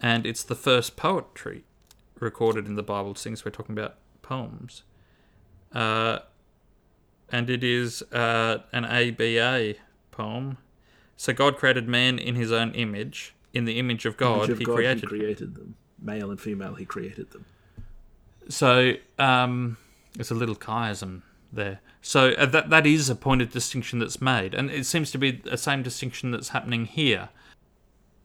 and 0.00 0.26
it's 0.26 0.42
the 0.42 0.56
first 0.56 0.96
poetry 0.96 1.62
recorded 2.18 2.66
in 2.66 2.74
the 2.74 2.82
Bible, 2.82 3.14
since 3.14 3.44
we're 3.44 3.52
talking 3.52 3.78
about 3.78 3.94
poems. 4.22 4.82
Uh, 5.72 6.20
and 7.30 7.48
it 7.48 7.62
is 7.62 8.02
uh, 8.12 8.58
an 8.72 8.84
ABA 8.84 9.74
poem. 10.10 10.58
So 11.16 11.32
God 11.32 11.56
created 11.56 11.88
man 11.88 12.18
in 12.18 12.34
his 12.34 12.50
own 12.50 12.72
image. 12.72 13.34
In 13.52 13.64
the 13.64 13.78
image 13.78 14.06
of 14.06 14.16
God, 14.16 14.44
Image 14.44 14.50
of 14.50 14.58
he 14.58 14.64
God, 14.64 14.74
created. 14.76 15.00
he 15.00 15.06
created 15.06 15.54
them, 15.56 15.74
male 16.00 16.30
and 16.30 16.40
female. 16.40 16.74
He 16.74 16.84
created 16.84 17.30
them. 17.32 17.44
So 18.48 18.92
um, 19.18 19.76
there's 20.14 20.30
a 20.30 20.36
little 20.36 20.54
chiasm 20.54 21.22
there. 21.52 21.80
So 22.00 22.30
uh, 22.30 22.46
that 22.46 22.70
that 22.70 22.86
is 22.86 23.10
a 23.10 23.16
point 23.16 23.42
of 23.42 23.50
distinction 23.50 23.98
that's 23.98 24.20
made, 24.20 24.54
and 24.54 24.70
it 24.70 24.86
seems 24.86 25.10
to 25.10 25.18
be 25.18 25.32
the 25.32 25.56
same 25.58 25.82
distinction 25.82 26.30
that's 26.30 26.50
happening 26.50 26.84
here. 26.84 27.30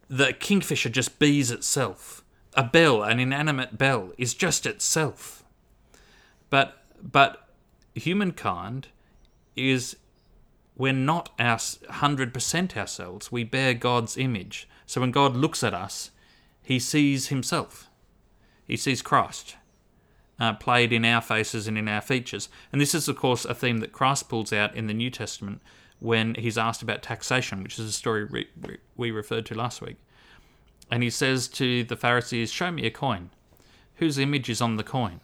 The 0.08 0.32
kingfisher 0.32 0.88
just 0.90 1.18
bees 1.18 1.50
itself. 1.50 2.24
A 2.54 2.62
bell, 2.62 3.02
an 3.02 3.18
inanimate 3.18 3.76
bell, 3.76 4.12
is 4.16 4.32
just 4.32 4.64
itself. 4.64 5.44
But 6.50 6.82
but 7.10 7.48
humankind 7.94 8.88
is 9.54 9.96
we're 10.76 10.92
not 10.92 11.30
our 11.38 11.58
hundred 11.88 12.34
percent 12.34 12.76
ourselves. 12.76 13.32
We 13.32 13.44
bear 13.44 13.72
God's 13.74 14.16
image. 14.16 14.68
So 14.84 15.00
when 15.00 15.10
God 15.10 15.34
looks 15.34 15.62
at 15.62 15.74
us, 15.74 16.10
He 16.62 16.78
sees 16.78 17.28
Himself. 17.28 17.88
He 18.66 18.76
sees 18.76 19.00
Christ 19.00 19.56
uh, 20.38 20.54
played 20.54 20.92
in 20.92 21.04
our 21.04 21.20
faces 21.20 21.66
and 21.66 21.78
in 21.78 21.88
our 21.88 22.00
features. 22.00 22.48
And 22.72 22.80
this 22.80 22.94
is, 22.94 23.08
of 23.08 23.16
course, 23.16 23.44
a 23.44 23.54
theme 23.54 23.78
that 23.78 23.92
Christ 23.92 24.28
pulls 24.28 24.52
out 24.52 24.74
in 24.74 24.86
the 24.86 24.94
New 24.94 25.10
Testament 25.10 25.62
when 25.98 26.34
he's 26.34 26.58
asked 26.58 26.82
about 26.82 27.02
taxation, 27.02 27.62
which 27.62 27.78
is 27.78 27.88
a 27.88 27.92
story 27.92 28.24
re- 28.24 28.48
re- 28.60 28.78
we 28.96 29.10
referred 29.10 29.46
to 29.46 29.54
last 29.54 29.80
week. 29.80 29.96
And 30.90 31.02
he 31.02 31.10
says 31.10 31.48
to 31.48 31.84
the 31.84 31.96
Pharisees, 31.96 32.52
Show 32.52 32.70
me 32.70 32.86
a 32.86 32.90
coin. 32.90 33.30
Whose 33.96 34.18
image 34.18 34.50
is 34.50 34.60
on 34.60 34.76
the 34.76 34.84
coin? 34.84 35.20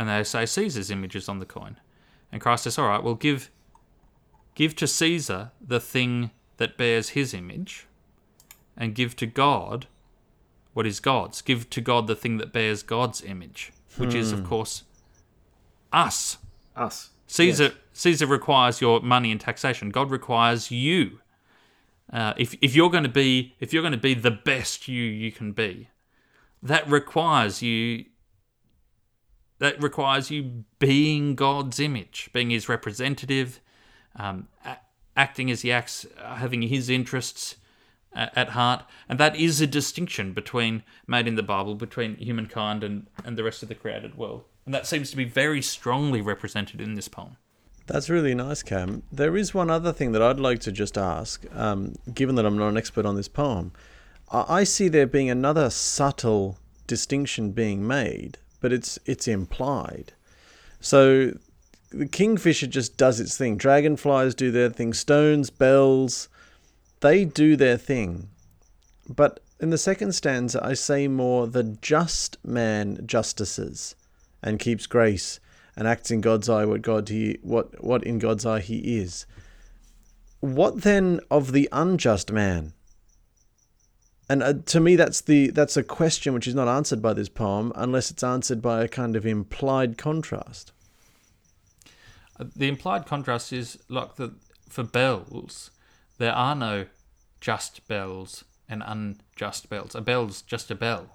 And 0.00 0.08
they 0.08 0.24
say, 0.24 0.46
Caesar's 0.46 0.90
image 0.90 1.14
is 1.14 1.28
on 1.28 1.40
the 1.40 1.44
coin. 1.44 1.76
And 2.32 2.40
Christ 2.40 2.64
says, 2.64 2.78
All 2.78 2.88
right, 2.88 3.02
well, 3.02 3.16
give, 3.16 3.50
give 4.54 4.74
to 4.76 4.86
Caesar 4.86 5.50
the 5.60 5.78
thing 5.78 6.30
that 6.56 6.78
bears 6.78 7.10
his 7.10 7.34
image, 7.34 7.86
and 8.78 8.94
give 8.94 9.14
to 9.16 9.26
God 9.26 9.88
what 10.72 10.86
is 10.86 11.00
God's. 11.00 11.42
Give 11.42 11.68
to 11.68 11.82
God 11.82 12.06
the 12.06 12.16
thing 12.16 12.38
that 12.38 12.50
bears 12.50 12.82
God's 12.82 13.22
image. 13.22 13.72
which 13.98 14.14
is, 14.14 14.32
of 14.32 14.42
course, 14.42 14.84
us. 15.92 16.38
Us. 16.74 17.10
Caesar 17.26 17.64
Yes. 17.64 17.72
Caesar 17.92 18.26
requires 18.26 18.80
your 18.80 19.02
money 19.02 19.30
and 19.30 19.38
taxation. 19.38 19.90
God 19.90 20.10
requires 20.10 20.70
you. 20.70 21.20
Uh, 22.10 22.32
if 22.38 22.56
if 22.62 22.74
you're 22.74 22.88
going 22.88 23.04
to 23.04 23.10
be 23.10 23.54
if 23.60 23.74
you're 23.74 23.82
going 23.82 23.92
to 23.92 23.98
be 23.98 24.14
the 24.14 24.30
best 24.30 24.88
you 24.88 25.02
you 25.02 25.30
can 25.30 25.52
be, 25.52 25.90
that 26.62 26.88
requires 26.88 27.60
you. 27.60 28.06
That 29.60 29.80
requires 29.82 30.30
you 30.30 30.64
being 30.78 31.36
God's 31.36 31.78
image, 31.78 32.28
being 32.32 32.50
His 32.50 32.68
representative, 32.68 33.60
um, 34.16 34.48
a- 34.64 34.78
acting 35.16 35.50
as 35.50 35.60
He 35.62 35.70
acts, 35.70 36.06
uh, 36.18 36.34
having 36.36 36.62
His 36.62 36.90
interests 36.90 37.56
a- 38.12 38.36
at 38.36 38.50
heart, 38.50 38.84
and 39.08 39.20
that 39.20 39.36
is 39.36 39.60
a 39.60 39.66
distinction 39.66 40.32
between 40.32 40.82
made 41.06 41.28
in 41.28 41.36
the 41.36 41.42
Bible 41.42 41.74
between 41.76 42.16
humankind 42.16 42.82
and 42.82 43.06
and 43.24 43.36
the 43.38 43.44
rest 43.44 43.62
of 43.62 43.68
the 43.68 43.74
created 43.74 44.16
world, 44.16 44.42
and 44.66 44.74
that 44.74 44.86
seems 44.86 45.10
to 45.10 45.16
be 45.16 45.24
very 45.24 45.62
strongly 45.62 46.20
represented 46.20 46.80
in 46.80 46.94
this 46.94 47.06
poem. 47.08 47.36
That's 47.86 48.08
really 48.08 48.34
nice, 48.34 48.62
Cam. 48.62 49.02
There 49.12 49.36
is 49.36 49.52
one 49.52 49.68
other 49.70 49.92
thing 49.92 50.12
that 50.12 50.22
I'd 50.22 50.40
like 50.40 50.60
to 50.60 50.72
just 50.72 50.96
ask, 50.96 51.44
um, 51.54 51.94
given 52.14 52.34
that 52.36 52.46
I'm 52.46 52.56
not 52.56 52.68
an 52.68 52.76
expert 52.76 53.04
on 53.04 53.16
this 53.16 53.28
poem. 53.28 53.72
I 54.32 54.62
see 54.64 54.88
there 54.88 55.06
being 55.08 55.28
another 55.28 55.70
subtle 55.70 56.58
distinction 56.86 57.50
being 57.50 57.84
made, 57.86 58.38
but 58.60 58.72
it's 58.72 58.98
it's 59.06 59.26
implied. 59.28 60.12
So 60.80 61.32
the 61.90 62.06
kingfisher 62.06 62.66
just 62.66 62.96
does 62.96 63.20
its 63.20 63.36
thing. 63.36 63.56
Dragonflies 63.56 64.34
do 64.34 64.50
their 64.50 64.70
thing. 64.70 64.92
Stones, 64.92 65.50
bells, 65.50 66.28
they 67.00 67.24
do 67.24 67.56
their 67.56 67.76
thing. 67.76 68.28
But 69.08 69.40
in 69.58 69.70
the 69.70 69.78
second 69.78 70.12
stanza, 70.12 70.64
I 70.64 70.74
say 70.74 71.08
more 71.08 71.46
the 71.46 71.64
just 71.64 72.38
man 72.44 73.06
justices 73.06 73.94
and 74.42 74.58
keeps 74.58 74.86
grace 74.86 75.40
and 75.76 75.86
acts 75.86 76.10
in 76.10 76.20
God's 76.20 76.48
eye 76.48 76.64
what 76.64 76.82
God 76.82 77.08
he 77.08 77.38
what 77.42 77.82
what 77.82 78.04
in 78.04 78.18
God's 78.18 78.46
eye 78.46 78.60
he 78.60 78.98
is. 78.98 79.26
What 80.40 80.82
then 80.82 81.20
of 81.30 81.52
the 81.52 81.68
unjust 81.72 82.32
man? 82.32 82.72
And 84.30 84.44
uh, 84.44 84.52
to 84.66 84.78
me, 84.78 84.94
that's 84.94 85.22
the 85.22 85.50
that's 85.50 85.76
a 85.76 85.82
question 85.82 86.32
which 86.34 86.46
is 86.46 86.54
not 86.54 86.68
answered 86.68 87.02
by 87.02 87.14
this 87.14 87.28
poem, 87.28 87.72
unless 87.74 88.12
it's 88.12 88.22
answered 88.22 88.62
by 88.62 88.84
a 88.84 88.86
kind 88.86 89.16
of 89.16 89.26
implied 89.26 89.98
contrast. 89.98 90.70
Uh, 92.38 92.44
The 92.54 92.68
implied 92.68 93.06
contrast 93.06 93.52
is 93.52 93.76
like 93.88 94.14
the 94.14 94.34
for 94.68 94.84
bells, 94.84 95.72
there 96.18 96.32
are 96.32 96.54
no 96.54 96.86
just 97.40 97.88
bells 97.88 98.44
and 98.68 98.84
unjust 98.86 99.68
bells. 99.68 99.96
A 99.96 100.00
bell's 100.00 100.42
just 100.42 100.70
a 100.70 100.76
bell. 100.76 101.10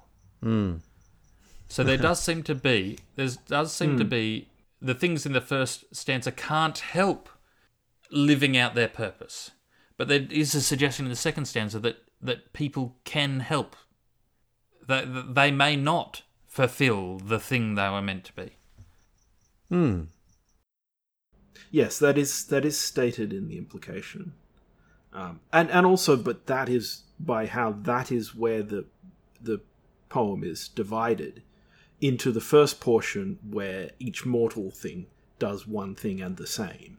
So 1.70 1.86
there 1.86 1.98
does 2.10 2.20
seem 2.20 2.44
to 2.44 2.54
be 2.54 3.00
there 3.16 3.30
does 3.48 3.72
seem 3.72 3.98
to 3.98 4.04
be 4.04 4.50
the 4.82 4.94
things 4.94 5.26
in 5.26 5.32
the 5.32 5.40
first 5.40 5.86
stanza 5.96 6.34
can't 6.34 6.80
help 6.80 7.30
living 8.12 8.58
out 8.58 8.76
their 8.76 8.90
purpose, 8.90 9.52
but 9.96 10.10
there 10.10 10.28
is 10.30 10.54
a 10.54 10.62
suggestion 10.62 11.06
in 11.06 11.10
the 11.12 11.16
second 11.16 11.46
stanza 11.46 11.80
that 11.80 12.05
that 12.26 12.54
people 12.54 12.98
can 13.04 13.40
help. 13.40 13.76
That 14.88 15.14
that 15.14 15.36
they 15.36 15.52
may 15.52 15.76
not 15.76 16.24
fulfill 16.48 17.18
the 17.18 17.40
thing 17.40 17.76
they 17.76 17.90
were 17.90 18.02
meant 18.02 18.24
to 18.26 18.34
be. 18.34 18.52
Hmm. 19.70 20.04
Yes, 21.72 22.00
that 22.00 22.18
is 22.18 22.46
that 22.46 22.64
is 22.64 22.80
stated 22.80 23.34
in 23.34 23.48
the 23.48 23.58
implication, 23.58 24.34
um, 25.12 25.42
and 25.52 25.70
and 25.72 25.86
also, 25.86 26.16
but 26.16 26.46
that 26.46 26.70
is 26.70 27.04
by 27.20 27.48
how 27.48 27.72
that 27.72 28.12
is 28.12 28.36
where 28.36 28.64
the 28.64 28.86
the 29.42 29.62
poem 30.10 30.44
is 30.44 30.70
divided 30.70 31.42
into 32.00 32.32
the 32.32 32.42
first 32.42 32.80
portion 32.80 33.40
where 33.50 33.92
each 34.00 34.26
mortal 34.26 34.72
thing 34.72 35.08
does 35.40 35.68
one 35.68 35.96
thing 35.96 36.22
and 36.22 36.38
the 36.38 36.48
same, 36.48 36.98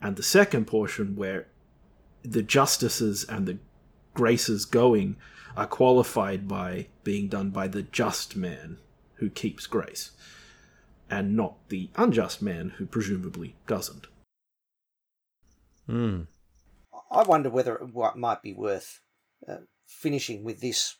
and 0.00 0.16
the 0.16 0.22
second 0.22 0.66
portion 0.66 1.14
where 1.14 1.46
the 2.22 2.42
justices 2.42 3.24
and 3.24 3.46
the 3.46 3.58
graces 4.18 4.64
going 4.64 5.14
are 5.56 5.68
qualified 5.68 6.48
by 6.48 6.88
being 7.04 7.28
done 7.28 7.50
by 7.50 7.68
the 7.68 7.84
just 7.84 8.34
man 8.34 8.76
who 9.18 9.30
keeps 9.30 9.68
grace 9.68 10.10
and 11.08 11.36
not 11.36 11.54
the 11.68 11.88
unjust 11.94 12.42
man 12.42 12.70
who 12.78 12.84
presumably 12.84 13.54
doesn't. 13.68 14.08
Hmm. 15.86 16.22
I 17.12 17.22
wonder 17.22 17.48
whether 17.48 17.76
it 17.76 18.16
might 18.16 18.42
be 18.42 18.52
worth 18.52 18.98
uh, 19.48 19.58
finishing 19.86 20.42
with 20.42 20.60
this, 20.60 20.96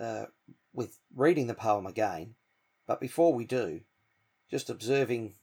uh, 0.00 0.24
with 0.72 0.96
reading 1.14 1.48
the 1.48 1.52
poem 1.52 1.86
again. 1.86 2.34
But 2.86 2.98
before 2.98 3.34
we 3.34 3.44
do, 3.44 3.80
just 4.50 4.70
observing 4.70 5.34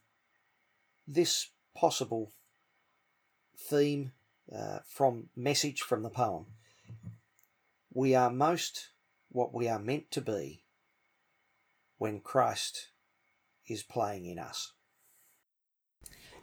this 1.08 1.52
possible 1.76 2.32
theme 3.56 4.14
uh, 4.52 4.80
from 4.88 5.30
message 5.36 5.82
from 5.82 6.02
the 6.02 6.10
poem. 6.10 6.48
We 7.94 8.16
are 8.16 8.30
most 8.30 8.90
what 9.30 9.54
we 9.54 9.68
are 9.68 9.80
meant 9.80 10.12
to 10.12 10.22
be 10.22 10.64
when 11.98 12.22
Christ 12.22 12.90
is 13.68 13.84
playing 13.84 14.26
in 14.26 14.40
us. 14.40 14.72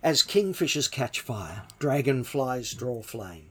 As 0.03 0.23
kingfishers 0.23 0.91
catch 0.91 1.21
fire, 1.21 1.65
dragonflies 1.79 2.73
draw 2.73 3.03
flame. 3.03 3.51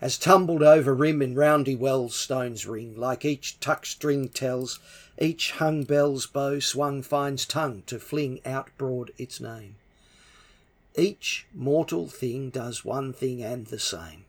As 0.00 0.18
tumbled 0.18 0.62
over 0.62 0.94
rim 0.94 1.20
in 1.20 1.34
roundy 1.34 1.74
wells 1.74 2.14
stones 2.14 2.66
ring, 2.66 2.94
like 2.96 3.24
each 3.24 3.58
tuck 3.58 3.84
string 3.84 4.28
tells, 4.28 4.78
each 5.18 5.52
hung 5.52 5.84
bell's 5.84 6.26
bow 6.26 6.60
swung 6.60 7.02
finds 7.02 7.44
tongue 7.44 7.82
to 7.86 7.98
fling 7.98 8.40
out 8.46 8.70
broad 8.78 9.12
its 9.18 9.40
name. 9.40 9.76
Each 10.94 11.46
mortal 11.52 12.06
thing 12.06 12.50
does 12.50 12.84
one 12.84 13.12
thing 13.12 13.42
and 13.42 13.66
the 13.66 13.78
same, 13.78 14.24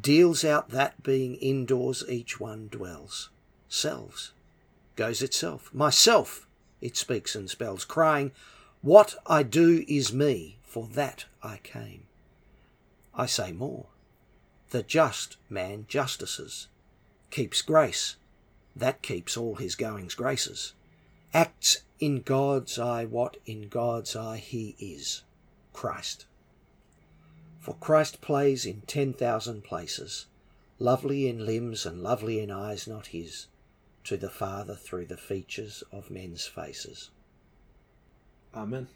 deals 0.00 0.44
out 0.44 0.70
that 0.70 1.02
being 1.02 1.36
indoors 1.36 2.04
each 2.08 2.38
one 2.38 2.68
dwells, 2.68 3.30
selves, 3.68 4.32
goes 4.96 5.22
itself, 5.22 5.72
myself, 5.72 6.46
it 6.80 6.96
speaks 6.96 7.34
and 7.34 7.48
spells, 7.48 7.84
crying, 7.84 8.32
What 8.82 9.16
I 9.26 9.42
do 9.42 9.84
is 9.88 10.12
me, 10.12 10.58
for 10.62 10.86
that 10.88 11.24
I 11.42 11.58
came. 11.62 12.04
I 13.14 13.26
say 13.26 13.52
more. 13.52 13.86
The 14.70 14.82
just 14.82 15.36
man 15.48 15.86
justices, 15.88 16.68
keeps 17.30 17.62
grace, 17.62 18.16
that 18.76 19.02
keeps 19.02 19.36
all 19.36 19.56
his 19.56 19.74
goings 19.74 20.14
graces, 20.14 20.74
acts 21.34 21.82
in 21.98 22.22
God's 22.22 22.78
eye 22.78 23.04
what 23.04 23.38
in 23.46 23.68
God's 23.68 24.14
eye 24.14 24.36
he 24.36 24.76
is, 24.78 25.22
Christ. 25.72 26.26
For 27.68 27.74
Christ 27.74 28.22
plays 28.22 28.64
in 28.64 28.80
ten 28.86 29.12
thousand 29.12 29.62
places, 29.62 30.24
lovely 30.78 31.28
in 31.28 31.44
limbs 31.44 31.84
and 31.84 32.02
lovely 32.02 32.40
in 32.40 32.50
eyes 32.50 32.88
not 32.88 33.08
his, 33.08 33.46
to 34.04 34.16
the 34.16 34.30
Father 34.30 34.74
through 34.74 35.04
the 35.04 35.18
features 35.18 35.84
of 35.92 36.10
men's 36.10 36.46
faces. 36.46 37.10
Amen. 38.54 38.88